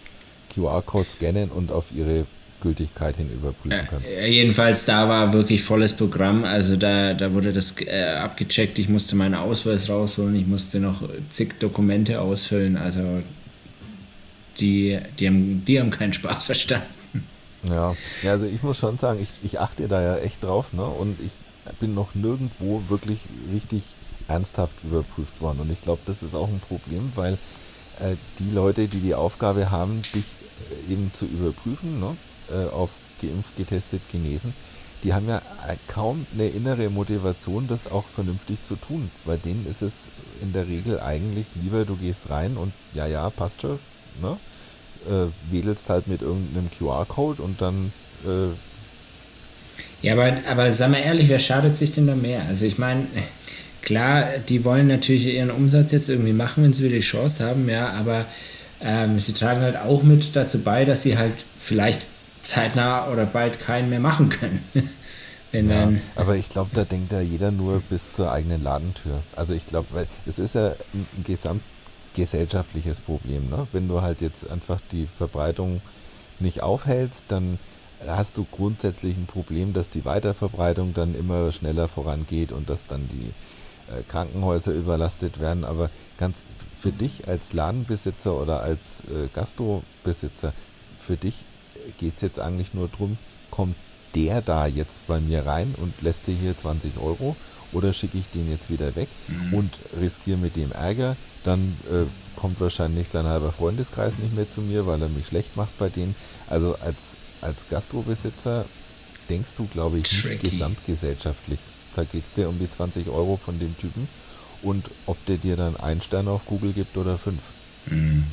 QR-Codes 0.55 1.15
scannen 1.15 1.51
und 1.51 1.73
auf 1.73 1.93
ihre 1.93 2.27
Gültigkeit 2.65 3.17
hin 3.17 3.31
überprüfen 3.31 3.87
kannst. 3.89 4.09
Äh, 4.09 4.27
jedenfalls, 4.27 4.87
da 4.87 5.09
war 5.09 5.33
wirklich 5.33 5.63
volles 5.63 5.93
Programm. 5.93 6.45
Also 6.45 6.77
da, 6.77 7.15
da 7.15 7.33
wurde 7.33 7.53
das 7.53 7.77
äh, 7.81 8.17
abgecheckt. 8.17 8.79
Ich 8.79 8.89
musste 8.89 9.15
meinen 9.15 9.35
Ausweis 9.35 9.89
rausholen. 9.89 10.35
Ich 10.35 10.47
musste 10.47 10.81
noch 10.81 11.03
zig 11.29 11.61
Dokumente 11.61 12.21
ausfüllen. 12.21 12.77
Also 12.77 13.23
die, 14.59 14.99
die, 15.21 15.29
haben, 15.29 15.65
die 15.65 15.79
haben 15.79 15.91
keinen 15.91 16.15
Spaß 16.15 16.45
verstanden. 16.51 16.87
Ja, 17.69 17.95
ja 18.23 18.31
also 18.33 18.47
ich 18.47 18.63
muss 18.63 18.79
schon 18.79 18.99
sagen, 18.99 19.21
ich, 19.23 19.31
ich 19.45 19.61
achte 19.61 19.87
da 19.87 20.03
ja 20.03 20.17
echt 20.19 20.43
drauf 20.43 20.73
ne? 20.73 20.85
und 20.85 21.17
ich 21.21 21.33
bin 21.79 21.95
noch 21.95 22.15
nirgendwo 22.15 22.83
wirklich 22.89 23.21
richtig 23.53 23.83
ernsthaft 24.27 24.77
überprüft 24.83 25.41
worden. 25.41 25.61
Und 25.61 25.71
ich 25.71 25.81
glaube, 25.83 26.01
das 26.07 26.23
ist 26.23 26.35
auch 26.35 26.49
ein 26.49 26.61
Problem, 26.61 27.13
weil 27.15 27.35
äh, 28.01 28.17
die 28.39 28.51
Leute, 28.51 28.89
die 28.89 29.01
die 29.01 29.15
Aufgabe 29.15 29.71
haben, 29.71 30.03
dich 30.15 30.25
äh, 30.89 30.93
eben 30.93 31.11
zu 31.13 31.27
überprüfen, 31.27 32.01
ne? 32.01 32.17
Äh, 32.51 32.73
auf 32.73 32.91
geimpft, 33.21 33.57
getestet, 33.57 34.03
genesen, 34.11 34.55
die 35.05 35.13
haben 35.13 35.29
ja 35.29 35.43
kaum 35.87 36.27
eine 36.33 36.49
innere 36.49 36.89
Motivation, 36.89 37.69
das 37.69 37.91
auch 37.91 38.05
vernünftig 38.15 38.63
zu 38.63 38.77
tun. 38.77 39.11
Bei 39.27 39.37
denen 39.37 39.67
ist 39.71 39.83
es 39.83 40.07
in 40.41 40.53
der 40.55 40.67
Regel 40.67 40.99
eigentlich 40.99 41.47
lieber, 41.63 41.85
du 41.85 41.97
gehst 41.97 42.31
rein 42.31 42.57
und 42.57 42.73
ja, 42.95 43.07
ja, 43.07 43.29
passt 43.31 43.61
schon, 43.63 43.79
ne? 44.23 44.39
Äh, 45.07 45.53
wedelst 45.53 45.91
halt 45.91 46.07
mit 46.09 46.23
irgendeinem 46.23 46.71
QR-Code 46.79 47.43
und 47.43 47.61
dann. 47.61 47.93
Äh 48.25 48.49
ja, 50.01 50.15
aber, 50.15 50.33
aber 50.49 50.71
sag 50.71 50.91
mal 50.91 50.99
ehrlich, 50.99 51.29
wer 51.29 51.39
schadet 51.39 51.77
sich 51.77 51.93
denn 51.93 52.07
da 52.07 52.15
mehr? 52.15 52.43
Also 52.49 52.65
ich 52.65 52.79
meine, 52.79 53.07
klar, 53.83 54.25
die 54.49 54.65
wollen 54.65 54.87
natürlich 54.87 55.27
ihren 55.27 55.51
Umsatz 55.51 55.93
jetzt 55.93 56.09
irgendwie 56.09 56.33
machen, 56.33 56.65
wenn 56.65 56.73
sie 56.73 56.85
wieder 56.85 56.97
die 56.97 57.01
Chance 57.01 57.45
haben, 57.45 57.69
ja, 57.69 57.91
aber 57.91 58.25
ähm, 58.81 59.19
sie 59.19 59.35
tragen 59.35 59.61
halt 59.61 59.77
auch 59.77 60.03
mit 60.03 60.35
dazu 60.35 60.61
bei, 60.63 60.87
dass 60.87 61.03
sie 61.03 61.19
halt 61.19 61.45
vielleicht 61.59 62.03
zeitnah 62.45 63.09
oder 63.09 63.27
bald 63.27 63.61
keinen 63.61 63.91
mehr 63.91 64.01
machen 64.01 64.29
können. 64.29 64.65
Wenn 65.53 65.71
ja, 65.71 65.81
dann 65.85 66.01
aber 66.17 66.37
ich 66.37 66.49
glaube, 66.49 66.71
da 66.75 66.85
denkt 66.85 67.13
ja 67.13 67.21
jeder 67.21 67.51
nur 67.51 67.81
bis 67.81 68.11
zur 68.11 68.33
eigenen 68.33 68.63
Ladentür. 68.63 69.21
Also 69.37 69.55
ich 69.55 69.67
glaube, 69.67 69.87
weil 69.93 70.07
es 70.27 70.39
ist 70.39 70.57
ja 70.57 70.75
ein 70.93 71.07
gesamtgesellschaftliches 71.25 73.01
Problem. 73.01 73.49
Ne? 73.51 73.67
Wenn 73.73 73.87
du 73.87 74.03
halt 74.03 74.21
jetzt 74.21 74.51
einfach 74.51 74.81
die 74.91 75.07
Verbreitung 75.07 75.81
nicht 76.41 76.63
aufhältst, 76.63 77.27
dann 77.29 77.61
hast 78.05 78.37
du 78.37 78.47
grundsätzlich 78.51 79.17
ein 79.17 79.27
Problem, 79.27 79.73
dass 79.73 79.91
die 79.91 80.05
Weiterverbreitung 80.05 80.93
dann 80.93 81.15
immer 81.15 81.53
schneller 81.53 81.87
vorangeht 81.87 82.51
und 82.51 82.69
dass 82.69 82.87
dann 82.87 83.09
die 83.09 83.33
äh, 83.93 84.03
Krankenhäuser 84.09 84.73
überlastet 84.73 85.41
werden. 85.41 85.65
Aber 85.65 85.89
ganz 86.19 86.39
für 86.81 86.91
dich 86.91 87.29
als 87.29 87.53
Ladenbesitzer 87.53 88.35
oder 88.35 88.61
als 88.61 89.01
äh, 89.09 89.29
Gastrobesitzer, 89.33 90.53
für 90.99 91.17
dich 91.17 91.45
geht 91.99 92.17
es 92.17 92.23
jetzt 92.23 92.39
eigentlich 92.39 92.75
nur 92.75 92.89
darum, 92.89 93.17
kommt 93.51 93.77
der 94.15 94.43
da 94.43 94.67
jetzt 94.67 95.07
bei 95.07 95.21
mir 95.21 95.47
rein 95.47 95.75
und 95.77 95.93
lässt 96.03 96.27
dir 96.27 96.35
hier 96.35 96.57
20 96.57 96.99
Euro 96.99 97.37
oder 97.73 97.93
schicke 97.93 98.19
ich 98.19 98.29
den 98.29 98.51
jetzt 98.51 98.71
wieder 98.71 98.95
weg 98.97 99.09
mhm. 99.29 99.55
und 99.55 99.79
riskiere 100.01 100.39
mit 100.39 100.57
dem 100.57 100.73
Ärger, 100.73 101.17
dann 101.43 101.77
äh, 101.91 102.07
kommt 102.37 102.61
wahrscheinlich 102.61 103.09
sein 103.09 103.27
halber 103.27 103.53
Freundeskreis 103.53 104.19
nicht 104.19 104.35
mehr 104.35 104.51
zu 104.51 104.61
mir, 104.61 104.87
weil 104.87 105.03
er 105.03 105.09
mich 105.09 105.27
schlecht 105.27 105.57
macht 105.57 105.77
bei 105.79 105.89
denen. 105.89 106.15
Also 106.49 106.77
als, 106.77 107.17
als 107.41 107.69
Gastrobesitzer 107.69 108.65
denkst 109.29 109.55
du, 109.57 109.67
glaube 109.67 109.99
ich, 109.99 110.05
Tricky. 110.05 110.29
nicht 110.29 110.53
gesamtgesellschaftlich. 110.53 111.59
Da 111.97 112.05
geht 112.05 112.25
es 112.25 112.33
dir 112.33 112.49
um 112.49 112.59
die 112.59 112.69
20 112.69 113.09
Euro 113.09 113.39
von 113.43 113.59
dem 113.59 113.77
Typen 113.79 114.09
und 114.63 114.91
ob 115.07 115.25
der 115.27 115.37
dir 115.37 115.57
dann 115.57 115.77
einen 115.77 116.03
Stern 116.03 116.29
auf 116.29 116.47
Google 116.47 116.73
gibt 116.73 116.97
oder 116.97 117.19
fünf. 117.19 117.41
Mhm. 117.87 118.25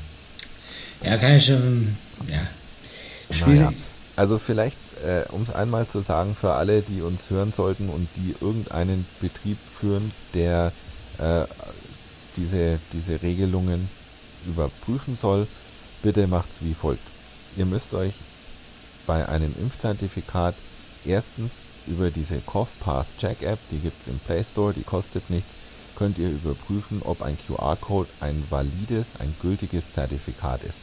Ja, 1.04 1.18
kann 1.18 1.36
ich 1.36 1.46
schon, 1.46 1.96
ja. 2.28 2.48
Schwierig. 3.32 3.62
Naja. 3.62 3.74
Also 4.16 4.40
vielleicht, 4.40 4.78
äh, 5.04 5.24
um 5.32 5.42
es 5.44 5.52
einmal 5.52 5.88
zu 5.88 6.02
sagen, 6.02 6.36
für 6.36 6.54
alle, 6.54 6.82
die 6.82 7.02
uns 7.02 7.30
hören 7.30 7.52
sollten 7.52 7.90
und 7.90 8.08
die 8.18 8.36
irgendeinen 8.42 9.06
Betrieb 9.20 9.58
führen, 9.72 10.12
der 10.34 10.72
äh, 11.18 11.46
diese, 12.36 12.80
diese 12.94 13.22
Regelungen 13.22 13.90
überprüfen 14.46 15.16
soll, 15.16 15.48
bitte 16.02 16.28
macht 16.28 16.52
es 16.52 16.62
wie 16.62 16.74
folgt. 16.74 17.04
Ihr 17.56 17.66
müsst 17.66 17.94
euch 17.94 18.14
bei 19.08 19.28
einem 19.28 19.54
Impfzertifikat 19.60 20.56
erstens 21.06 21.64
über 21.88 22.12
diese 22.12 22.40
CoughPass 22.40 23.18
Check 23.18 23.42
App, 23.44 23.60
die 23.72 23.80
gibt 23.80 24.02
es 24.02 24.08
im 24.08 24.20
Play 24.20 24.44
Store, 24.44 24.74
die 24.74 24.84
kostet 24.84 25.30
nichts, 25.30 25.56
könnt 25.96 26.18
ihr 26.18 26.30
überprüfen, 26.30 27.02
ob 27.04 27.22
ein 27.22 27.38
QR-Code 27.38 28.10
ein 28.20 28.44
valides, 28.50 29.16
ein 29.20 29.36
gültiges 29.42 29.92
Zertifikat 29.92 30.64
ist. 30.64 30.82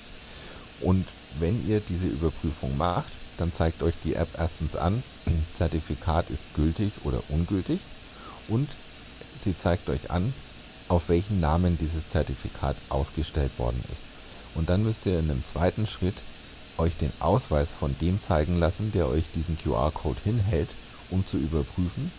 Und 0.81 1.07
wenn 1.39 1.67
ihr 1.69 1.81
diese 1.81 2.07
Überprüfung 2.07 2.77
macht, 2.77 3.13
dann 3.37 3.53
zeigt 3.53 3.83
euch 3.83 3.95
die 4.05 4.15
App 4.15 4.29
erstens 4.37 4.77
an, 4.77 5.03
Zertifikat 5.53 6.31
ist 6.31 6.53
gültig 6.55 6.93
oder 7.05 7.23
ungültig 7.29 7.81
und 8.49 8.69
sie 9.39 9.57
zeigt 9.57 9.89
euch 9.89 10.11
an, 10.11 10.33
auf 10.89 11.09
welchen 11.09 11.41
Namen 11.41 11.79
dieses 11.79 12.09
Zertifikat 12.09 12.77
ausgestellt 12.89 13.59
worden 13.59 13.83
ist. 13.93 14.07
Und 14.55 14.71
dann 14.71 14.83
müsst 14.83 15.07
ihr 15.07 15.19
in 15.19 15.31
einem 15.31 15.45
zweiten 15.45 15.87
Schritt 15.87 16.17
euch 16.79 16.97
den 16.97 17.13
Ausweis 17.21 17.73
von 17.73 17.95
dem 18.01 18.23
zeigen 18.23 18.57
lassen, 18.57 18.93
der 18.93 19.09
euch 19.09 19.25
diesen 19.35 19.59
QR-Code 19.59 20.21
hinhält, 20.25 20.69
um 21.11 21.27
zu 21.27 21.37
überprüfen, 21.37 22.11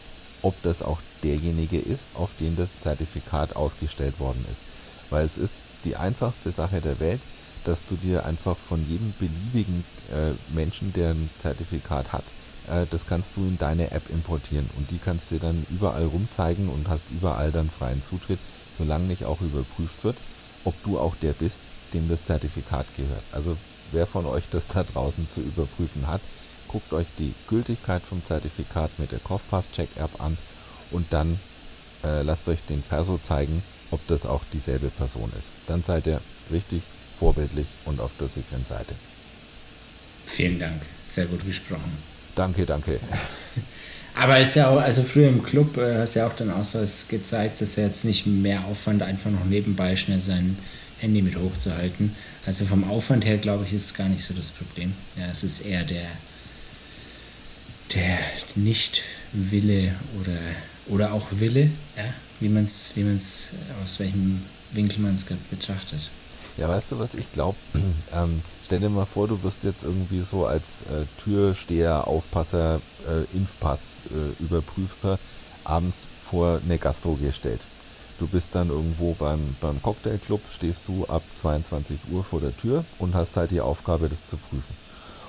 ob 0.42 0.62
das 0.64 0.82
auch 0.82 1.00
derjenige 1.24 1.80
ist, 1.80 2.08
auf 2.14 2.30
den 2.40 2.56
das 2.56 2.80
Zertifikat 2.80 3.56
ausgestellt 3.56 4.20
worden 4.20 4.46
ist. 4.52 4.64
Weil 5.10 5.26
es 5.26 5.38
ist 5.38 5.58
die 5.84 5.96
einfachste 5.96 6.52
Sache 6.52 6.82
der 6.82 7.00
Welt, 7.00 7.22
dass 7.70 7.86
du 7.86 7.96
dir 7.96 8.26
einfach 8.26 8.58
von 8.58 8.84
jedem 8.90 9.14
beliebigen 9.20 9.86
äh, 10.12 10.32
Menschen, 10.56 10.92
der 10.94 11.12
ein 11.12 11.30
Zertifikat 11.38 12.12
hat, 12.12 12.24
äh, 12.68 12.88
das 12.90 13.06
kannst 13.06 13.38
du 13.38 13.42
in 13.42 13.60
deine 13.60 13.92
App 13.92 14.10
importieren 14.10 14.68
und 14.76 14.90
die 14.90 14.98
kannst 14.98 15.30
du 15.30 15.38
dann 15.38 15.68
überall 15.70 16.06
rumzeigen 16.06 16.68
und 16.68 16.88
hast 16.90 17.12
überall 17.12 17.52
dann 17.52 17.70
freien 17.70 18.02
Zutritt, 18.02 18.40
solange 18.80 19.06
nicht 19.06 19.26
auch 19.26 19.40
überprüft 19.42 20.04
wird, 20.04 20.18
ob 20.66 20.74
du 20.84 21.00
auch 21.00 21.16
der 21.22 21.34
bist, 21.34 21.62
dem 21.94 22.10
das 22.10 22.24
Zertifikat 22.24 22.88
gehört. 22.98 23.24
Also 23.32 23.56
wer 23.92 24.08
von 24.08 24.26
euch 24.26 24.46
das 24.50 24.68
da 24.68 24.84
draußen 24.84 25.30
zu 25.30 25.40
überprüfen 25.42 26.08
hat, 26.08 26.22
guckt 26.68 26.92
euch 26.92 27.08
die 27.20 27.36
Gültigkeit 27.48 28.02
vom 28.02 28.24
Zertifikat 28.24 28.90
mit 28.98 29.12
der 29.12 29.20
CoughPass 29.20 29.72
Check 29.72 29.90
App 29.98 30.20
an 30.20 30.40
und 30.90 31.14
dann 31.14 31.40
äh, 32.04 32.24
lasst 32.24 32.50
euch 32.50 32.64
den 32.68 32.82
Perso 32.82 33.20
zeigen, 33.20 33.62
ob 33.92 34.06
das 34.08 34.26
auch 34.26 34.42
dieselbe 34.54 34.90
Person 34.90 35.32
ist. 35.38 35.52
Dann 35.68 35.84
seid 35.84 36.08
ihr 36.08 36.20
richtig 36.52 36.82
vorbildlich 37.20 37.68
und 37.86 38.00
auf 38.00 38.12
der 38.20 38.28
sicheren 38.28 38.66
Seite. 38.66 38.94
Vielen 40.26 40.60
Dank, 40.60 40.82
sehr 41.04 41.26
gut 41.26 41.46
gesprochen. 41.46 41.98
Danke, 42.36 42.66
danke. 42.66 43.00
Aber 44.16 44.40
ist 44.40 44.56
ja 44.56 44.70
auch, 44.70 44.80
also 44.80 45.04
früher 45.04 45.30
im 45.30 45.44
Club 45.44 45.78
äh, 45.78 45.98
hast 45.98 46.16
du 46.16 46.20
ja 46.20 46.28
auch 46.28 46.34
den 46.34 46.52
Ausweis 46.52 47.08
gezeigt, 47.08 47.62
dass 47.62 47.78
er 47.78 47.88
jetzt 47.88 48.06
nicht 48.06 48.26
mehr 48.26 48.66
Aufwand, 48.66 49.02
einfach 49.02 49.32
noch 49.32 49.46
nebenbei 49.46 49.96
schnell 49.96 50.20
sein 50.20 50.58
Handy 51.00 51.22
mit 51.22 51.38
hochzuhalten. 51.38 52.16
Also 52.46 52.66
vom 52.66 52.84
Aufwand 52.90 53.26
her, 53.26 53.38
glaube 53.38 53.66
ich, 53.66 53.74
ist 53.74 53.86
es 53.86 53.94
gar 53.94 54.10
nicht 54.10 54.24
so 54.24 54.34
das 54.34 54.52
Problem. 54.52 54.94
Ja, 55.18 55.28
es 55.32 55.44
ist 55.44 55.62
eher 55.62 55.84
der, 55.84 56.08
der 57.94 58.18
Nicht-Wille 58.56 59.96
oder, 60.20 60.40
oder 60.88 61.14
auch 61.14 61.28
Wille, 61.32 61.72
ja, 61.96 62.14
wie 62.40 62.50
man 62.50 62.66
es, 62.66 62.92
wie 62.96 63.04
man's, 63.04 63.54
aus 63.84 64.00
welchem 64.00 64.44
Winkel 64.72 65.00
man 65.00 65.16
es 65.16 65.26
betrachtet. 65.50 66.10
Ja, 66.60 66.68
weißt 66.68 66.92
du, 66.92 67.00
was 67.00 67.16
ich 67.16 67.32
glaube? 67.32 67.58
Ähm, 68.12 68.42
stell 68.66 68.80
dir 68.80 68.90
mal 68.90 69.06
vor, 69.06 69.28
du 69.28 69.44
wirst 69.44 69.64
jetzt 69.64 69.84
irgendwie 69.84 70.22
so 70.22 70.48
als 70.48 70.82
äh, 70.82 71.06
Türsteher, 71.24 72.08
Aufpasser, 72.08 72.82
äh, 73.08 73.38
Impfpass, 73.38 74.00
äh, 74.10 74.44
Überprüfer 74.44 75.20
abends 75.64 76.08
vor 76.28 76.60
eine 76.66 76.80
Gastro 76.80 77.14
gestellt. 77.14 77.62
Du 78.18 78.26
bist 78.26 78.56
dann 78.56 78.70
irgendwo 78.70 79.14
beim, 79.14 79.56
beim 79.62 79.80
Cocktailclub, 79.80 80.42
stehst 80.52 80.88
du 80.88 81.06
ab 81.06 81.22
22 81.36 82.00
Uhr 82.12 82.24
vor 82.24 82.42
der 82.42 82.58
Tür 82.58 82.84
und 82.98 83.14
hast 83.14 83.38
halt 83.38 83.52
die 83.52 83.62
Aufgabe, 83.62 84.10
das 84.10 84.26
zu 84.26 84.38
prüfen. 84.38 84.76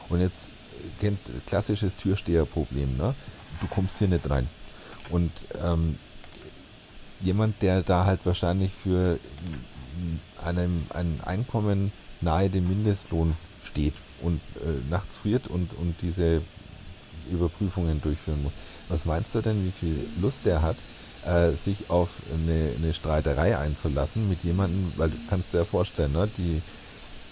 Und 0.09 0.21
jetzt 0.21 0.49
äh, 0.49 0.89
kennst 0.99 1.29
du 1.29 1.33
klassisches 1.47 1.99
Türsteherproblem, 1.99 2.97
ne? 2.97 3.15
Du 3.61 3.67
kommst 3.67 3.99
hier 3.99 4.09
nicht 4.09 4.31
rein. 4.31 4.49
Und 5.11 5.33
ähm, 5.63 5.99
jemand, 7.21 7.61
der 7.61 7.83
da 7.83 8.07
halt 8.07 8.25
wahrscheinlich 8.25 8.73
für 8.73 9.19
einem 10.43 10.87
ein 10.91 11.21
Einkommen 11.25 11.93
nahe 12.21 12.51
dem 12.51 12.69
Mindestlohn 12.69 13.37
steht 13.63 13.95
und 14.23 14.41
äh, 14.57 14.91
nachts 14.91 15.17
friert 15.17 15.49
und, 15.49 15.73
und 15.75 15.95
diese 16.03 16.43
Überprüfungen 17.31 18.01
durchführen 18.03 18.43
muss. 18.43 18.53
Was 18.89 19.05
meinst 19.05 19.35
du 19.35 19.41
denn, 19.41 19.65
wie 19.67 19.71
viel 19.71 20.09
Lust 20.21 20.45
der 20.45 20.63
hat, 20.63 20.77
äh, 21.25 21.53
sich 21.53 21.91
auf 21.91 22.09
eine, 22.33 22.73
eine, 22.77 22.95
Streiterei 22.95 23.57
einzulassen 23.59 24.29
mit 24.29 24.43
jemandem, 24.43 24.93
weil 24.97 25.11
du 25.11 25.17
kannst 25.29 25.53
dir 25.53 25.59
ja 25.59 25.65
vorstellen, 25.65 26.13
ne, 26.13 26.29
die 26.37 26.63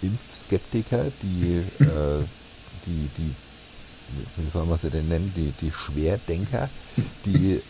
Impfskeptiker, 0.03 1.07
die, 1.23 1.63
äh, 1.83 2.25
die, 2.87 3.09
die, 3.17 3.35
wie 4.37 4.49
soll 4.49 4.67
man 4.67 4.79
sie 4.79 4.91
denn 4.91 5.09
nennen, 5.09 5.33
die, 5.37 5.53
die 5.61 5.73
Schwerdenker, 5.73 6.69
die, 7.25 7.61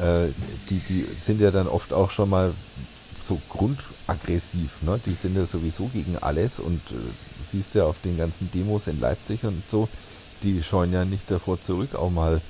äh, 0.00 0.28
die, 0.68 0.80
die 0.88 1.06
sind 1.16 1.40
ja 1.40 1.50
dann 1.50 1.68
oft 1.68 1.92
auch 1.92 2.10
schon 2.10 2.30
mal 2.30 2.52
so 3.26 3.40
grundaggressiv. 3.48 4.82
Ne? 4.82 5.00
Die 5.04 5.10
sind 5.10 5.36
ja 5.36 5.46
sowieso 5.46 5.86
gegen 5.88 6.16
alles 6.18 6.60
und 6.60 6.80
äh, 6.90 6.94
siehst 7.44 7.74
ja 7.74 7.84
auf 7.84 7.96
den 8.02 8.16
ganzen 8.16 8.50
Demos 8.52 8.86
in 8.86 9.00
Leipzig 9.00 9.44
und 9.44 9.68
so, 9.68 9.88
die 10.42 10.62
scheuen 10.62 10.92
ja 10.92 11.04
nicht 11.04 11.30
davor 11.30 11.60
zurück, 11.60 11.94
auch 11.94 12.10
mal 12.10 12.40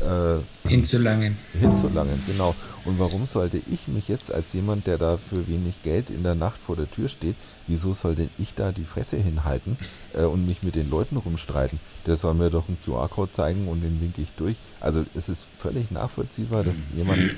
äh, 0.00 0.68
hinzulangen. 0.68 1.36
Hinzulangen, 1.60 2.20
genau. 2.26 2.54
Und 2.84 2.98
warum 2.98 3.26
sollte 3.26 3.60
ich 3.70 3.88
mich 3.88 4.08
jetzt 4.08 4.32
als 4.32 4.52
jemand, 4.52 4.86
der 4.86 4.96
da 4.98 5.16
für 5.16 5.46
wenig 5.48 5.82
Geld 5.82 6.10
in 6.10 6.22
der 6.22 6.34
Nacht 6.34 6.60
vor 6.64 6.76
der 6.76 6.90
Tür 6.90 7.08
steht, 7.08 7.36
wieso 7.66 7.92
soll 7.92 8.14
denn 8.14 8.30
ich 8.38 8.54
da 8.54 8.72
die 8.72 8.84
Fresse 8.84 9.18
hinhalten 9.18 9.76
äh, 10.14 10.22
und 10.22 10.46
mich 10.46 10.62
mit 10.62 10.76
den 10.76 10.90
Leuten 10.90 11.16
rumstreiten? 11.16 11.78
Der 12.06 12.16
soll 12.16 12.34
mir 12.34 12.50
doch 12.50 12.68
einen 12.68 12.78
QR-Code 12.84 13.32
zeigen 13.32 13.68
und 13.68 13.82
den 13.82 14.00
winke 14.00 14.22
ich 14.22 14.32
durch. 14.36 14.56
Also 14.80 15.04
es 15.14 15.28
ist 15.28 15.46
völlig 15.58 15.90
nachvollziehbar, 15.90 16.64
dass 16.64 16.84
jemand 16.96 17.36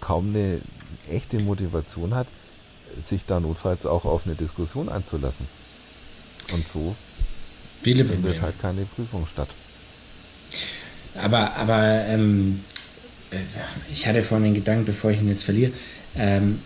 kaum 0.00 0.28
eine 0.28 0.60
echte 1.10 1.38
Motivation 1.38 2.14
hat, 2.14 2.26
sich 2.98 3.24
da 3.24 3.40
notfalls 3.40 3.86
auch 3.86 4.04
auf 4.04 4.26
eine 4.26 4.34
Diskussion 4.34 4.88
einzulassen. 4.88 5.46
Und 6.52 6.66
so 6.66 6.94
Viele 7.82 8.04
findet 8.04 8.40
halt 8.40 8.60
keine 8.60 8.84
Prüfung 8.84 9.26
statt. 9.26 9.48
Aber, 11.14 11.54
aber 11.56 12.04
ähm, 12.06 12.64
äh, 13.30 13.36
ich 13.92 14.06
hatte 14.06 14.22
vorhin 14.22 14.44
den 14.44 14.54
Gedanken, 14.54 14.84
bevor 14.84 15.10
ich 15.10 15.20
ihn 15.20 15.28
jetzt 15.28 15.44
verliere, 15.44 15.72
ähm, 16.16 16.60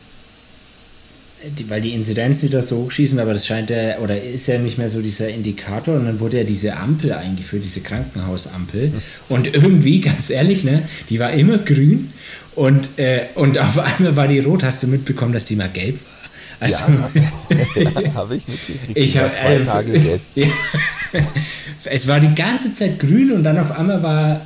die, 1.58 1.70
weil 1.70 1.80
die 1.80 1.94
Inzidenzen 1.94 2.48
wieder 2.48 2.62
so 2.62 2.78
hochschießen, 2.78 3.18
aber 3.18 3.32
das 3.32 3.46
scheint 3.46 3.70
ja, 3.70 3.98
oder 3.98 4.20
ist 4.20 4.46
ja 4.46 4.58
nicht 4.58 4.78
mehr 4.78 4.90
so 4.90 5.00
dieser 5.00 5.28
Indikator 5.28 5.96
und 5.96 6.04
dann 6.04 6.20
wurde 6.20 6.38
ja 6.38 6.44
diese 6.44 6.76
Ampel 6.76 7.12
eingeführt, 7.12 7.64
diese 7.64 7.80
Krankenhausampel 7.80 8.92
und 9.28 9.54
irgendwie, 9.54 10.00
ganz 10.00 10.30
ehrlich, 10.30 10.64
ne, 10.64 10.82
die 11.08 11.18
war 11.18 11.32
immer 11.32 11.58
grün 11.58 12.10
und, 12.54 12.98
äh, 12.98 13.26
und 13.34 13.58
auf 13.58 13.78
einmal 13.78 14.16
war 14.16 14.28
die 14.28 14.40
rot, 14.40 14.62
hast 14.62 14.82
du 14.82 14.86
mitbekommen, 14.86 15.32
dass 15.32 15.46
die 15.46 15.56
mal 15.56 15.70
gelb 15.70 15.96
war? 15.96 16.20
Also, 16.60 16.92
ja, 17.14 17.90
ja 18.02 18.14
habe 18.14 18.36
ich 18.36 18.46
mitgekriegt. 18.46 18.98
Ich 18.98 19.16
habe 19.16 19.32
zwei 19.32 19.54
äh, 19.54 19.64
Tage 19.64 19.92
gelb. 19.92 20.20
Ja. 21.12 21.20
es 21.86 22.06
war 22.06 22.20
die 22.20 22.32
ganze 22.36 22.72
Zeit 22.72 23.00
grün 23.00 23.32
und 23.32 23.42
dann 23.42 23.58
auf 23.58 23.72
einmal 23.72 24.00
war 24.00 24.40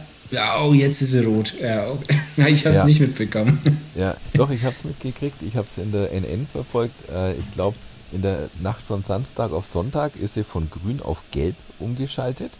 oh, 0.60 0.72
jetzt 0.72 1.02
ist 1.02 1.12
sie 1.12 1.24
rot. 1.24 1.54
Ja, 1.60 1.88
okay. 1.88 2.16
ich 2.48 2.64
habe 2.64 2.70
es 2.70 2.78
ja. 2.78 2.84
nicht 2.84 3.00
mitbekommen. 3.00 3.60
Ja, 3.96 4.16
doch, 4.32 4.50
ich 4.50 4.64
habe 4.64 4.74
es 4.74 4.82
mitgekriegt. 4.82 5.40
Ich 5.42 5.54
habe 5.54 5.68
es 5.70 5.80
in 5.80 5.92
der 5.92 6.10
NN 6.10 6.48
verfolgt. 6.50 7.08
Äh, 7.08 7.34
ich 7.34 7.48
glaube, 7.52 7.76
in 8.10 8.22
der 8.22 8.50
Nacht 8.60 8.84
von 8.84 9.04
Samstag 9.04 9.52
auf 9.52 9.66
Sonntag 9.66 10.16
ist 10.16 10.34
sie 10.34 10.42
von 10.42 10.68
grün 10.68 11.00
auf 11.00 11.22
gelb 11.30 11.54
umgeschaltet. 11.78 12.50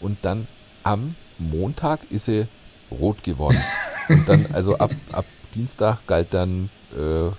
Und 0.00 0.18
dann 0.22 0.48
am 0.82 1.14
Montag 1.38 2.00
ist 2.10 2.24
sie 2.24 2.48
rot 2.90 3.22
geworden. 3.22 3.62
Und 4.08 4.28
dann, 4.28 4.46
also 4.52 4.76
ab, 4.78 4.90
ab 5.12 5.24
Dienstag 5.54 6.04
galt 6.08 6.34
dann 6.34 6.68
äh, 6.96 7.30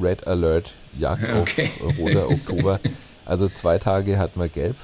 Red 0.00 0.28
Alert, 0.28 0.72
Jagd 0.96 1.24
okay. 1.34 1.70
auf 1.84 1.98
roter 1.98 2.28
Oktober. 2.28 2.78
Also 3.26 3.48
zwei 3.48 3.78
Tage 3.78 4.18
hatten 4.18 4.40
wir 4.40 4.48
gelb, 4.48 4.76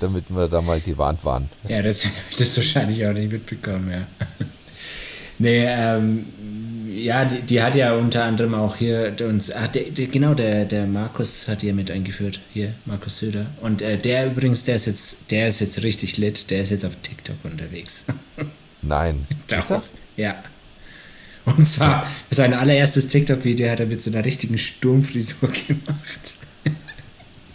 damit 0.00 0.24
wir 0.28 0.48
da 0.48 0.60
mal 0.60 0.80
gewarnt 0.80 1.24
waren. 1.24 1.48
Ja, 1.68 1.82
das, 1.82 2.08
das 2.38 2.56
wahrscheinlich 2.56 3.06
auch 3.06 3.12
nicht 3.12 3.32
mitbekommen, 3.32 3.90
ja. 3.90 4.06
nee, 5.38 5.64
ähm, 5.66 6.26
ja, 6.94 7.24
die, 7.24 7.40
die, 7.42 7.62
hat 7.62 7.74
ja 7.74 7.94
unter 7.94 8.24
anderem 8.24 8.54
auch 8.54 8.76
hier 8.76 9.14
uns, 9.20 9.50
ach, 9.52 9.68
der, 9.68 9.84
der, 9.84 10.06
genau, 10.06 10.34
der, 10.34 10.64
der 10.64 10.86
Markus 10.86 11.48
hat 11.48 11.62
hier 11.62 11.74
mit 11.74 11.90
eingeführt, 11.90 12.40
hier, 12.52 12.74
Markus 12.84 13.18
Söder. 13.18 13.46
Und 13.60 13.82
äh, 13.82 13.96
der 13.96 14.26
übrigens, 14.26 14.64
der 14.64 14.76
ist 14.76 14.86
jetzt, 14.86 15.30
der 15.30 15.48
ist 15.48 15.60
jetzt 15.60 15.82
richtig 15.82 16.18
lit, 16.18 16.50
der 16.50 16.60
ist 16.60 16.70
jetzt 16.70 16.84
auf 16.84 16.96
TikTok 16.96 17.36
unterwegs. 17.44 18.06
Nein. 18.82 19.26
Doch. 19.48 19.82
Ja. 20.16 20.34
Und 21.44 21.66
zwar, 21.66 22.06
sein 22.30 22.54
allererstes 22.54 23.08
TikTok-Video 23.08 23.70
hat 23.70 23.80
er 23.80 23.86
mit 23.86 24.02
so 24.02 24.10
einer 24.10 24.24
richtigen 24.24 24.58
Sturmfrisur 24.58 25.48
gemacht. 25.48 26.34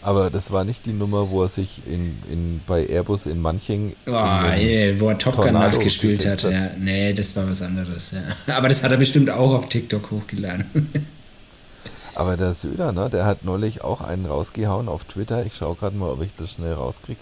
Aber 0.08 0.30
das 0.30 0.53
war 0.53 0.64
nicht 0.64 0.86
die 0.86 0.93
Nummer, 0.93 1.32
wo 1.32 1.43
er 1.43 1.49
sich 1.49 1.82
in, 1.86 2.18
in, 2.32 2.62
bei 2.66 2.88
Airbus 2.88 3.26
in 3.26 3.41
Manching. 3.41 3.93
Oh, 4.05 4.14
ey, 4.14 4.97
wo 5.01 5.10
er 5.10 5.18
Top 5.18 5.36
Gun 5.36 5.51
nachgespielt 5.51 6.26
hat. 6.26 6.45
hat. 6.45 6.51
Ja, 6.53 6.70
nee, 6.78 7.12
das 7.12 7.36
war 7.36 7.45
was 7.49 7.62
anderes. 7.62 8.12
Ja. 8.12 8.22
Aber 8.55 8.70
das 8.70 8.86
hat 8.86 8.91
er 8.91 8.95
bestimmt 8.95 9.30
auch 9.30 9.53
auf 9.53 9.68
TikTok 9.68 10.10
hochgeladen. 10.10 10.66
Aber 12.16 12.38
der 12.38 12.53
Söder, 12.53 12.93
ne, 12.93 13.10
der 13.10 13.26
hat 13.26 13.43
neulich 13.43 13.82
auch 13.84 13.99
einen 13.99 14.26
rausgehauen 14.26 14.88
auf 14.88 15.03
Twitter. 15.03 15.45
Ich 15.45 15.55
schaue 15.55 15.76
gerade 15.76 15.97
mal, 15.97 16.10
ob 16.10 16.22
ich 16.22 16.34
das 16.38 16.53
schnell 16.53 16.72
rauskriege. 16.72 17.20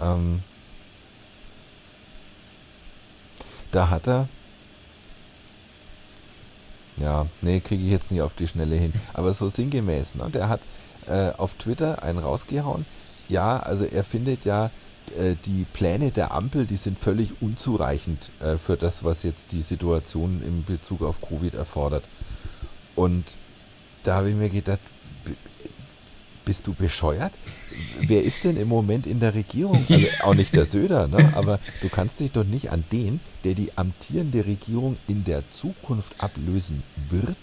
Ähm, 0.00 0.40
da 3.72 3.90
hat 3.90 4.08
er. 4.08 4.26
Ja, 6.96 7.26
nee, 7.42 7.60
kriege 7.60 7.82
ich 7.82 7.90
jetzt 7.90 8.10
nicht 8.10 8.22
auf 8.22 8.32
die 8.32 8.48
Schnelle 8.48 8.76
hin. 8.76 8.94
Aber 9.12 9.34
so 9.34 9.50
sinngemäß, 9.50 10.14
ne? 10.14 10.30
Der 10.32 10.48
hat 10.48 10.60
äh, 11.08 11.32
auf 11.36 11.54
Twitter 11.54 12.02
einen 12.02 12.18
rausgehauen. 12.18 12.84
Ja, 13.28 13.58
also 13.58 13.84
er 13.84 14.04
findet 14.04 14.44
ja, 14.44 14.70
äh, 15.18 15.34
die 15.44 15.66
Pläne 15.72 16.10
der 16.10 16.32
Ampel, 16.32 16.66
die 16.66 16.76
sind 16.76 16.98
völlig 16.98 17.40
unzureichend 17.40 18.30
äh, 18.40 18.56
für 18.56 18.76
das, 18.76 19.04
was 19.04 19.22
jetzt 19.22 19.52
die 19.52 19.62
Situation 19.62 20.42
in 20.46 20.64
Bezug 20.64 21.02
auf 21.02 21.20
Covid 21.20 21.54
erfordert. 21.54 22.04
Und 22.94 23.24
da 24.02 24.16
habe 24.16 24.30
ich 24.30 24.36
mir 24.36 24.50
gedacht, 24.50 24.80
bist 26.44 26.66
du 26.66 26.74
bescheuert? 26.74 27.32
Wer 28.00 28.24
ist 28.24 28.44
denn 28.44 28.56
im 28.56 28.68
Moment 28.68 29.06
in 29.06 29.20
der 29.20 29.34
Regierung? 29.34 29.76
Also 29.88 30.06
auch 30.22 30.34
nicht 30.34 30.54
der 30.54 30.66
Söder, 30.66 31.06
ne? 31.06 31.32
aber 31.36 31.60
du 31.82 31.88
kannst 31.88 32.20
dich 32.20 32.32
doch 32.32 32.44
nicht 32.44 32.70
an 32.70 32.84
den, 32.90 33.20
der 33.44 33.54
die 33.54 33.76
amtierende 33.76 34.46
Regierung 34.46 34.96
in 35.06 35.24
der 35.24 35.48
Zukunft 35.50 36.12
ablösen 36.18 36.82
wird, 37.08 37.36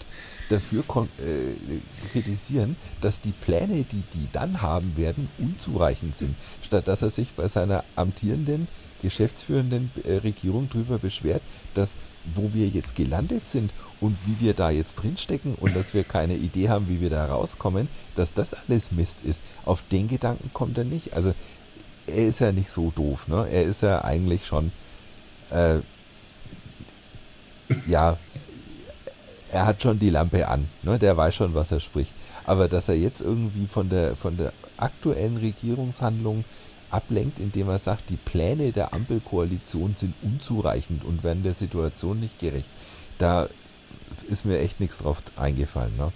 dafür 0.48 0.82
äh, 0.82 2.10
kritisieren, 2.10 2.76
dass 3.00 3.20
die 3.20 3.32
Pläne, 3.32 3.84
die 3.84 4.02
die 4.14 4.28
dann 4.32 4.62
haben 4.62 4.96
werden, 4.96 5.28
unzureichend 5.38 6.16
sind, 6.16 6.34
statt 6.62 6.88
dass 6.88 7.02
er 7.02 7.10
sich 7.10 7.32
bei 7.32 7.48
seiner 7.48 7.84
amtierenden, 7.96 8.68
geschäftsführenden 9.02 9.90
äh, 10.04 10.14
Regierung 10.14 10.68
darüber 10.72 10.98
beschwert, 10.98 11.42
dass 11.74 11.94
wo 12.34 12.50
wir 12.52 12.68
jetzt 12.68 12.94
gelandet 12.96 13.48
sind 13.48 13.70
und 14.00 14.16
wie 14.26 14.44
wir 14.44 14.54
da 14.54 14.70
jetzt 14.70 14.96
drinstecken 14.96 15.54
und 15.54 15.74
dass 15.74 15.94
wir 15.94 16.04
keine 16.04 16.34
Idee 16.34 16.68
haben, 16.68 16.88
wie 16.88 17.00
wir 17.00 17.10
da 17.10 17.26
rauskommen, 17.26 17.88
dass 18.16 18.34
das 18.34 18.54
alles 18.54 18.92
Mist 18.92 19.18
ist. 19.24 19.40
Auf 19.64 19.82
den 19.90 20.08
Gedanken 20.08 20.50
kommt 20.52 20.76
er 20.78 20.84
nicht. 20.84 21.14
Also 21.14 21.32
er 22.06 22.26
ist 22.26 22.40
ja 22.40 22.52
nicht 22.52 22.70
so 22.70 22.92
doof, 22.94 23.28
ne? 23.28 23.46
Er 23.50 23.64
ist 23.64 23.82
ja 23.82 24.04
eigentlich 24.04 24.46
schon 24.46 24.72
äh, 25.50 25.78
ja 27.86 28.18
er 29.52 29.66
hat 29.66 29.82
schon 29.82 29.98
die 29.98 30.10
Lampe 30.10 30.46
an, 30.48 30.68
ne? 30.82 30.98
der 30.98 31.16
weiß 31.16 31.34
schon, 31.34 31.54
was 31.54 31.72
er 31.72 31.80
spricht. 31.80 32.12
Aber 32.44 32.68
dass 32.68 32.88
er 32.88 32.96
jetzt 32.96 33.20
irgendwie 33.20 33.66
von 33.66 33.88
der, 33.88 34.16
von 34.16 34.36
der 34.36 34.52
aktuellen 34.76 35.36
Regierungshandlung 35.36 36.44
ablenkt, 36.90 37.38
indem 37.38 37.68
er 37.68 37.78
sagt, 37.78 38.08
die 38.10 38.16
Pläne 38.16 38.72
der 38.72 38.94
Ampelkoalition 38.94 39.94
sind 39.96 40.14
unzureichend 40.22 41.04
und 41.04 41.22
werden 41.24 41.42
der 41.42 41.54
Situation 41.54 42.20
nicht 42.20 42.38
gerecht, 42.38 42.66
da 43.18 43.48
ist 44.30 44.46
mir 44.46 44.58
echt 44.58 44.80
nichts 44.80 44.98
drauf 44.98 45.18
eingefallen. 45.36 45.96
Ne? 45.96 46.12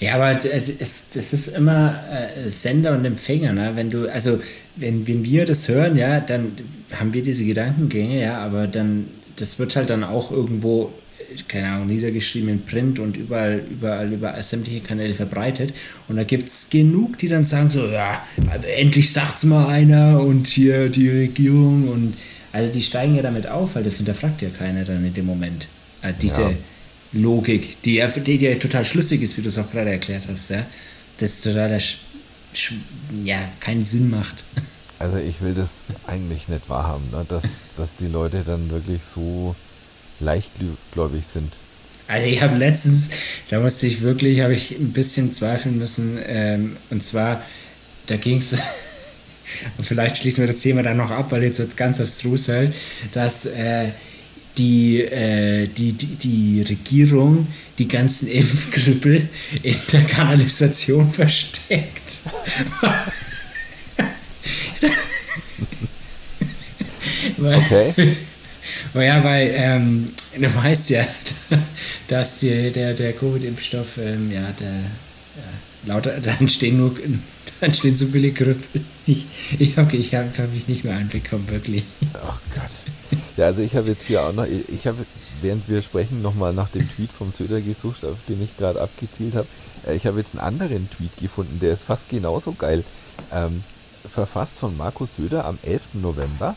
Ja, 0.00 0.14
aber 0.16 0.44
es, 0.44 1.10
das 1.14 1.32
ist 1.32 1.56
immer 1.56 1.94
äh, 2.10 2.50
Sender 2.50 2.92
und 2.92 3.04
Empfänger, 3.04 3.52
ne? 3.52 3.72
Wenn 3.74 3.90
du, 3.90 4.10
also 4.12 4.40
wenn, 4.76 5.06
wenn 5.06 5.24
wir 5.24 5.46
das 5.46 5.68
hören, 5.68 5.96
ja, 5.96 6.20
dann 6.20 6.52
haben 6.98 7.14
wir 7.14 7.22
diese 7.22 7.44
Gedankengänge, 7.44 8.20
ja, 8.20 8.38
aber 8.38 8.66
dann, 8.66 9.08
das 9.36 9.58
wird 9.58 9.76
halt 9.76 9.90
dann 9.90 10.02
auch 10.02 10.32
irgendwo 10.32 10.92
keine 11.48 11.68
Ahnung, 11.68 11.88
niedergeschrieben 11.88 12.48
in 12.48 12.62
Print 12.64 12.98
und 12.98 13.16
überall, 13.16 13.62
überall 13.70 14.12
über 14.12 14.40
sämtliche 14.42 14.80
Kanäle 14.80 15.14
verbreitet. 15.14 15.74
Und 16.08 16.16
da 16.16 16.24
gibt 16.24 16.48
es 16.48 16.70
genug, 16.70 17.18
die 17.18 17.28
dann 17.28 17.44
sagen 17.44 17.70
so, 17.70 17.86
ja, 17.86 18.22
also 18.50 18.66
endlich 18.68 19.12
sagt's 19.12 19.44
mal 19.44 19.68
einer 19.68 20.20
und 20.20 20.46
hier 20.46 20.88
die 20.88 21.08
Regierung 21.08 21.88
und 21.88 22.14
also 22.52 22.72
die 22.72 22.82
steigen 22.82 23.16
ja 23.16 23.22
damit 23.22 23.48
auf, 23.48 23.74
weil 23.74 23.82
das 23.82 23.96
hinterfragt 23.96 24.40
ja 24.40 24.48
keiner 24.48 24.84
dann 24.84 25.04
in 25.04 25.12
dem 25.12 25.26
Moment. 25.26 25.66
Also 26.02 26.16
diese 26.20 26.42
ja. 26.42 26.50
Logik, 27.12 27.82
die 27.82 27.94
ja, 27.94 28.06
die 28.06 28.36
ja 28.36 28.54
total 28.56 28.84
schlüssig 28.84 29.22
ist, 29.22 29.36
wie 29.36 29.42
du 29.42 29.48
es 29.48 29.58
auch 29.58 29.70
gerade 29.70 29.90
erklärt 29.90 30.28
hast, 30.28 30.50
ja. 30.50 30.64
Das 31.18 31.30
ist 31.30 31.44
total, 31.44 31.78
ja, 33.24 33.38
keinen 33.60 33.84
Sinn 33.84 34.10
macht. 34.10 34.44
Also 35.00 35.18
ich 35.18 35.42
will 35.42 35.54
das 35.54 35.86
eigentlich 36.06 36.48
nicht 36.48 36.70
wahrhaben, 36.70 37.10
ne? 37.10 37.26
dass, 37.28 37.42
dass 37.76 37.96
die 37.96 38.06
Leute 38.06 38.42
dann 38.46 38.70
wirklich 38.70 39.02
so 39.02 39.54
leichtgläubig 40.20 41.26
sind. 41.26 41.52
Also 42.06 42.26
ich 42.26 42.42
habe 42.42 42.56
letztens, 42.56 43.08
da 43.48 43.60
musste 43.60 43.86
ich 43.86 44.02
wirklich, 44.02 44.40
habe 44.40 44.52
ich 44.52 44.72
ein 44.72 44.92
bisschen 44.92 45.32
zweifeln 45.32 45.78
müssen. 45.78 46.18
Ähm, 46.26 46.76
und 46.90 47.02
zwar, 47.02 47.42
da 48.06 48.16
ging 48.16 48.38
es, 48.38 48.52
und 49.78 49.84
vielleicht 49.84 50.18
schließen 50.18 50.42
wir 50.42 50.48
das 50.48 50.58
Thema 50.58 50.82
dann 50.82 50.98
noch 50.98 51.10
ab, 51.10 51.32
weil 51.32 51.42
jetzt 51.42 51.58
wird 51.58 51.70
es 51.70 51.76
ganz 51.76 52.00
abstrus 52.00 52.48
halt, 52.48 52.74
dass 53.12 53.46
äh, 53.46 53.92
die, 54.58 55.00
äh, 55.00 55.66
die, 55.66 55.92
die, 55.94 56.14
die 56.16 56.62
Regierung 56.62 57.46
die 57.78 57.88
ganzen 57.88 58.28
Impfkrüppel 58.32 59.28
in 59.62 59.76
der 59.92 60.02
Kanalisation 60.04 61.10
versteckt. 61.10 62.20
okay. 67.38 68.16
Naja, 68.94 69.22
weil 69.22 69.52
ähm, 69.54 70.06
du 70.36 70.54
weißt 70.64 70.90
ja, 70.90 71.06
dass 72.08 72.38
die, 72.38 72.70
der, 72.70 72.94
der 72.94 73.12
Covid-Impfstoff, 73.12 73.98
ähm, 73.98 74.30
ja, 74.30 74.52
der, 74.52 74.72
ja, 74.72 75.86
lauter, 75.86 76.20
da 76.20 76.32
entstehen 76.40 76.78
nur, 76.78 76.94
da 77.60 77.66
entstehen 77.66 77.94
so 77.94 78.06
viele 78.06 78.32
Krüppel. 78.32 78.82
Ich, 79.06 79.26
ich 79.58 79.76
habe 79.76 79.96
ich 79.96 80.14
hab, 80.14 80.38
hab 80.38 80.52
mich 80.52 80.68
nicht 80.68 80.84
mehr 80.84 80.96
anbekommen, 80.96 81.48
wirklich. 81.50 81.84
Oh 82.14 82.34
Gott. 82.54 83.18
Ja, 83.36 83.46
also 83.46 83.62
ich 83.62 83.76
habe 83.76 83.90
jetzt 83.90 84.06
hier 84.06 84.22
auch 84.22 84.32
noch, 84.32 84.46
ich 84.46 84.86
habe, 84.86 85.04
während 85.42 85.68
wir 85.68 85.82
sprechen, 85.82 86.22
nochmal 86.22 86.52
nach 86.52 86.68
dem 86.70 86.88
Tweet 86.88 87.10
vom 87.10 87.32
Söder 87.32 87.60
gesucht, 87.60 88.04
auf 88.04 88.18
den 88.28 88.42
ich 88.42 88.56
gerade 88.56 88.80
abgezielt 88.80 89.34
habe. 89.34 89.46
Äh, 89.86 89.96
ich 89.96 90.06
habe 90.06 90.18
jetzt 90.18 90.34
einen 90.34 90.46
anderen 90.46 90.88
Tweet 90.90 91.16
gefunden, 91.18 91.58
der 91.60 91.72
ist 91.72 91.84
fast 91.84 92.08
genauso 92.08 92.52
geil. 92.52 92.84
Ähm, 93.32 93.62
verfasst 94.10 94.58
von 94.58 94.76
Markus 94.76 95.16
Söder 95.16 95.44
am 95.46 95.58
11. 95.62 95.82
November 95.94 96.56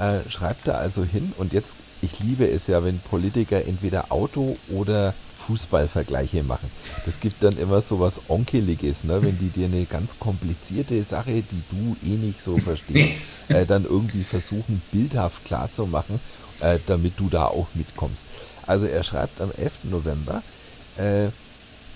äh, 0.00 0.28
schreibt 0.30 0.66
er 0.66 0.78
also 0.78 1.04
hin 1.04 1.32
und 1.36 1.52
jetzt, 1.52 1.76
ich 2.00 2.18
liebe 2.20 2.48
es 2.48 2.66
ja, 2.66 2.82
wenn 2.82 2.98
Politiker 2.98 3.64
entweder 3.66 4.10
Auto 4.10 4.56
oder 4.68 5.14
Fußballvergleiche 5.46 6.42
machen. 6.42 6.70
Das 7.06 7.20
gibt 7.20 7.42
dann 7.42 7.56
immer 7.58 7.80
so 7.80 8.00
was 8.00 8.20
Onkeliges, 8.28 9.04
ne? 9.04 9.22
wenn 9.22 9.38
die 9.38 9.48
dir 9.48 9.66
eine 9.66 9.84
ganz 9.84 10.18
komplizierte 10.18 11.02
Sache, 11.02 11.42
die 11.42 11.62
du 11.70 11.96
eh 12.06 12.16
nicht 12.16 12.40
so 12.40 12.58
verstehst, 12.58 13.22
äh, 13.48 13.66
dann 13.66 13.84
irgendwie 13.84 14.24
versuchen, 14.24 14.82
bildhaft 14.92 15.44
klarzumachen, 15.44 16.20
äh, 16.60 16.78
damit 16.86 17.18
du 17.18 17.28
da 17.28 17.46
auch 17.46 17.68
mitkommst. 17.74 18.24
Also 18.66 18.86
er 18.86 19.02
schreibt 19.02 19.40
am 19.40 19.50
11. 19.52 19.84
November, 19.84 20.42
äh, 20.96 21.28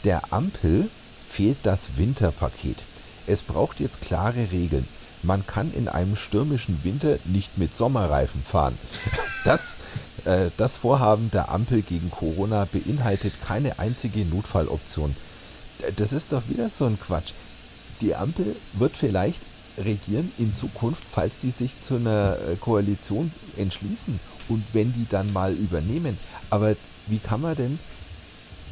der 0.04 0.32
Ampel 0.32 0.88
fehlt 1.28 1.58
das 1.62 1.96
Winterpaket. 1.96 2.82
Es 3.26 3.42
braucht 3.42 3.80
jetzt 3.80 4.02
klare 4.02 4.50
Regeln 4.52 4.86
man 5.24 5.46
kann 5.46 5.72
in 5.72 5.88
einem 5.88 6.16
stürmischen 6.16 6.82
Winter 6.84 7.18
nicht 7.24 7.58
mit 7.58 7.74
Sommerreifen 7.74 8.42
fahren. 8.42 8.78
Das, 9.44 9.74
äh, 10.24 10.48
das 10.56 10.78
Vorhaben 10.78 11.30
der 11.30 11.50
Ampel 11.50 11.82
gegen 11.82 12.10
Corona 12.10 12.64
beinhaltet 12.64 13.34
keine 13.46 13.78
einzige 13.78 14.24
Notfalloption. 14.24 15.14
Das 15.96 16.14
ist 16.14 16.32
doch 16.32 16.48
wieder 16.48 16.70
so 16.70 16.86
ein 16.86 16.98
Quatsch. 16.98 17.34
Die 18.00 18.14
Ampel 18.14 18.56
wird 18.72 18.96
vielleicht 18.96 19.42
regieren 19.76 20.32
in 20.38 20.54
Zukunft, 20.54 21.02
falls 21.06 21.40
die 21.40 21.50
sich 21.50 21.78
zu 21.80 21.96
einer 21.96 22.38
äh, 22.38 22.56
Koalition 22.56 23.32
entschließen 23.58 24.18
und 24.48 24.64
wenn 24.72 24.94
die 24.94 25.06
dann 25.08 25.30
mal 25.32 25.52
übernehmen. 25.52 26.18
Aber 26.48 26.74
wie 27.06 27.18
kann 27.18 27.42
man 27.42 27.56
denn 27.56 27.78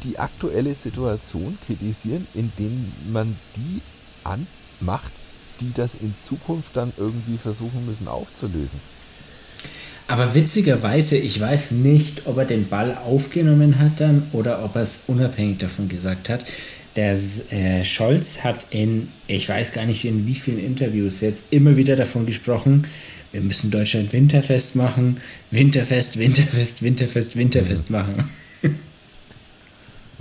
die 0.05 0.19
aktuelle 0.19 0.75
Situation 0.75 1.59
kritisieren, 1.67 2.27
indem 2.35 2.91
man 3.13 3.37
die 3.57 3.81
anmacht, 4.25 5.13
die 5.63 5.73
das 5.75 5.95
in 5.95 6.15
Zukunft 6.23 6.77
dann 6.77 6.93
irgendwie 6.97 7.39
versuchen 7.39 7.87
müssen 7.87 8.09
aufzulösen. 8.09 8.81
Aber 10.09 10.35
witzigerweise, 10.35 11.17
ich 11.17 11.41
weiß 11.41 11.71
nicht, 11.71 12.27
ob 12.27 12.37
er 12.37 12.45
den 12.45 12.69
Ball 12.69 12.99
aufgenommen 12.99 13.79
hat 13.79 14.01
dann 14.01 14.25
oder 14.33 14.65
ob 14.65 14.77
er 14.77 14.83
es 14.83 15.05
unabhängig 15.07 15.59
davon 15.59 15.89
gesagt 15.89 16.29
hat. 16.29 16.45
der 16.97 17.13
äh, 17.13 17.85
Scholz 17.85 18.45
hat 18.45 18.67
in, 18.69 19.09
ich 19.27 19.49
weiß 19.49 19.73
gar 19.73 19.87
nicht 19.87 20.05
in 20.05 20.27
wie 20.27 20.35
vielen 20.35 20.59
Interviews 20.59 21.23
jetzt 21.23 21.47
immer 21.51 21.79
wieder 21.79 21.97
davon 21.97 22.27
gesprochen, 22.27 22.87
wir 23.31 23.41
müssen 23.41 23.71
Deutschland 23.71 24.13
winterfest 24.13 24.77
machen, 24.77 25.17
winterfest, 25.51 26.19
winterfest, 26.19 26.83
winterfest, 26.83 27.37
winterfest 27.37 27.91
mhm. 27.91 27.97
machen. 27.97 28.31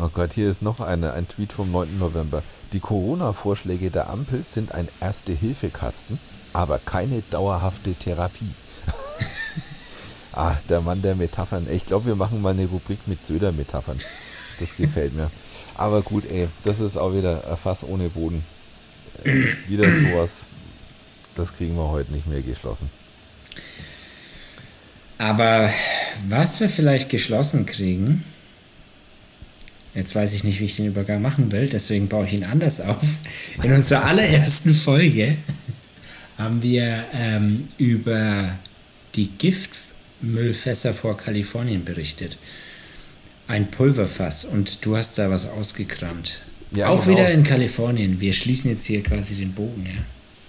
Oh 0.04 0.10
Gott, 0.12 0.34
hier 0.34 0.50
ist 0.50 0.64
noch 0.64 0.80
eine, 0.80 1.14
ein 1.14 1.28
Tweet 1.28 1.54
vom 1.54 1.72
9. 1.72 2.00
November. 2.00 2.42
Die 2.74 2.80
Corona-Vorschläge 2.80 3.92
der 3.92 4.10
Ampel 4.10 4.44
sind 4.44 4.72
ein 4.72 4.88
Erste-Hilfe-Kasten, 5.00 6.18
aber 6.54 6.80
keine 6.80 7.22
dauerhafte 7.30 7.94
Therapie. 7.94 8.50
ah, 10.34 10.56
der 10.70 10.82
Mann 10.82 11.04
der 11.04 11.14
Metaphern. 11.14 11.68
Ich 11.70 11.86
glaube, 11.86 12.08
wir 12.08 12.16
machen 12.16 12.42
mal 12.42 12.50
eine 12.50 12.66
Rubrik 12.66 13.08
mit 13.08 13.24
Söder-Metaphern. 13.24 13.98
Das 14.60 14.76
gefällt 14.76 15.14
mir. 15.14 15.30
Aber 15.76 16.02
gut, 16.02 16.24
ey, 16.32 16.48
das 16.64 16.80
ist 16.80 16.98
auch 16.98 17.14
wieder 17.14 17.44
ein 17.48 17.58
Fass 17.58 17.84
ohne 17.84 18.10
Boden. 18.10 18.44
Äh, 19.24 19.54
wieder 19.68 19.84
sowas. 19.84 20.46
Das 21.36 21.54
kriegen 21.54 21.76
wir 21.76 21.90
heute 21.92 22.12
nicht 22.12 22.26
mehr 22.26 22.42
geschlossen. 22.42 22.90
Aber 25.20 25.70
was 26.28 26.60
wir 26.60 26.70
vielleicht 26.70 27.10
geschlossen 27.10 27.68
kriegen, 27.68 28.24
jetzt 29.94 30.16
weiß 30.16 30.34
ich 30.34 30.44
nicht, 30.44 30.60
wie 30.60 30.66
ich 30.66 30.76
den 30.76 30.88
Übergang 30.88 31.22
machen 31.22 31.52
will, 31.52 31.68
deswegen 31.68 32.08
baue 32.08 32.26
ich 32.26 32.34
ihn 32.34 32.44
anders 32.44 32.82
auf. 32.82 33.04
In 33.64 33.74
unserer 33.74 34.06
allerersten 34.06 34.74
Folge 34.74 35.38
haben 36.38 36.62
wir 36.62 37.04
ähm, 37.14 37.68
über 37.78 38.58
die 39.16 39.28
Giftmüllfässer 39.28 40.94
vor 40.94 41.18
Kalifornien 41.18 41.84
berichtet. 41.84 42.38
Ein 43.48 43.70
Pulverfass 43.70 44.46
und 44.46 44.86
du 44.86 44.96
hast 44.96 45.18
da 45.18 45.30
was 45.30 45.48
ausgekramt. 45.48 46.42
Ja, 46.74 46.88
Auch 46.88 47.04
genau. 47.04 47.18
wieder 47.18 47.30
in 47.32 47.44
Kalifornien. 47.44 48.22
Wir 48.22 48.32
schließen 48.32 48.72
jetzt 48.72 48.86
hier 48.86 49.04
quasi 49.04 49.36
den 49.36 49.52
Bogen, 49.54 49.86
ja. 49.86 50.02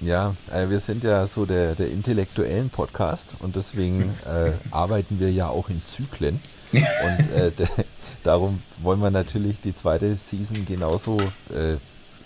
Ja, 0.03 0.35
äh, 0.53 0.69
wir 0.69 0.81
sind 0.81 1.05
ja 1.05 1.27
so 1.27 1.47
der, 1.47 1.75
der 1.75 1.91
intellektuellen 1.91 2.71
Podcast 2.71 3.37
und 3.41 3.55
deswegen 3.55 4.03
äh, 4.27 4.51
arbeiten 4.71 5.21
wir 5.21 5.31
ja 5.31 5.49
auch 5.49 5.69
in 5.69 5.81
Zyklen. 5.85 6.41
und 6.73 6.81
äh, 6.81 7.53
darum 8.25 8.63
wollen 8.83 9.01
wir 9.01 9.11
natürlich 9.11 9.61
die 9.61 9.75
zweite 9.75 10.17
Season 10.17 10.65
genauso 10.67 11.19
äh, 11.51 11.77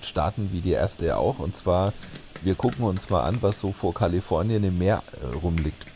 starten 0.03 0.51
wie 0.53 0.61
die 0.61 0.73
erste 0.73 1.17
auch. 1.17 1.39
Und 1.39 1.57
zwar, 1.57 1.93
wir 2.43 2.55
gucken 2.55 2.85
uns 2.85 3.11
mal 3.11 3.23
an, 3.23 3.39
was 3.41 3.61
so 3.61 3.73
vor 3.73 3.95
Kalifornien 3.95 4.65
im 4.65 4.79
Meer 4.79 5.03
äh, 5.23 5.37
rumliegt. 5.37 5.87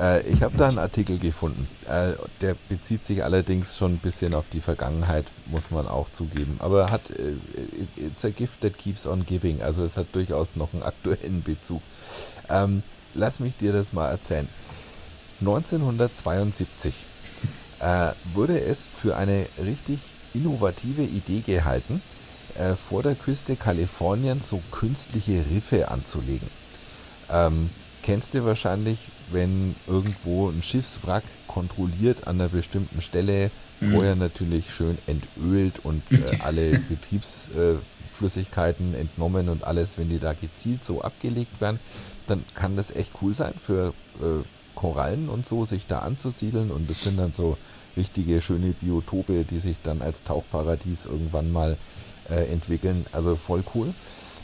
Äh, 0.00 0.22
ich 0.26 0.42
habe 0.42 0.56
da 0.56 0.68
einen 0.68 0.78
Artikel 0.78 1.18
gefunden. 1.18 1.68
Äh, 1.86 2.14
der 2.40 2.56
bezieht 2.70 3.04
sich 3.04 3.22
allerdings 3.22 3.76
schon 3.76 3.92
ein 3.92 3.98
bisschen 3.98 4.32
auf 4.32 4.48
die 4.48 4.62
Vergangenheit, 4.62 5.26
muss 5.46 5.70
man 5.70 5.86
auch 5.86 6.08
zugeben. 6.08 6.56
Aber 6.60 6.90
hat 6.90 7.10
äh, 7.10 7.34
it's 7.96 8.24
a 8.24 8.30
gift 8.30 8.62
that 8.62 8.78
keeps 8.78 9.06
on 9.06 9.26
giving. 9.26 9.60
Also 9.60 9.84
es 9.84 9.98
hat 9.98 10.06
durchaus 10.12 10.56
noch 10.56 10.72
einen 10.72 10.82
aktuellen 10.82 11.42
Bezug. 11.42 11.82
Ähm, 12.48 12.82
lass 13.12 13.38
mich 13.38 13.54
dir 13.58 13.74
das 13.74 13.92
mal 13.92 14.08
erzählen. 14.08 14.48
1972 15.40 16.94
äh, 17.82 18.12
wurde 18.34 18.60
es 18.60 18.86
für 18.86 19.16
eine 19.16 19.46
richtig 19.62 20.00
innovative 20.34 21.02
Idee 21.02 21.40
gehalten, 21.40 22.02
äh, 22.58 22.74
vor 22.74 23.02
der 23.02 23.14
Küste 23.14 23.56
Kaliforniens 23.56 24.48
so 24.48 24.62
künstliche 24.70 25.44
Riffe 25.50 25.90
anzulegen. 25.90 26.48
Ähm, 27.30 27.70
kennst 28.02 28.34
du 28.34 28.44
wahrscheinlich, 28.44 28.98
wenn 29.30 29.74
irgendwo 29.86 30.48
ein 30.48 30.62
Schiffswrack 30.62 31.24
kontrolliert 31.46 32.26
an 32.26 32.40
einer 32.40 32.48
bestimmten 32.48 33.02
Stelle, 33.02 33.50
mhm. 33.80 33.92
vorher 33.92 34.16
natürlich 34.16 34.70
schön 34.70 34.98
entölt 35.06 35.84
und 35.84 36.02
äh, 36.10 36.38
alle 36.44 36.78
Betriebsflüssigkeiten 36.78 38.94
entnommen 38.94 39.48
und 39.48 39.64
alles, 39.64 39.96
wenn 39.98 40.08
die 40.08 40.18
da 40.18 40.32
gezielt 40.34 40.84
so 40.84 41.02
abgelegt 41.02 41.60
werden, 41.60 41.78
dann 42.26 42.44
kann 42.54 42.76
das 42.76 42.94
echt 42.94 43.10
cool 43.22 43.34
sein 43.34 43.54
für 43.58 43.94
äh, 44.20 44.42
Korallen 44.74 45.28
und 45.28 45.46
so, 45.46 45.64
sich 45.64 45.86
da 45.86 46.00
anzusiedeln 46.00 46.70
und 46.70 46.88
das 46.88 47.02
sind 47.02 47.18
dann 47.18 47.32
so 47.32 47.56
richtige 47.96 48.40
schöne 48.40 48.74
Biotope, 48.80 49.44
die 49.44 49.58
sich 49.58 49.76
dann 49.82 50.02
als 50.02 50.22
Tauchparadies 50.22 51.06
irgendwann 51.06 51.52
mal 51.52 51.76
äh, 52.30 52.46
entwickeln. 52.52 53.06
Also 53.12 53.36
voll 53.36 53.62
cool. 53.74 53.92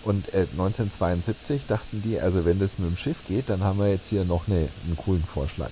Und 0.04 0.32
äh, 0.34 0.46
1972 0.52 1.66
dachten 1.66 2.02
die, 2.02 2.20
also 2.20 2.44
wenn 2.44 2.58
das 2.58 2.78
mit 2.78 2.88
dem 2.88 2.96
Schiff 2.96 3.18
geht, 3.26 3.50
dann 3.50 3.62
haben 3.62 3.78
wir 3.78 3.88
jetzt 3.88 4.08
hier 4.08 4.24
noch 4.24 4.46
eine, 4.46 4.68
einen 4.84 4.96
coolen 4.96 5.24
Vorschlag. 5.24 5.70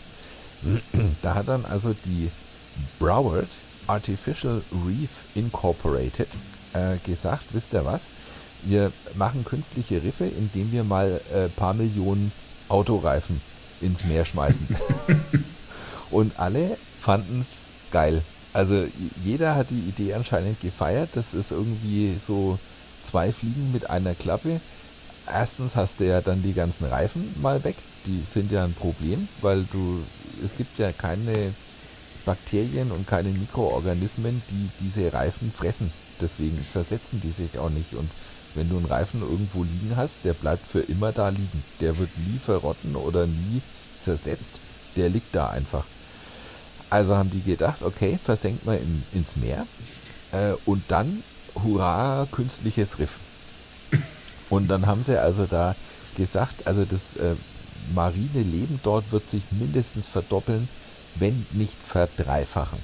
da 1.22 1.34
hat 1.34 1.48
dann 1.48 1.64
also 1.64 1.94
die 2.04 2.30
Broward 2.98 3.48
Artificial 3.86 4.62
Reef 4.86 5.22
Incorporated 5.34 6.28
äh, 6.72 6.96
gesagt, 6.98 7.44
wisst 7.52 7.72
ihr 7.72 7.84
was? 7.84 8.08
Wir 8.62 8.90
machen 9.14 9.44
künstliche 9.44 10.02
Riffe, 10.02 10.24
indem 10.24 10.72
wir 10.72 10.82
mal 10.82 11.20
ein 11.32 11.38
äh, 11.38 11.48
paar 11.48 11.74
Millionen 11.74 12.32
Autoreifen 12.68 13.40
ins 13.80 14.04
Meer 14.04 14.24
schmeißen. 14.24 14.66
Und 16.10 16.38
alle 16.38 16.76
fanden 17.00 17.40
es 17.40 17.64
geil. 17.90 18.22
Also 18.52 18.86
jeder 19.22 19.54
hat 19.54 19.70
die 19.70 19.88
Idee 19.88 20.14
anscheinend 20.14 20.60
gefeiert. 20.60 21.10
Das 21.14 21.34
ist 21.34 21.50
irgendwie 21.50 22.16
so 22.18 22.58
zwei 23.02 23.32
Fliegen 23.32 23.70
mit 23.72 23.90
einer 23.90 24.14
Klappe. 24.14 24.60
Erstens 25.26 25.76
hast 25.76 26.00
du 26.00 26.06
ja 26.06 26.20
dann 26.20 26.42
die 26.42 26.54
ganzen 26.54 26.86
Reifen 26.86 27.34
mal 27.40 27.64
weg. 27.64 27.76
Die 28.06 28.22
sind 28.28 28.52
ja 28.52 28.64
ein 28.64 28.74
Problem, 28.74 29.28
weil 29.42 29.64
du 29.72 30.00
es 30.42 30.56
gibt 30.56 30.78
ja 30.78 30.92
keine 30.92 31.52
Bakterien 32.24 32.90
und 32.90 33.06
keine 33.06 33.30
Mikroorganismen, 33.30 34.42
die 34.50 34.70
diese 34.80 35.12
Reifen 35.12 35.52
fressen. 35.52 35.92
Deswegen 36.20 36.60
zersetzen 36.62 37.20
die 37.20 37.32
sich 37.32 37.58
auch 37.58 37.70
nicht. 37.70 37.94
Und 37.94 38.10
wenn 38.56 38.68
du 38.68 38.76
einen 38.76 38.86
Reifen 38.86 39.22
irgendwo 39.22 39.64
liegen 39.64 39.94
hast, 39.96 40.24
der 40.24 40.32
bleibt 40.32 40.66
für 40.66 40.80
immer 40.80 41.12
da 41.12 41.28
liegen. 41.28 41.62
Der 41.80 41.96
wird 41.98 42.10
nie 42.18 42.38
verrotten 42.38 42.96
oder 42.96 43.26
nie 43.26 43.62
zersetzt. 44.00 44.60
Der 44.96 45.08
liegt 45.08 45.34
da 45.34 45.48
einfach. 45.48 45.84
Also 46.90 47.16
haben 47.16 47.30
die 47.30 47.42
gedacht, 47.42 47.82
okay, 47.82 48.18
versenkt 48.22 48.64
mal 48.64 48.78
in, 48.78 49.02
ins 49.12 49.36
Meer 49.36 49.66
äh, 50.32 50.52
und 50.64 50.82
dann, 50.88 51.22
hurra, 51.54 52.26
künstliches 52.30 52.98
Riff. 52.98 53.18
Und 54.48 54.68
dann 54.68 54.86
haben 54.86 55.02
sie 55.02 55.20
also 55.20 55.46
da 55.46 55.74
gesagt, 56.16 56.66
also 56.66 56.84
das 56.84 57.16
äh, 57.16 57.34
marine 57.94 58.42
Leben 58.42 58.80
dort 58.82 59.10
wird 59.12 59.28
sich 59.28 59.42
mindestens 59.50 60.08
verdoppeln, 60.08 60.68
wenn 61.16 61.46
nicht 61.52 61.76
verdreifachen. 61.82 62.78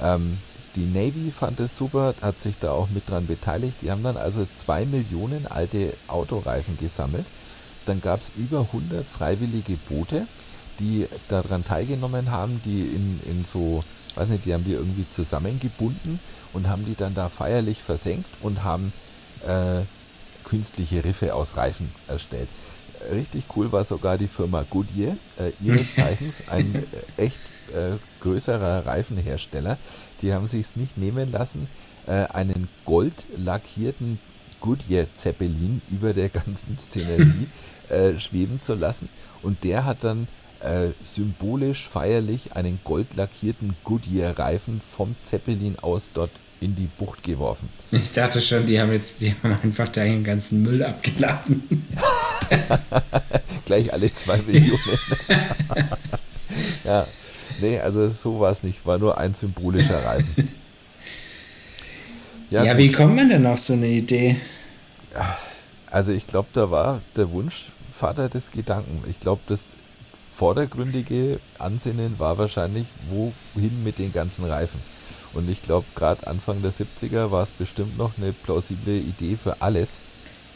Ähm, 0.00 0.38
die 0.76 0.86
Navy 0.86 1.30
fand 1.30 1.60
es 1.60 1.76
super, 1.76 2.14
hat 2.22 2.40
sich 2.40 2.58
da 2.58 2.72
auch 2.72 2.88
mit 2.90 3.08
dran 3.08 3.26
beteiligt. 3.26 3.76
Die 3.82 3.90
haben 3.90 4.02
dann 4.02 4.16
also 4.16 4.46
zwei 4.54 4.84
Millionen 4.84 5.46
alte 5.46 5.94
Autoreifen 6.08 6.78
gesammelt. 6.78 7.26
Dann 7.86 8.00
gab 8.00 8.20
es 8.20 8.30
über 8.36 8.60
100 8.60 9.06
freiwillige 9.06 9.76
Boote 9.88 10.26
die 10.78 11.06
daran 11.28 11.64
teilgenommen 11.64 12.30
haben, 12.30 12.60
die 12.64 12.80
in, 12.80 13.20
in 13.26 13.44
so, 13.44 13.84
weiß 14.14 14.28
nicht, 14.28 14.44
die 14.44 14.54
haben 14.54 14.64
die 14.64 14.72
irgendwie 14.72 15.08
zusammengebunden 15.08 16.18
und 16.52 16.68
haben 16.68 16.84
die 16.84 16.94
dann 16.94 17.14
da 17.14 17.28
feierlich 17.28 17.82
versenkt 17.82 18.28
und 18.40 18.64
haben 18.64 18.92
äh, 19.46 19.82
künstliche 20.44 21.04
Riffe 21.04 21.34
aus 21.34 21.56
Reifen 21.56 21.90
erstellt. 22.08 22.48
Richtig 23.12 23.46
cool 23.56 23.72
war 23.72 23.84
sogar 23.84 24.16
die 24.16 24.28
Firma 24.28 24.64
Goodyear, 24.68 25.16
äh, 25.38 25.52
ihres 25.60 25.94
Zeichens 25.96 26.48
ein 26.48 26.74
äh, 26.74 27.22
echt 27.22 27.38
äh, 27.74 27.96
größerer 28.20 28.86
Reifenhersteller. 28.86 29.78
Die 30.22 30.32
haben 30.32 30.46
sich 30.46 30.60
es 30.60 30.76
nicht 30.76 30.96
nehmen 30.96 31.30
lassen, 31.30 31.68
äh, 32.06 32.26
einen 32.32 32.68
goldlackierten 32.84 34.18
Goodyear 34.60 35.06
Zeppelin 35.14 35.82
über 35.90 36.14
der 36.14 36.28
ganzen 36.28 36.76
Szenerie 36.78 37.48
äh, 37.88 38.18
schweben 38.18 38.60
zu 38.60 38.74
lassen. 38.74 39.08
Und 39.42 39.64
der 39.64 39.84
hat 39.84 40.04
dann 40.04 40.28
äh, 40.60 40.90
symbolisch 41.02 41.88
feierlich 41.88 42.54
einen 42.54 42.78
goldlackierten 42.84 43.74
Goodyear-Reifen 43.82 44.80
vom 44.80 45.16
Zeppelin 45.24 45.76
aus 45.80 46.10
dort 46.14 46.30
in 46.60 46.76
die 46.76 46.86
Bucht 46.98 47.24
geworfen. 47.24 47.68
Ich 47.90 48.12
dachte 48.12 48.40
schon, 48.40 48.66
die 48.66 48.80
haben 48.80 48.92
jetzt 48.92 49.20
die 49.20 49.34
haben 49.42 49.58
einfach 49.64 49.88
den 49.88 50.22
ganzen 50.22 50.62
Müll 50.62 50.84
abgeladen. 50.84 51.88
Gleich 53.66 53.92
alle 53.92 54.14
zwei 54.14 54.38
Millionen. 54.46 54.78
ja, 56.84 57.06
nee, 57.60 57.78
also 57.78 58.08
so 58.08 58.40
war 58.40 58.52
es 58.52 58.62
nicht. 58.62 58.84
War 58.86 58.98
nur 58.98 59.18
ein 59.18 59.34
symbolischer 59.34 60.04
Reifen. 60.04 60.48
Ja, 62.50 62.64
ja 62.64 62.78
wie 62.78 62.92
kommt 62.92 63.16
man 63.16 63.28
denn 63.28 63.46
auf 63.46 63.60
so 63.60 63.72
eine 63.72 63.88
Idee? 63.88 64.36
Also 65.90 66.12
ich 66.12 66.26
glaube, 66.26 66.48
da 66.52 66.70
war 66.70 67.00
der 67.16 67.30
Wunsch 67.32 67.66
Vater 67.92 68.28
des 68.28 68.50
Gedanken. 68.50 69.04
Ich 69.08 69.20
glaube, 69.20 69.42
das 69.46 69.60
vordergründige 70.34 71.38
Ansinnen 71.58 72.18
war 72.18 72.38
wahrscheinlich, 72.38 72.86
wohin 73.10 73.84
mit 73.84 73.98
den 73.98 74.12
ganzen 74.12 74.44
Reifen. 74.44 74.80
Und 75.34 75.48
ich 75.48 75.62
glaube, 75.62 75.86
gerade 75.94 76.26
Anfang 76.26 76.62
der 76.62 76.72
70er 76.72 77.30
war 77.30 77.42
es 77.42 77.50
bestimmt 77.50 77.96
noch 77.96 78.12
eine 78.18 78.32
plausible 78.32 78.98
Idee 78.98 79.38
für 79.42 79.60
alles, 79.60 80.00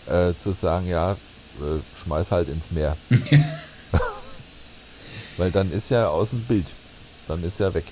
äh, 0.07 0.35
zu 0.37 0.53
sagen, 0.53 0.89
ja, 0.89 1.13
äh, 1.13 1.81
schmeiß 2.03 2.33
halt 2.33 2.49
ins 2.49 2.71
Meer. 2.71 2.97
Weil 5.37 5.51
dann 5.51 5.71
ist 5.71 5.91
ja 5.91 6.09
aus 6.09 6.31
dem 6.31 6.41
Bild. 6.41 6.67
Dann 7.29 7.43
ist 7.45 7.59
ja 7.61 7.73
weg. 7.75 7.85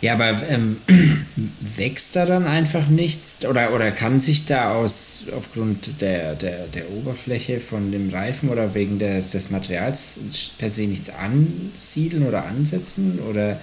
Ja, 0.00 0.14
aber 0.14 0.46
ähm, 0.48 0.76
wächst 1.60 2.14
da 2.16 2.26
dann 2.26 2.46
einfach 2.46 2.88
nichts? 2.88 3.44
Oder, 3.44 3.72
oder 3.72 3.90
kann 3.90 4.20
sich 4.20 4.46
da 4.46 4.74
aus, 4.74 5.26
aufgrund 5.36 6.00
der, 6.00 6.34
der, 6.34 6.66
der 6.68 6.90
Oberfläche 6.90 7.60
von 7.60 7.90
dem 7.90 8.10
Reifen 8.10 8.48
oder 8.50 8.74
wegen 8.74 8.98
des, 8.98 9.30
des 9.30 9.50
Materials 9.50 10.20
per 10.58 10.68
se 10.68 10.82
nichts 10.82 11.10
ansiedeln 11.10 12.26
oder 12.26 12.44
ansetzen? 12.44 13.18
Oder 13.18 13.60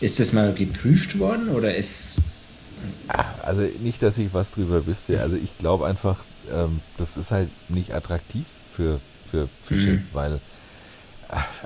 ist 0.00 0.20
das 0.20 0.32
mal 0.32 0.52
geprüft 0.54 1.18
worden? 1.18 1.48
Oder 1.48 1.74
ist. 1.74 2.18
Ah, 3.08 3.24
also 3.42 3.62
nicht, 3.82 4.02
dass 4.02 4.18
ich 4.18 4.32
was 4.32 4.52
drüber 4.52 4.86
wüsste. 4.86 5.20
Also 5.20 5.36
ich 5.36 5.58
glaube 5.58 5.86
einfach, 5.86 6.22
ähm, 6.52 6.80
das 6.96 7.16
ist 7.16 7.32
halt 7.32 7.48
nicht 7.68 7.92
attraktiv 7.92 8.44
für, 8.76 9.00
für 9.28 9.48
Fische, 9.64 9.90
mhm. 9.90 10.02
weil 10.12 10.34
ah, 10.34 10.40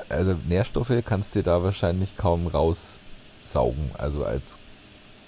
also 0.08 0.34
Nährstoffe 0.48 0.92
kannst 1.04 1.34
du 1.34 1.42
da 1.42 1.62
wahrscheinlich 1.62 2.16
kaum 2.16 2.46
raus 2.46 2.96
saugen. 3.42 3.90
Also 3.98 4.24
als, 4.24 4.58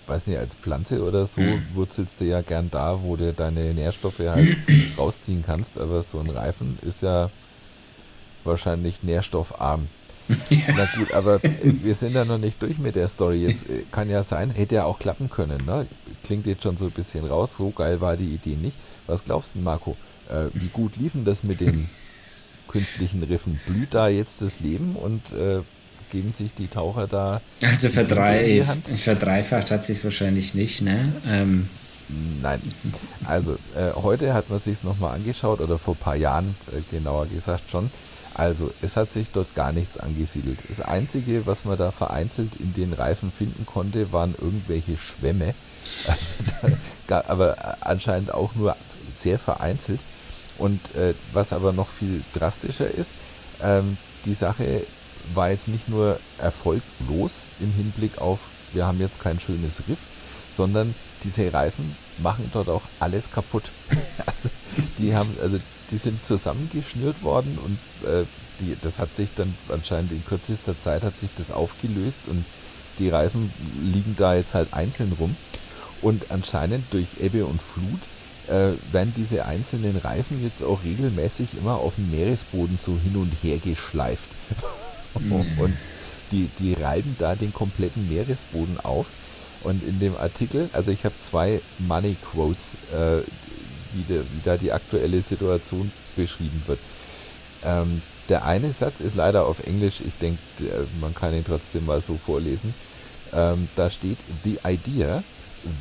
weiß 0.07 0.27
nicht, 0.27 0.39
als 0.39 0.55
Pflanze 0.55 1.03
oder 1.05 1.27
so 1.27 1.41
mhm. 1.41 1.63
wurzelst 1.75 2.21
du 2.21 2.25
ja 2.25 2.43
gern 2.43 2.71
da, 2.71 3.03
wo 3.03 3.17
du 3.17 3.33
deine 3.33 3.75
Nährstoffe 3.75 4.21
halt 4.21 4.57
rausziehen 4.99 5.45
kannst. 5.47 5.79
Aber 5.79 6.03
so 6.03 6.21
ein 6.21 6.31
Reifen 6.31 6.79
ist 6.83 7.03
ja 7.03 7.31
wahrscheinlich 8.45 9.03
nährstoffarm. 9.03 9.89
Ja. 10.49 10.75
Na 10.75 10.89
gut, 10.97 11.13
aber 11.13 11.39
wir 11.43 11.95
sind 11.95 12.15
ja 12.15 12.25
noch 12.25 12.39
nicht 12.39 12.63
durch 12.63 12.79
mit 12.79 12.95
der 12.95 13.09
Story. 13.09 13.47
Jetzt 13.47 13.69
äh, 13.69 13.85
kann 13.93 14.09
ja 14.09 14.25
sein, 14.25 14.51
hätte 14.53 14.77
ja 14.77 14.85
auch 14.85 14.99
klappen 14.99 15.29
können. 15.29 15.63
Ne? 15.67 15.87
Klingt 16.23 16.47
jetzt 16.47 16.63
schon 16.63 16.79
so 16.79 16.87
ein 16.87 16.93
bisschen 16.93 17.27
raus. 17.27 17.57
So 17.59 17.69
geil 17.69 18.01
war 18.01 18.17
die 18.17 18.33
Idee 18.33 18.57
nicht. 18.57 18.79
Was 19.07 19.23
glaubst 19.23 19.55
du, 19.55 19.59
Marco? 19.59 19.99
Äh, 20.31 20.47
wie 20.55 20.69
gut 20.69 20.97
liefen 20.97 21.27
das 21.27 21.43
mit 21.43 21.61
den 21.61 21.91
künstlichen 22.75 23.23
Riffen? 23.23 23.61
Blüht 23.67 23.95
da 23.95 24.09
jetzt 24.09 24.43
das 24.43 24.59
Leben 24.59 24.97
und 24.97 25.33
äh, 25.33 25.61
geben 26.11 26.33
sich 26.33 26.53
die 26.55 26.67
Taucher 26.67 27.07
da. 27.07 27.41
Also 27.65 27.89
verdrei 27.89 28.65
verdreifacht 28.97 29.71
hat 29.71 29.85
sich 29.85 30.03
wahrscheinlich 30.05 30.55
nicht, 30.55 30.83
ne? 30.83 31.13
Ähm. 31.27 31.69
Nein. 32.43 32.61
Also 33.25 33.55
äh, 33.75 33.93
heute 33.95 34.35
hat 34.35 34.51
man 34.51 34.59
sich 34.59 34.75
es 34.75 34.85
nochmal 34.85 35.15
angeschaut 35.15 35.61
oder 35.61 35.79
vor 35.79 35.95
ein 35.95 36.01
paar 36.01 36.17
Jahren 36.17 36.55
äh, 36.73 36.95
genauer 36.95 37.27
gesagt 37.27 37.71
schon. 37.71 37.91
Also 38.35 38.73
es 38.83 38.97
hat 38.97 39.13
sich 39.13 39.31
dort 39.31 39.55
gar 39.55 39.73
nichts 39.73 39.97
angesiedelt. 39.97 40.59
Das 40.69 40.81
Einzige, 40.81 41.47
was 41.47 41.65
man 41.65 41.79
da 41.79 41.93
vereinzelt 41.93 42.51
in 42.59 42.75
den 42.75 42.93
Reifen 42.93 43.31
finden 43.31 43.65
konnte, 43.65 44.13
waren 44.13 44.35
irgendwelche 44.39 44.97
Schwämme. 44.97 45.55
aber 47.09 47.79
anscheinend 47.81 48.35
auch 48.35 48.55
nur 48.55 48.77
sehr 49.17 49.39
vereinzelt. 49.39 50.01
Und 50.59 50.81
äh, 50.95 51.15
was 51.33 51.53
aber 51.53 51.73
noch 51.73 51.89
viel 51.89 52.23
drastischer 52.33 52.89
ist, 52.91 53.13
ähm, 53.63 53.97
die 54.25 54.35
Sache 54.35 54.85
war 55.35 55.51
jetzt 55.51 55.69
nicht 55.69 55.89
nur 55.89 56.19
erfolglos 56.39 57.45
im 57.61 57.73
Hinblick 57.73 58.19
auf, 58.19 58.41
wir 58.73 58.87
haben 58.87 59.01
jetzt 59.01 59.21
kein 59.21 59.41
schönes 59.41 59.83
Riff, 59.89 59.99
sondern 60.55 60.95
diese 61.23 61.53
Reifen 61.53 61.97
machen 62.19 62.51
dort 62.53 62.69
auch 62.69 62.83
alles 63.01 63.31
kaputt. 63.31 63.71
also 64.27 64.51
die 64.99 65.15
haben, 65.15 65.31
also 65.43 65.59
die 65.91 65.97
sind 65.97 66.25
zusammengeschnürt 66.25 67.23
worden 67.23 67.59
und 67.65 68.09
äh, 68.09 68.25
die, 68.61 68.77
das 68.83 68.99
hat 68.99 69.15
sich 69.17 69.31
dann 69.35 69.55
anscheinend 69.69 70.13
in 70.13 70.25
kürzester 70.25 70.79
Zeit 70.81 71.03
hat 71.03 71.19
sich 71.19 71.31
das 71.37 71.51
aufgelöst 71.51 72.23
und 72.29 72.45
die 72.99 73.09
Reifen 73.09 73.53
liegen 73.83 74.15
da 74.17 74.35
jetzt 74.35 74.55
halt 74.55 74.73
einzeln 74.73 75.13
rum. 75.19 75.35
Und 76.03 76.31
anscheinend 76.31 76.93
durch 76.93 77.07
Ebbe 77.21 77.47
und 77.47 77.63
Flut 77.63 78.01
werden 78.47 79.13
diese 79.17 79.47
einzelnen 79.47 79.97
Reifen 79.97 80.43
jetzt 80.43 80.63
auch 80.63 80.85
regelmäßig 80.85 81.57
immer 81.57 81.77
auf 81.77 81.95
dem 81.95 82.11
Meeresboden 82.11 82.77
so 82.77 82.99
hin 83.03 83.17
und 83.17 83.33
her 83.43 83.59
geschleift. 83.59 84.29
Mhm. 85.17 85.61
Und 85.61 85.77
die, 86.33 86.51
die 86.59 86.75
reiben 86.75 87.15
da 87.21 87.37
den 87.37 87.53
kompletten 87.53 88.09
Meeresboden 88.09 88.81
auf. 88.81 89.07
Und 89.63 89.83
in 89.87 89.99
dem 90.01 90.17
Artikel, 90.17 90.69
also 90.73 90.91
ich 90.91 91.05
habe 91.05 91.15
zwei 91.19 91.61
Money 91.79 92.17
Quotes, 92.33 92.75
äh, 92.93 93.23
wie, 93.93 94.03
de, 94.03 94.21
wie, 94.21 94.41
da 94.45 94.57
die 94.57 94.73
aktuelle 94.73 95.23
Situation 95.23 95.91
beschrieben 96.17 96.63
wird. 96.67 96.79
Ähm, 97.65 98.03
der 98.29 98.45
eine 98.45 98.73
Satz 98.73 99.01
ist 99.01 99.15
leider 99.17 99.47
auf 99.47 99.67
Englisch, 99.67 100.01
ich 100.01 100.15
denke, 100.21 100.39
man 101.01 101.15
kann 101.15 101.35
ihn 101.35 101.45
trotzdem 101.45 101.87
mal 101.87 102.01
so 102.01 102.19
vorlesen. 102.25 102.75
Ähm, 103.33 103.69
da 103.77 103.91
steht, 103.91 104.19
The 104.45 104.59
idea, 104.67 105.23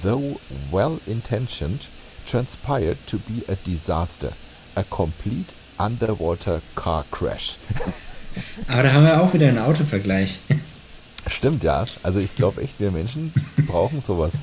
though 0.02 0.40
well 0.72 1.00
intentioned, 1.06 1.90
transpired 2.26 2.98
to 3.08 3.18
be 3.20 3.44
a 3.52 3.56
disaster. 3.66 4.34
A 4.76 4.84
complete 4.84 5.54
underwater 5.78 6.62
car 6.76 7.06
crash. 7.12 7.58
Aber 8.68 8.84
da 8.84 8.94
haben 8.94 9.06
wir 9.06 9.22
auch 9.22 9.34
wieder 9.34 9.48
einen 9.48 9.60
Autovergleich. 9.60 10.40
Stimmt, 11.28 11.64
ja. 11.64 11.86
Also 12.02 12.20
ich 12.20 12.36
glaube 12.36 12.62
echt, 12.62 12.80
wir 12.80 12.92
Menschen 12.92 13.34
brauchen 13.68 14.02
sowas. 14.02 14.34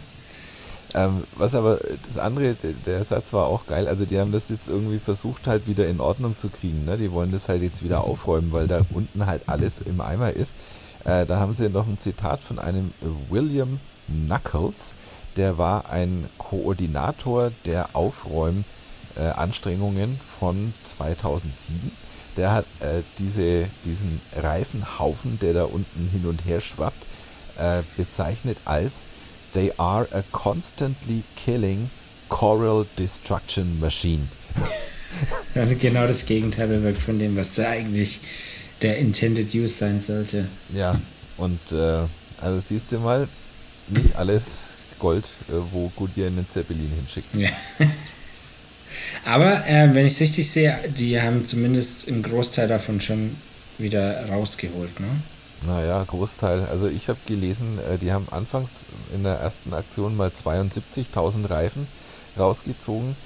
Ähm, 0.95 1.24
was 1.37 1.55
aber 1.55 1.78
das 2.05 2.18
andere, 2.18 2.57
der, 2.87 3.05
Satz 3.05 3.33
war 3.33 3.47
auch 3.47 3.66
geil. 3.66 3.87
Also 3.87 4.05
die 4.07 4.18
haben 4.18 4.33
das 4.33 4.49
jetzt 4.49 4.68
irgendwie 4.68 4.99
versucht 4.99 5.47
halt 5.47 5.66
wieder 5.66 5.87
in 5.87 6.01
Ordnung 6.01 6.37
zu 6.37 6.49
kriegen. 6.49 6.85
Ne? 6.85 6.97
Die 6.97 7.12
wollen 7.12 7.31
das 7.31 7.49
halt 7.49 7.62
jetzt 7.62 7.85
wieder 7.85 8.03
aufräumen, 8.03 8.51
weil 8.53 8.66
da 8.66 8.81
unten 8.93 9.26
halt 9.26 9.43
alles 9.47 9.81
im 9.85 10.01
Eimer 10.01 10.33
ist. 10.33 10.55
Äh, 11.05 11.26
da 11.26 11.39
haben 11.39 11.55
sie 11.55 11.68
noch 11.68 11.87
ein 11.87 11.99
Zitat 11.99 12.43
von 12.43 12.59
einem 12.59 12.93
William 13.28 13.78
Knuckles. 14.11 14.95
Der 15.37 15.59
war 15.59 15.91
ein 15.91 16.29
Koordinator 16.39 17.51
der 17.65 17.91
Aufräumanstrengungen 17.95 20.15
äh, 20.15 20.19
von 20.39 20.73
2007 20.85 21.91
der 22.37 22.53
hat 22.53 22.65
äh, 22.81 23.03
diese, 23.19 23.67
diesen 23.85 24.21
Reifenhaufen, 24.35 25.39
der 25.41 25.53
da 25.53 25.65
unten 25.65 26.09
hin 26.11 26.27
und 26.27 26.45
her 26.47 26.61
schwappt, 26.61 27.03
äh, 27.59 27.83
bezeichnet 27.97 28.59
als 28.65 29.05
They 29.53 29.73
are 29.79 30.07
a 30.13 30.23
constantly 30.31 31.25
killing 31.37 31.91
coral 32.29 32.87
destruction 32.99 33.81
machine. 33.81 34.29
Also 35.57 35.75
genau 35.75 36.07
das 36.07 36.27
Gegenteil 36.27 36.69
bewirkt 36.69 37.03
von 37.03 37.19
dem, 37.19 37.37
was 37.37 37.59
eigentlich 37.59 38.21
der 38.81 38.99
intended 38.99 39.53
use 39.53 39.75
sein 39.75 39.99
sollte. 39.99 40.47
Ja, 40.73 41.01
und 41.37 41.59
äh, 41.73 42.03
also 42.41 42.61
siehst 42.61 42.93
du 42.93 43.01
mal, 43.01 43.27
nicht 43.93 44.16
alles 44.16 44.70
Gold, 44.99 45.24
äh, 45.49 45.53
wo 45.72 45.91
Goodyear 45.97 46.28
einen 46.28 46.49
Zeppelin 46.49 46.91
hinschickt. 46.97 47.34
Ja. 47.34 47.49
Aber 49.24 49.66
äh, 49.66 49.95
wenn 49.95 50.07
ich 50.07 50.14
es 50.14 50.20
richtig 50.20 50.51
sehe, 50.51 50.76
die 50.97 51.20
haben 51.20 51.45
zumindest 51.45 52.09
einen 52.09 52.22
Großteil 52.22 52.68
davon 52.68 53.01
schon 53.01 53.36
wieder 53.78 54.28
rausgeholt, 54.28 54.99
ne? 55.01 55.09
Naja, 55.66 56.03
Großteil. 56.05 56.66
Also 56.70 56.88
ich 56.88 57.09
habe 57.09 57.18
gelesen, 57.26 57.78
äh, 57.91 57.99
die 57.99 58.12
haben 58.12 58.26
anfangs 58.30 58.82
in 59.14 59.22
der 59.22 59.34
ersten 59.34 59.74
Aktion 59.74 60.16
mal 60.16 60.30
72.000 60.30 61.51
Reifen 61.51 61.86
rausgezogen. 62.38 63.16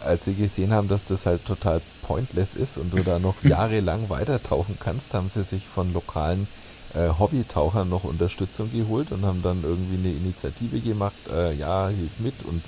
Als 0.00 0.26
sie 0.26 0.34
gesehen 0.34 0.72
haben, 0.72 0.88
dass 0.88 1.04
das 1.04 1.26
halt 1.26 1.44
total 1.44 1.80
pointless 2.02 2.54
ist 2.54 2.78
und 2.78 2.92
du 2.92 3.02
da 3.02 3.18
noch 3.18 3.34
jahrelang 3.42 4.10
weiter 4.10 4.42
tauchen 4.42 4.76
kannst, 4.78 5.14
haben 5.14 5.28
sie 5.28 5.42
sich 5.42 5.66
von 5.66 5.92
lokalen 5.92 6.44
äh, 6.44 6.67
Hobbytauchern 6.94 7.88
noch 7.88 8.04
Unterstützung 8.04 8.72
geholt 8.72 9.12
und 9.12 9.24
haben 9.24 9.42
dann 9.42 9.62
irgendwie 9.62 9.96
eine 9.96 10.16
Initiative 10.16 10.80
gemacht, 10.80 11.16
äh, 11.30 11.54
ja, 11.54 11.88
hilf 11.88 12.18
mit 12.18 12.34
und 12.44 12.62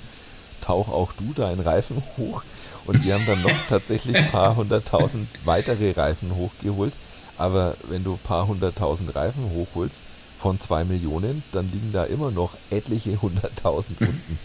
tauch 0.61 0.89
auch 0.89 1.11
du 1.13 1.33
deinen 1.33 1.59
Reifen 1.59 2.01
hoch. 2.17 2.43
Und 2.85 3.03
die 3.03 3.13
haben 3.13 3.25
dann 3.25 3.41
noch 3.41 3.51
tatsächlich 3.69 4.15
ein 4.15 4.31
paar 4.31 4.55
hunderttausend 4.55 5.27
weitere 5.43 5.91
Reifen 5.91 6.35
hochgeholt. 6.35 6.93
Aber 7.37 7.75
wenn 7.89 8.03
du 8.03 8.13
ein 8.13 8.19
paar 8.19 8.47
hunderttausend 8.47 9.15
Reifen 9.15 9.51
hochholst 9.51 10.03
von 10.37 10.59
zwei 10.59 10.83
Millionen, 10.83 11.43
dann 11.51 11.71
liegen 11.71 11.91
da 11.91 12.03
immer 12.03 12.31
noch 12.31 12.53
etliche 12.69 13.21
hunderttausend 13.21 13.99
unten. 14.01 14.39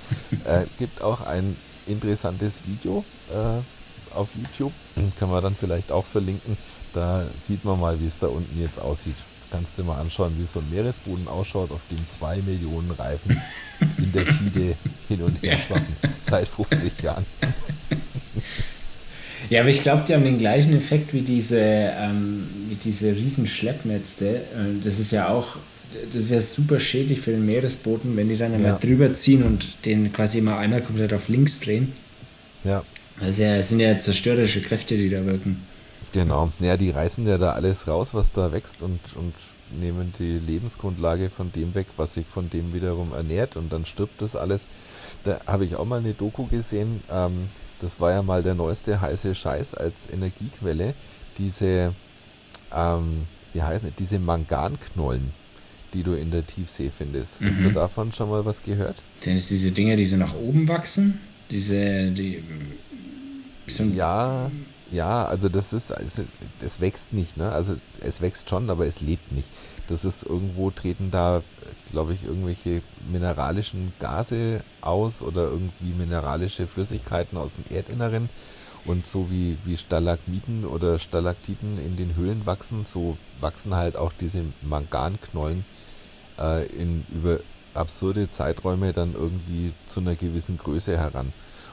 äh, 0.44 0.66
gibt 0.78 1.02
auch 1.02 1.20
ein 1.20 1.56
interessantes 1.86 2.66
Video 2.66 3.04
äh, 3.30 4.16
auf 4.16 4.28
YouTube, 4.34 4.72
kann 5.18 5.30
man 5.30 5.42
dann 5.42 5.54
vielleicht 5.54 5.92
auch 5.92 6.04
verlinken. 6.04 6.56
Da 6.94 7.24
sieht 7.38 7.64
man 7.64 7.78
mal, 7.78 8.00
wie 8.00 8.06
es 8.06 8.18
da 8.18 8.28
unten 8.28 8.58
jetzt 8.60 8.80
aussieht 8.80 9.16
kannst 9.50 9.78
du 9.78 9.84
mal 9.84 10.00
anschauen, 10.00 10.34
wie 10.38 10.46
so 10.46 10.60
ein 10.60 10.70
Meeresboden 10.70 11.28
ausschaut, 11.28 11.70
auf 11.70 11.80
dem 11.90 11.98
zwei 12.08 12.36
Millionen 12.38 12.90
Reifen 12.90 13.40
in 13.98 14.12
der 14.12 14.26
Tide 14.26 14.76
hin 15.08 15.22
und 15.22 15.42
her 15.42 15.58
schwappen, 15.58 15.96
seit 16.20 16.48
50 16.48 17.02
Jahren. 17.02 17.26
Ja, 19.50 19.60
aber 19.60 19.70
ich 19.70 19.82
glaube, 19.82 20.02
die 20.06 20.14
haben 20.14 20.24
den 20.24 20.38
gleichen 20.38 20.76
Effekt 20.76 21.12
wie 21.12 21.20
diese, 21.20 21.60
ähm, 21.60 22.48
wie 22.68 22.74
diese 22.74 23.14
riesen 23.14 23.46
Schleppnetze. 23.46 24.36
Äh, 24.36 24.82
das 24.82 24.98
ist 24.98 25.12
ja 25.12 25.28
auch, 25.28 25.56
das 26.10 26.22
ist 26.22 26.32
ja 26.32 26.40
super 26.40 26.80
schädlich 26.80 27.20
für 27.20 27.30
den 27.30 27.46
Meeresboden, 27.46 28.16
wenn 28.16 28.28
die 28.28 28.36
dann 28.36 28.54
einmal 28.54 28.72
ja. 28.72 28.78
drüber 28.78 29.12
ziehen 29.14 29.44
und 29.44 29.84
den 29.84 30.12
quasi 30.12 30.38
immer 30.38 30.58
einmal 30.58 30.82
komplett 30.82 31.12
auf 31.12 31.28
links 31.28 31.60
drehen. 31.60 31.92
Ja. 32.64 32.82
Also 33.20 33.42
ja, 33.42 33.56
es 33.56 33.68
sind 33.68 33.80
ja 33.80 33.98
zerstörerische 33.98 34.62
Kräfte, 34.62 34.96
die 34.96 35.08
da 35.08 35.24
wirken. 35.24 35.62
Genau, 36.16 36.50
ja, 36.60 36.78
die 36.78 36.88
reißen 36.90 37.26
ja 37.26 37.36
da 37.36 37.52
alles 37.52 37.86
raus, 37.88 38.14
was 38.14 38.32
da 38.32 38.50
wächst 38.50 38.80
und, 38.82 39.00
und 39.16 39.34
nehmen 39.78 40.14
die 40.18 40.38
Lebensgrundlage 40.38 41.28
von 41.28 41.52
dem 41.52 41.74
weg, 41.74 41.86
was 41.98 42.14
sich 42.14 42.26
von 42.26 42.48
dem 42.48 42.72
wiederum 42.72 43.12
ernährt 43.12 43.56
und 43.56 43.70
dann 43.70 43.84
stirbt 43.84 44.22
das 44.22 44.34
alles. 44.34 44.66
Da 45.24 45.40
habe 45.46 45.66
ich 45.66 45.76
auch 45.76 45.84
mal 45.84 45.98
eine 45.98 46.14
Doku 46.14 46.46
gesehen, 46.46 47.02
ähm, 47.12 47.48
das 47.82 48.00
war 48.00 48.12
ja 48.12 48.22
mal 48.22 48.42
der 48.42 48.54
neueste 48.54 48.98
heiße 48.98 49.34
Scheiß 49.34 49.74
als 49.74 50.08
Energiequelle, 50.10 50.94
diese, 51.36 51.92
ähm, 52.74 53.26
wie 53.52 53.60
heißt 53.62 53.84
das, 53.84 53.90
diese 53.98 54.18
Manganknollen, 54.18 55.32
die 55.92 56.02
du 56.02 56.14
in 56.14 56.30
der 56.30 56.46
Tiefsee 56.46 56.90
findest. 56.96 57.42
Hast 57.44 57.58
du 57.60 57.68
Mhm. 57.68 57.74
davon 57.74 58.12
schon 58.12 58.30
mal 58.30 58.42
was 58.46 58.62
gehört? 58.62 58.96
Sind 59.20 59.36
es 59.36 59.48
diese 59.48 59.70
Dinge, 59.70 59.96
die 59.96 60.06
so 60.06 60.16
nach 60.16 60.34
oben 60.34 60.66
wachsen? 60.66 61.20
Diese, 61.50 62.10
die. 62.10 62.42
So 63.66 63.82
Ja, 63.84 64.50
ja, 64.92 65.24
also 65.24 65.48
das 65.48 65.72
ist, 65.72 65.90
es, 65.90 66.22
es 66.60 66.80
wächst 66.80 67.12
nicht, 67.12 67.36
ne? 67.36 67.50
Also 67.50 67.76
es 68.00 68.20
wächst 68.20 68.48
schon, 68.48 68.70
aber 68.70 68.86
es 68.86 69.00
lebt 69.00 69.32
nicht. 69.32 69.48
Das 69.88 70.04
ist 70.04 70.24
irgendwo 70.24 70.70
treten 70.70 71.10
da, 71.10 71.42
glaube 71.92 72.12
ich, 72.14 72.24
irgendwelche 72.24 72.82
mineralischen 73.10 73.92
Gase 74.00 74.60
aus 74.80 75.22
oder 75.22 75.44
irgendwie 75.44 75.92
mineralische 75.96 76.66
Flüssigkeiten 76.66 77.38
aus 77.38 77.54
dem 77.54 77.76
Erdinneren. 77.76 78.28
Und 78.84 79.04
so 79.04 79.30
wie, 79.30 79.56
wie 79.64 79.76
Stalagmiten 79.76 80.64
oder 80.64 81.00
Stalaktiten 81.00 81.78
in 81.84 81.96
den 81.96 82.14
Höhlen 82.14 82.46
wachsen, 82.46 82.84
so 82.84 83.18
wachsen 83.40 83.74
halt 83.74 83.96
auch 83.96 84.12
diese 84.20 84.42
Manganknollen 84.62 85.64
äh, 86.38 86.66
in 86.66 87.04
über 87.12 87.40
absurde 87.74 88.30
Zeiträume 88.30 88.92
dann 88.92 89.14
irgendwie 89.14 89.72
zu 89.86 90.00
einer 90.00 90.14
gewissen 90.14 90.56
Größe 90.56 90.96
heran. 90.96 91.32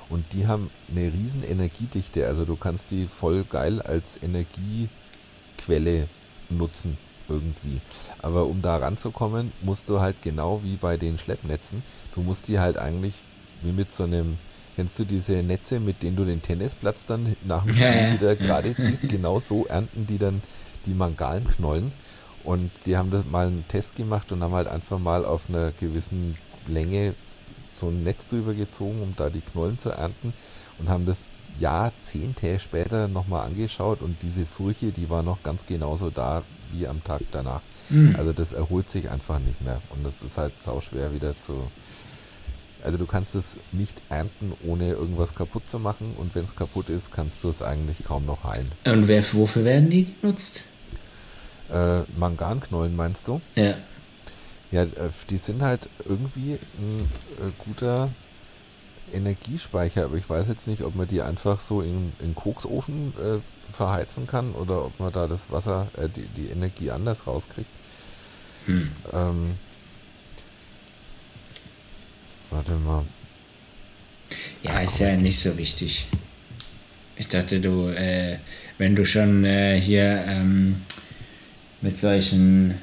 Und 0.10 0.26
die 0.34 0.48
haben 0.48 0.70
eine 0.92 1.12
riesen 1.14 1.44
Energiedichte, 1.44 2.28
also 2.28 2.46
du 2.46 2.56
kannst 2.56 2.92
die 2.92 3.08
voll 3.08 3.44
geil 3.50 3.82
als 3.82 4.20
Energiequelle 4.22 6.08
nutzen 6.50 6.98
irgendwie. 7.30 7.80
Aber 8.22 8.46
um 8.46 8.62
da 8.62 8.78
ranzukommen, 8.78 9.52
musst 9.62 9.90
du 9.90 10.00
halt 10.00 10.22
genau 10.22 10.62
wie 10.64 10.76
bei 10.76 10.98
den 10.98 11.18
Schleppnetzen, 11.18 11.84
du 12.16 12.22
musst 12.22 12.48
die 12.48 12.60
halt 12.60 12.78
eigentlich 12.78 13.16
wie 13.62 13.72
mit 13.72 13.94
so 13.94 14.04
einem, 14.04 14.38
kennst 14.76 15.00
du 15.00 15.06
diese 15.06 15.34
Netze, 15.34 15.80
mit 15.80 16.04
denen 16.04 16.16
du 16.16 16.26
den 16.26 16.42
Tennisplatz 16.42 17.06
dann 17.06 17.36
nach 17.46 17.64
dem 17.64 17.74
Spiel 17.74 17.86
Ja, 17.86 17.96
ja. 17.96 18.14
wieder 18.14 18.36
gerade 18.36 18.76
ziehst, 18.76 19.08
genau 19.08 19.40
so 19.40 19.66
ernten 19.66 20.06
die 20.08 20.18
dann 20.18 20.42
die 20.86 20.94
Manganknollen. 20.94 21.92
Und 22.44 22.72
die 22.86 22.98
haben 22.98 23.10
das 23.10 23.24
mal 23.26 23.48
einen 23.48 23.66
Test 23.70 23.96
gemacht 23.96 24.32
und 24.34 24.44
haben 24.44 24.54
halt 24.54 24.68
einfach 24.68 25.00
mal 25.00 25.24
auf 25.24 25.44
einer 25.48 25.72
gewissen 25.72 26.38
Länge 26.68 27.14
so 27.84 27.90
ein 27.90 28.04
Netz 28.04 28.28
drüber 28.28 28.54
gezogen, 28.54 29.02
um 29.02 29.14
da 29.18 29.30
die 29.30 29.42
Knollen 29.42 29.78
zu 29.78 29.90
ernten 29.90 30.34
und 30.80 30.90
haben 30.90 31.06
das 31.06 31.24
Jahrzehnte 31.60 32.60
später 32.60 33.08
nochmal 33.08 33.46
angeschaut 33.46 34.02
und 34.02 34.16
diese 34.22 34.46
Furche, 34.46 34.92
die 34.92 35.10
war 35.10 35.24
noch 35.24 35.44
ganz 35.44 35.66
genauso 35.66 36.10
da 36.10 36.42
wie 36.72 36.88
am 36.88 37.04
Tag 37.04 37.22
danach. 37.32 37.62
Mhm. 37.90 38.16
Also 38.18 38.34
das 38.34 38.54
erholt 38.54 38.90
sich 38.90 39.10
einfach 39.10 39.40
nicht 39.40 39.62
mehr 39.62 39.82
und 39.92 40.06
das 40.06 40.22
ist 40.22 40.38
halt 40.38 40.54
sauschwer 40.62 41.14
wieder 41.14 41.40
zu... 41.40 41.54
Also 42.84 42.98
du 42.98 43.06
kannst 43.06 43.34
es 43.36 43.56
nicht 43.72 43.96
ernten, 44.10 44.52
ohne 44.68 44.90
irgendwas 44.90 45.34
kaputt 45.34 45.70
zu 45.70 45.80
machen 45.80 46.14
und 46.18 46.36
wenn 46.36 46.44
es 46.44 46.54
kaputt 46.54 46.90
ist, 46.90 47.14
kannst 47.14 47.42
du 47.44 47.50
es 47.50 47.62
eigentlich 47.62 48.04
kaum 48.06 48.26
noch 48.26 48.44
heilen. 48.44 48.70
Und 48.86 49.08
wer, 49.08 49.24
wofür 49.34 49.64
werden 49.64 49.90
die 49.90 50.14
genutzt? 50.20 50.66
Äh, 51.72 52.02
Manganknollen 52.18 52.94
meinst 52.94 53.30
du? 53.30 53.40
Ja. 53.56 53.76
Ja, 54.74 54.84
äh, 54.86 55.12
die 55.30 55.38
sind 55.38 55.62
halt 55.62 55.88
irgendwie 56.04 56.54
ein 56.80 57.10
äh, 57.38 57.52
guter 57.60 58.10
Energiespeicher, 59.14 60.06
aber 60.06 60.18
ich 60.18 60.28
weiß 60.28 60.48
jetzt 60.48 60.68
nicht, 60.68 60.82
ob 60.82 60.96
man 60.96 61.08
die 61.08 61.22
einfach 61.22 61.60
so 61.60 61.82
in 61.82 62.12
in 62.20 62.34
Koksofen 62.34 63.14
äh, 63.20 63.72
verheizen 63.72 64.26
kann 64.26 64.52
oder 64.54 64.84
ob 64.86 65.00
man 65.00 65.14
da 65.14 65.28
das 65.28 65.52
Wasser, 65.52 65.90
äh, 65.96 66.10
die, 66.10 66.26
die 66.36 66.48
Energie 66.48 66.90
anders 66.90 67.28
rauskriegt. 67.28 67.70
Hm. 68.66 68.92
Ähm, 69.14 69.52
warte 72.50 72.74
mal. 72.74 73.06
Ja, 74.64 74.80
ist 74.80 74.98
ja 74.98 75.16
nicht 75.16 75.40
so 75.40 75.56
wichtig. 75.56 76.08
Ich 77.16 77.28
dachte, 77.28 77.60
du, 77.60 77.90
äh, 77.90 78.40
wenn 78.80 78.96
du 78.96 79.06
schon 79.06 79.46
äh, 79.46 79.80
hier 79.80 80.24
ähm, 80.26 80.82
mit 81.82 82.00
solchen 82.00 82.80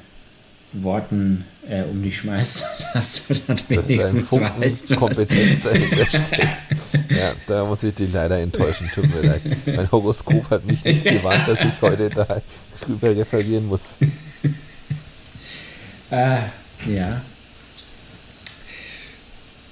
Worten 0.73 1.45
äh, 1.67 1.83
um 1.83 2.01
dich 2.01 2.17
schmeißt, 2.19 2.63
dass 2.93 3.27
du 3.27 3.35
dann 3.35 3.57
dass 3.57 3.69
wenigstens 3.69 4.29
Funken 4.29 4.61
weißt, 4.61 4.91
was. 4.91 4.97
Kompetenz 4.97 5.63
dahinter 5.71 6.05
steckt. 6.05 6.57
Ja, 7.09 7.31
da 7.47 7.65
muss 7.65 7.83
ich 7.83 7.93
dich 7.93 8.11
leider 8.11 8.39
enttäuschen, 8.39 8.89
tut 8.93 9.13
mir 9.15 9.29
leid. 9.29 9.41
Mein 9.65 9.91
Horoskop 9.91 10.49
hat 10.49 10.65
mich 10.65 10.83
nicht 10.83 11.05
gewarnt, 11.05 11.47
dass 11.47 11.59
ich 11.63 11.81
heute 11.81 12.09
da 12.09 12.41
drüber 12.79 13.15
referieren 13.15 13.67
muss. 13.67 13.97
Äh, 16.09 16.37
ja. 16.87 17.21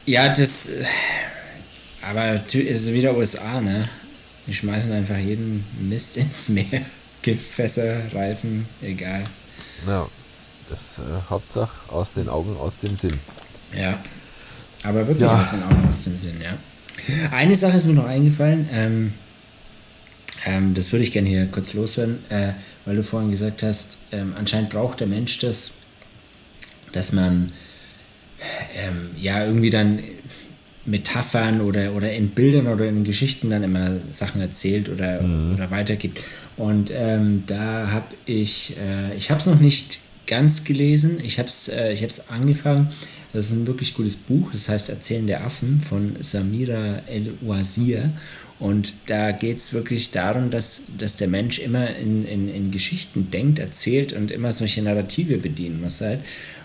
Ja, 0.05 0.29
das. 0.29 0.69
Aber 2.01 2.41
es 2.45 2.55
ist 2.55 2.93
wieder 2.93 3.15
USA, 3.15 3.61
ne? 3.61 3.87
Die 4.47 4.53
schmeißen 4.53 4.91
einfach 4.91 5.17
jeden 5.17 5.65
Mist 5.79 6.17
ins 6.17 6.49
Meer. 6.49 6.81
Giftfässer, 7.21 8.13
Reifen, 8.13 8.65
egal. 8.81 9.23
Ja, 9.85 10.07
das 10.69 10.99
äh, 10.99 11.01
Hauptsache 11.29 11.91
aus 11.91 12.13
den 12.13 12.29
Augen, 12.29 12.55
aus 12.57 12.77
dem 12.77 12.95
Sinn. 12.95 13.17
Ja. 13.77 13.97
Aber 14.83 14.99
wirklich 15.07 15.21
Ja. 15.21 15.41
aus 15.41 15.51
den 15.51 15.63
Augen, 15.63 15.87
aus 15.89 16.03
dem 16.03 16.17
Sinn, 16.17 16.41
ja. 16.41 16.57
Eine 17.31 17.55
Sache 17.55 17.77
ist 17.77 17.85
mir 17.85 17.93
noch 17.93 18.05
eingefallen, 18.05 18.67
ähm, 18.71 19.13
ähm, 20.45 20.73
das 20.73 20.91
würde 20.91 21.03
ich 21.03 21.11
gerne 21.11 21.27
hier 21.27 21.47
kurz 21.47 21.73
loswerden, 21.73 22.19
äh, 22.29 22.53
weil 22.85 22.95
du 22.95 23.03
vorhin 23.03 23.29
gesagt 23.31 23.63
hast, 23.63 23.97
ähm, 24.11 24.33
anscheinend 24.37 24.69
braucht 24.69 24.99
der 24.99 25.07
Mensch 25.07 25.39
das, 25.39 25.71
dass 26.93 27.11
man 27.11 27.51
ähm, 28.75 29.11
ja 29.17 29.43
irgendwie 29.45 29.69
dann 29.69 29.99
Metaphern 30.85 31.61
oder, 31.61 31.93
oder 31.93 32.11
in 32.13 32.29
Bildern 32.29 32.67
oder 32.67 32.85
in 32.85 33.03
Geschichten 33.03 33.49
dann 33.49 33.63
immer 33.63 33.97
Sachen 34.11 34.41
erzählt 34.41 34.89
oder, 34.89 35.19
oder 35.53 35.69
weitergibt. 35.71 36.21
Und 36.57 36.89
ähm, 36.93 37.43
da 37.47 37.91
habe 37.91 38.07
ich, 38.25 38.75
äh, 38.77 39.13
ich 39.15 39.29
habe 39.29 39.39
es 39.39 39.45
noch 39.45 39.59
nicht 39.59 39.99
ganz 40.29 40.63
gelesen, 40.63 41.19
ich 41.21 41.39
habe 41.39 41.49
es 41.49 41.67
äh, 41.67 42.07
angefangen. 42.29 42.89
Das 43.33 43.47
ist 43.47 43.57
ein 43.57 43.67
wirklich 43.67 43.93
gutes 43.93 44.15
Buch, 44.15 44.51
das 44.51 44.69
heißt 44.69 44.89
Erzählen 44.89 45.27
der 45.27 45.43
Affen 45.43 45.81
von 45.81 46.15
Samira 46.21 47.01
El-Wazir. 47.07 48.11
Und 48.59 48.93
da 49.07 49.31
geht 49.31 49.57
es 49.57 49.73
wirklich 49.73 50.11
darum, 50.11 50.49
dass, 50.49 50.83
dass 50.97 51.17
der 51.17 51.27
Mensch 51.27 51.59
immer 51.59 51.95
in, 51.95 52.25
in, 52.25 52.47
in 52.47 52.71
Geschichten 52.71 53.31
denkt, 53.31 53.59
erzählt 53.59 54.13
und 54.13 54.31
immer 54.31 54.51
solche 54.51 54.81
Narrative 54.81 55.37
bedienen 55.37 55.81
muss 55.81 56.01
halt. 56.01 56.21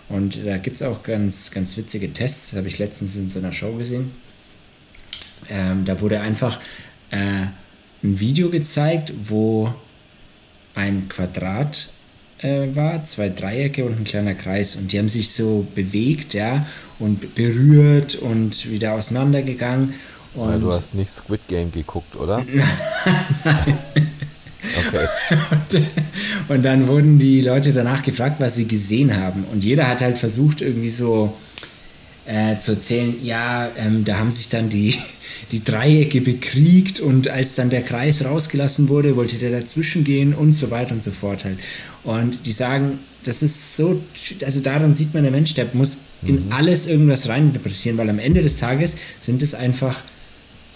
Und 0.09 0.39
da 0.45 0.59
gibt 0.59 0.77
es 0.77 0.83
auch 0.83 1.03
ganz, 1.03 1.51
ganz 1.51 1.77
witzige 1.77 2.13
Tests, 2.13 2.55
habe 2.55 2.69
ich 2.69 2.79
letztens 2.79 3.17
in 3.17 3.31
so 3.31 3.39
einer 3.39 3.53
Show 3.53 3.75
gesehen. 3.75 4.11
Ähm, 5.51 5.85
da 5.85 6.01
wurde 6.01 6.21
einfach 6.21 6.61
äh, 7.11 7.47
ein 8.03 8.21
Video 8.21 8.51
gezeigt, 8.51 9.13
wo 9.23 9.73
ein 10.75 11.09
Quadrat 11.09 11.94
äh, 12.39 12.75
war, 12.75 13.05
zwei 13.05 13.29
Dreiecke 13.29 13.85
und 13.85 14.01
ein 14.01 14.05
kleiner 14.05 14.35
Kreis. 14.35 14.77
Und 14.77 14.93
die 14.93 14.99
haben 14.99 15.09
sich 15.09 15.31
so 15.31 15.67
bewegt, 15.75 16.35
ja, 16.35 16.67
und 16.99 17.35
berührt 17.35 18.17
und 18.17 18.71
wieder 18.71 18.95
auseinandergegangen. 18.95 19.95
Und 20.35 20.49
Weil 20.49 20.61
du 20.61 20.73
hast 20.73 20.95
nicht 20.95 21.13
Squid 21.13 21.41
Game 21.49 21.71
geguckt, 21.73 22.17
oder? 22.17 22.45
Okay. 24.79 25.85
Und 26.49 26.65
dann 26.65 26.89
wurden 26.89 27.19
die 27.19 27.43
Leute 27.43 27.73
danach 27.73 28.03
gefragt, 28.03 28.41
was 28.41 28.57
sie 28.57 28.67
gesehen 28.67 29.17
haben. 29.17 29.45
Und 29.53 29.63
jeder 29.63 29.89
hat 29.89 30.01
halt 30.01 30.19
versucht, 30.19 30.63
irgendwie 30.63 30.89
so 30.89 31.35
äh, 32.27 32.59
zu 32.59 32.73
erzählen, 32.73 33.15
ja, 33.23 33.71
ähm, 33.77 34.05
da 34.05 34.19
haben 34.19 34.31
sich 34.31 34.49
dann 34.49 34.71
die, 34.71 34.95
die 35.53 35.63
Dreiecke 35.63 36.21
bekriegt 36.21 37.01
und 37.01 37.29
als 37.29 37.55
dann 37.55 37.71
der 37.71 37.83
Kreis 37.83 38.25
rausgelassen 38.25 38.89
wurde, 38.89 39.17
wollte 39.17 39.37
der 39.37 39.51
dazwischen 39.51 40.05
gehen 40.05 40.35
und 40.35 40.53
so 40.53 40.71
weiter 40.71 40.95
und 40.95 41.03
so 41.03 41.11
fort 41.11 41.45
halt. 41.45 41.59
Und 42.03 42.47
die 42.47 42.53
sagen, 42.53 42.99
das 43.25 43.43
ist 43.43 43.77
so, 43.77 44.03
also 44.45 44.61
daran 44.61 44.95
sieht 44.95 45.15
man, 45.15 45.23
der 45.23 45.33
Mensch, 45.33 45.55
der 45.55 45.67
muss 45.73 45.99
in 46.23 46.53
alles 46.53 46.87
irgendwas 46.87 47.29
reininterpretieren, 47.29 47.99
weil 47.99 48.09
am 48.11 48.19
Ende 48.19 48.43
des 48.43 48.59
Tages 48.59 48.97
sind 49.21 49.43
es 49.43 49.55
einfach 49.55 49.99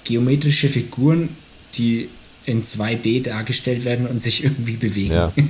geometrische 0.05 0.69
Figuren, 0.69 1.29
die 1.75 2.09
in 2.47 2.63
2D 2.63 3.23
dargestellt 3.23 3.85
werden 3.85 4.07
und 4.07 4.23
sich 4.23 4.45
irgendwie 4.45 4.77
bewegen. 4.77 5.13
Ja. 5.13 5.33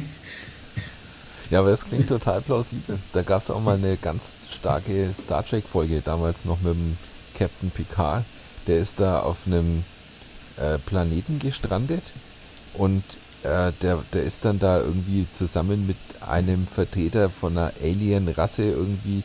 Ja, 1.51 1.61
aber 1.61 1.71
das 1.71 1.85
klingt 1.85 2.09
total 2.09 2.43
plausibel. 2.43 2.99
Da 3.13 3.23
gab 3.23 3.41
es 3.41 3.51
auch 3.51 3.61
mal 3.61 3.77
eine 3.77 3.97
ganz 3.97 4.35
starke 4.53 5.11
Star 5.15 5.45
Trek-Folge, 5.45 6.03
damals 6.05 6.45
noch 6.45 6.61
mit 6.61 6.75
dem 6.75 6.99
Captain 7.35 7.71
Picard. 7.71 8.25
Der 8.67 8.79
ist 8.79 9.01
da 9.01 9.21
auf 9.21 9.47
einem 9.47 9.85
äh, 10.59 10.79
Planeten 10.79 11.39
gestrandet 11.39 12.13
und 12.75 13.03
äh, 13.45 13.73
der, 13.81 14.05
der 14.13 14.23
ist 14.25 14.45
dann 14.45 14.59
da 14.59 14.81
irgendwie 14.81 15.27
zusammen 15.33 15.87
mit 15.87 15.97
einem 16.21 16.67
Vertreter 16.67 17.31
von 17.31 17.57
einer 17.57 17.73
Alien-Rasse 17.83 18.65
irgendwie, 18.65 19.23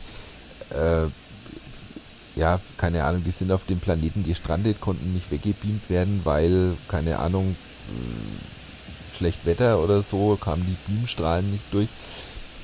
äh, 0.70 1.08
ja, 2.36 2.58
keine 2.78 3.04
Ahnung, 3.04 3.22
die 3.24 3.32
sind 3.32 3.52
auf 3.52 3.66
dem 3.66 3.80
Planeten 3.80 4.24
gestrandet, 4.24 4.80
konnten 4.80 5.12
nicht 5.12 5.30
weggebeamt 5.30 5.90
werden, 5.90 6.22
weil, 6.24 6.74
keine 6.88 7.18
Ahnung, 7.18 7.54
schlecht 9.16 9.44
Wetter 9.46 9.78
oder 9.78 10.02
so, 10.02 10.36
kamen 10.36 10.64
die 10.66 10.92
Beamstrahlen 10.92 11.50
nicht 11.50 11.64
durch. 11.72 11.88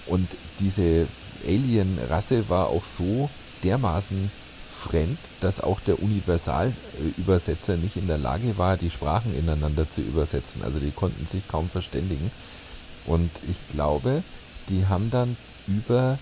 Und 0.07 0.29
diese 0.59 1.07
Alien-Rasse 1.47 2.49
war 2.49 2.69
auch 2.69 2.85
so 2.85 3.31
dermaßen 3.63 4.31
fremd, 4.71 5.19
dass 5.41 5.61
auch 5.61 5.81
der 5.81 6.03
Universalübersetzer 6.03 7.77
nicht 7.77 7.97
in 7.97 8.07
der 8.07 8.19
Lage 8.19 8.57
war, 8.57 8.77
die 8.77 8.91
Sprachen 8.91 9.37
ineinander 9.37 9.89
zu 9.89 10.01
übersetzen. 10.01 10.63
Also 10.63 10.79
die 10.79 10.91
konnten 10.91 11.27
sich 11.27 11.47
kaum 11.49 11.69
verständigen. 11.69 12.31
Und 13.07 13.31
ich 13.49 13.57
glaube, 13.75 14.23
die 14.69 14.87
haben 14.87 15.11
dann 15.11 15.37
über 15.67 16.19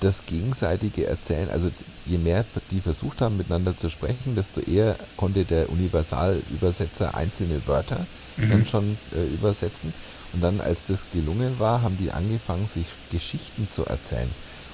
das 0.00 0.26
gegenseitige 0.26 1.06
Erzählen, 1.06 1.48
also 1.50 1.70
je 2.04 2.18
mehr 2.18 2.44
die 2.70 2.80
versucht 2.80 3.20
haben, 3.20 3.36
miteinander 3.36 3.76
zu 3.76 3.88
sprechen, 3.88 4.34
desto 4.34 4.60
eher 4.60 4.96
konnte 5.16 5.44
der 5.44 5.70
Universalübersetzer 5.70 7.14
einzelne 7.14 7.66
Wörter 7.66 8.06
mhm. 8.36 8.50
dann 8.50 8.66
schon 8.66 8.98
äh, 9.14 9.34
übersetzen. 9.34 9.94
Und 10.34 10.40
dann, 10.40 10.60
als 10.60 10.86
das 10.88 11.06
gelungen 11.12 11.58
war, 11.60 11.82
haben 11.82 11.96
die 11.96 12.10
angefangen, 12.10 12.66
sich 12.66 12.86
Geschichten 13.12 13.68
zu 13.70 13.86
erzählen. 13.86 14.30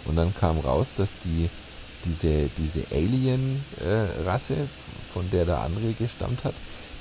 Und 0.07 0.17
dann 0.17 0.35
kam 0.35 0.59
raus, 0.59 0.89
dass 0.97 1.11
die, 1.25 1.51
diese, 2.07 2.49
diese 2.57 2.83
Alien-Rasse, 2.91 4.55
äh, 4.55 5.13
von 5.13 5.31
der 5.31 5.45
der 5.45 5.59
andere 5.59 5.93
gestammt 5.93 6.45
hat, 6.45 6.55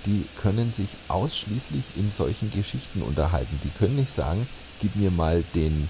die 0.05 0.25
können 0.41 0.73
sich 0.73 0.89
ausschließlich 1.07 1.83
in 1.95 2.11
solchen 2.11 2.51
Geschichten 2.51 3.01
unterhalten. 3.01 3.59
Die 3.63 3.69
können 3.77 3.95
nicht 3.95 4.13
sagen, 4.13 4.47
gib 4.81 4.95
mir 4.95 5.11
mal 5.11 5.43
den 5.55 5.87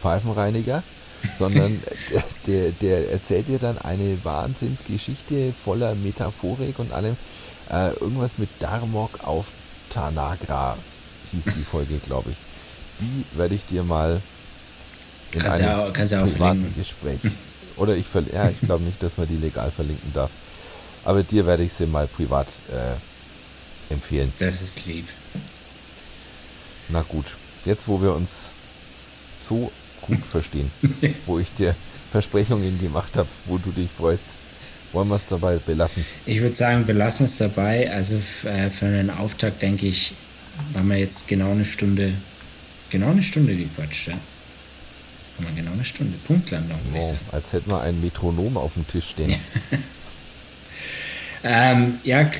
Pfeifenreiniger, 0.00 0.82
sondern 1.38 1.82
der, 2.46 2.70
der 2.70 3.10
erzählt 3.12 3.48
dir 3.48 3.58
dann 3.58 3.76
eine 3.76 4.24
Wahnsinnsgeschichte 4.24 5.52
voller 5.52 5.94
Metaphorik 5.94 6.78
und 6.78 6.92
allem. 6.92 7.16
Äh, 7.70 7.90
irgendwas 8.00 8.38
mit 8.38 8.48
Darmok 8.60 9.24
auf 9.24 9.46
Tanagra 9.90 10.78
hieß 11.26 11.44
die 11.44 11.64
Folge, 11.64 11.98
glaube 11.98 12.30
ich. 12.30 12.36
Die 13.00 13.38
werde 13.38 13.54
ich 13.54 13.64
dir 13.64 13.82
mal 13.82 14.20
in 15.32 15.40
kannst 15.40 15.60
einem 15.60 15.68
ja, 15.68 15.90
kannst 15.92 16.12
ja 16.12 16.22
privaten 16.22 16.74
Gespräch. 16.76 17.20
Oder 17.76 17.96
ich, 17.96 18.06
ja, 18.32 18.50
ich 18.50 18.60
glaube 18.60 18.84
nicht, 18.84 19.02
dass 19.02 19.16
man 19.16 19.26
die 19.28 19.36
legal 19.36 19.70
verlinken 19.70 20.12
darf. 20.12 20.30
Aber 21.04 21.22
dir 21.22 21.46
werde 21.46 21.62
ich 21.62 21.72
sie 21.72 21.86
mal 21.86 22.06
privat 22.06 22.48
äh, 22.68 23.92
empfehlen. 23.92 24.32
Das 24.38 24.60
ist 24.60 24.86
lieb. 24.86 25.08
Na 26.88 27.02
gut, 27.02 27.26
jetzt 27.64 27.88
wo 27.88 28.00
wir 28.02 28.14
uns 28.14 28.50
so 29.42 29.70
gut 30.02 30.18
verstehen, 30.28 30.70
wo 31.26 31.38
ich 31.38 31.52
dir 31.52 31.74
Versprechungen 32.10 32.78
gemacht 32.80 33.16
habe, 33.16 33.28
wo 33.46 33.56
du 33.58 33.70
dich 33.70 33.88
freust, 33.90 34.30
wollen 34.92 35.08
wir 35.08 35.16
es 35.16 35.26
dabei 35.26 35.56
belassen? 35.58 36.04
Ich 36.26 36.40
würde 36.40 36.54
sagen, 36.54 36.84
belassen 36.84 37.20
wir 37.20 37.26
es 37.26 37.38
dabei. 37.38 37.90
Also 37.92 38.16
äh, 38.44 38.68
für 38.68 38.86
einen 38.86 39.10
Auftakt, 39.10 39.62
denke 39.62 39.86
ich, 39.86 40.14
haben 40.74 40.88
wir 40.88 40.98
jetzt 40.98 41.28
genau 41.28 41.52
eine 41.52 41.64
Stunde, 41.64 42.12
genau 42.90 43.10
eine 43.10 43.22
Stunde 43.22 43.56
gequatscht, 43.56 44.08
ja? 44.08 44.14
Haben 44.14 45.54
wir 45.54 45.62
genau 45.62 45.72
eine 45.72 45.84
Stunde. 45.84 46.18
Punktlandung, 46.26 46.78
würde 46.86 46.98
ich 46.98 47.04
sagen. 47.04 47.18
Als 47.32 47.52
hätten 47.52 47.70
wir 47.70 47.80
ein 47.80 48.00
Metronom 48.00 48.56
auf 48.56 48.74
dem 48.74 48.86
Tisch 48.86 49.10
stehen. 49.10 49.34
ähm, 51.44 51.98
ja, 52.04 52.30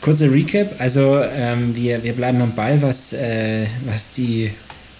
kurzer 0.00 0.30
Recap. 0.30 0.78
Also 0.78 1.20
ähm, 1.22 1.74
wir, 1.74 2.02
wir 2.04 2.12
bleiben 2.12 2.40
am 2.42 2.54
Ball, 2.54 2.80
was, 2.82 3.12
äh, 3.12 3.66
was 3.86 4.12
die 4.12 4.52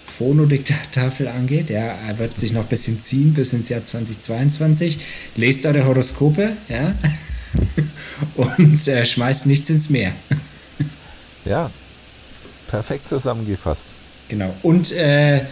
Phonodiktafel 0.07 1.29
angeht. 1.29 1.71
Ja, 1.71 1.97
er 2.07 2.19
wird 2.19 2.39
sich 2.39 2.53
noch 2.53 2.63
ein 2.63 2.69
bisschen 2.69 3.01
ziehen 3.01 3.35
bis 3.35 3.53
ins 3.53 3.69
Jahr 3.69 3.83
2022. 3.83 4.99
Lest 5.37 5.67
eure 5.67 5.85
Horoskope, 5.85 6.57
ja, 6.69 6.95
und 8.37 8.89
äh, 8.89 9.05
schmeißt 9.05 9.47
nichts 9.47 9.71
ins 9.71 9.91
Meer. 9.91 10.13
Ja, 11.45 11.71
perfekt 12.69 13.09
zusammengefasst. 13.09 13.89
Genau. 14.29 14.55
Und 14.63 14.93
äh, 14.93 15.45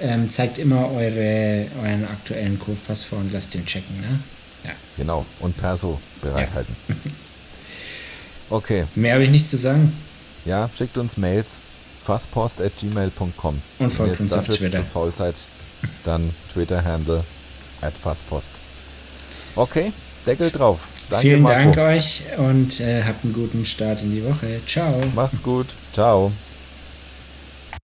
ähm, 0.00 0.30
zeigt 0.30 0.58
immer 0.58 0.90
eure, 0.92 1.66
euren 1.82 2.06
aktuellen 2.08 2.58
Kurvpass 2.58 3.02
vor 3.02 3.18
und 3.18 3.32
lasst 3.32 3.54
den 3.54 3.66
checken, 3.66 4.00
ne? 4.00 4.20
Ja. 4.64 4.70
Genau. 4.96 5.26
Und 5.40 5.56
Perso 5.56 6.00
bereithalten. 6.22 6.74
Ja. 6.88 6.94
okay. 8.56 8.84
Mehr 8.94 9.14
habe 9.14 9.24
ich 9.24 9.30
nicht 9.30 9.48
zu 9.48 9.56
sagen. 9.56 9.92
Ja, 10.44 10.70
schickt 10.76 10.96
uns 10.96 11.16
Mails 11.16 11.56
fasspost.gmail.com. 12.04 13.62
Und 13.78 13.90
folgt 13.90 14.20
uns 14.20 14.32
auf 14.32 14.48
Twitter. 14.48 14.78
Zu 14.78 14.84
faul 14.84 15.14
seid, 15.14 15.34
dann 16.04 16.34
Twitter-Handle 16.52 17.24
at 17.82 17.92
fasspost. 17.94 18.52
Okay, 19.56 19.92
Deckel 20.26 20.50
drauf. 20.50 20.80
Danke, 21.10 21.22
Vielen 21.22 21.42
Marco. 21.42 21.74
Dank 21.74 21.78
euch 21.78 22.22
und 22.38 22.80
äh, 22.80 23.02
habt 23.02 23.24
einen 23.24 23.32
guten 23.32 23.64
Start 23.64 24.02
in 24.02 24.12
die 24.12 24.24
Woche. 24.24 24.60
Ciao. 24.66 24.94
Macht's 25.14 25.42
gut. 25.42 25.66
Ciao. 25.92 26.30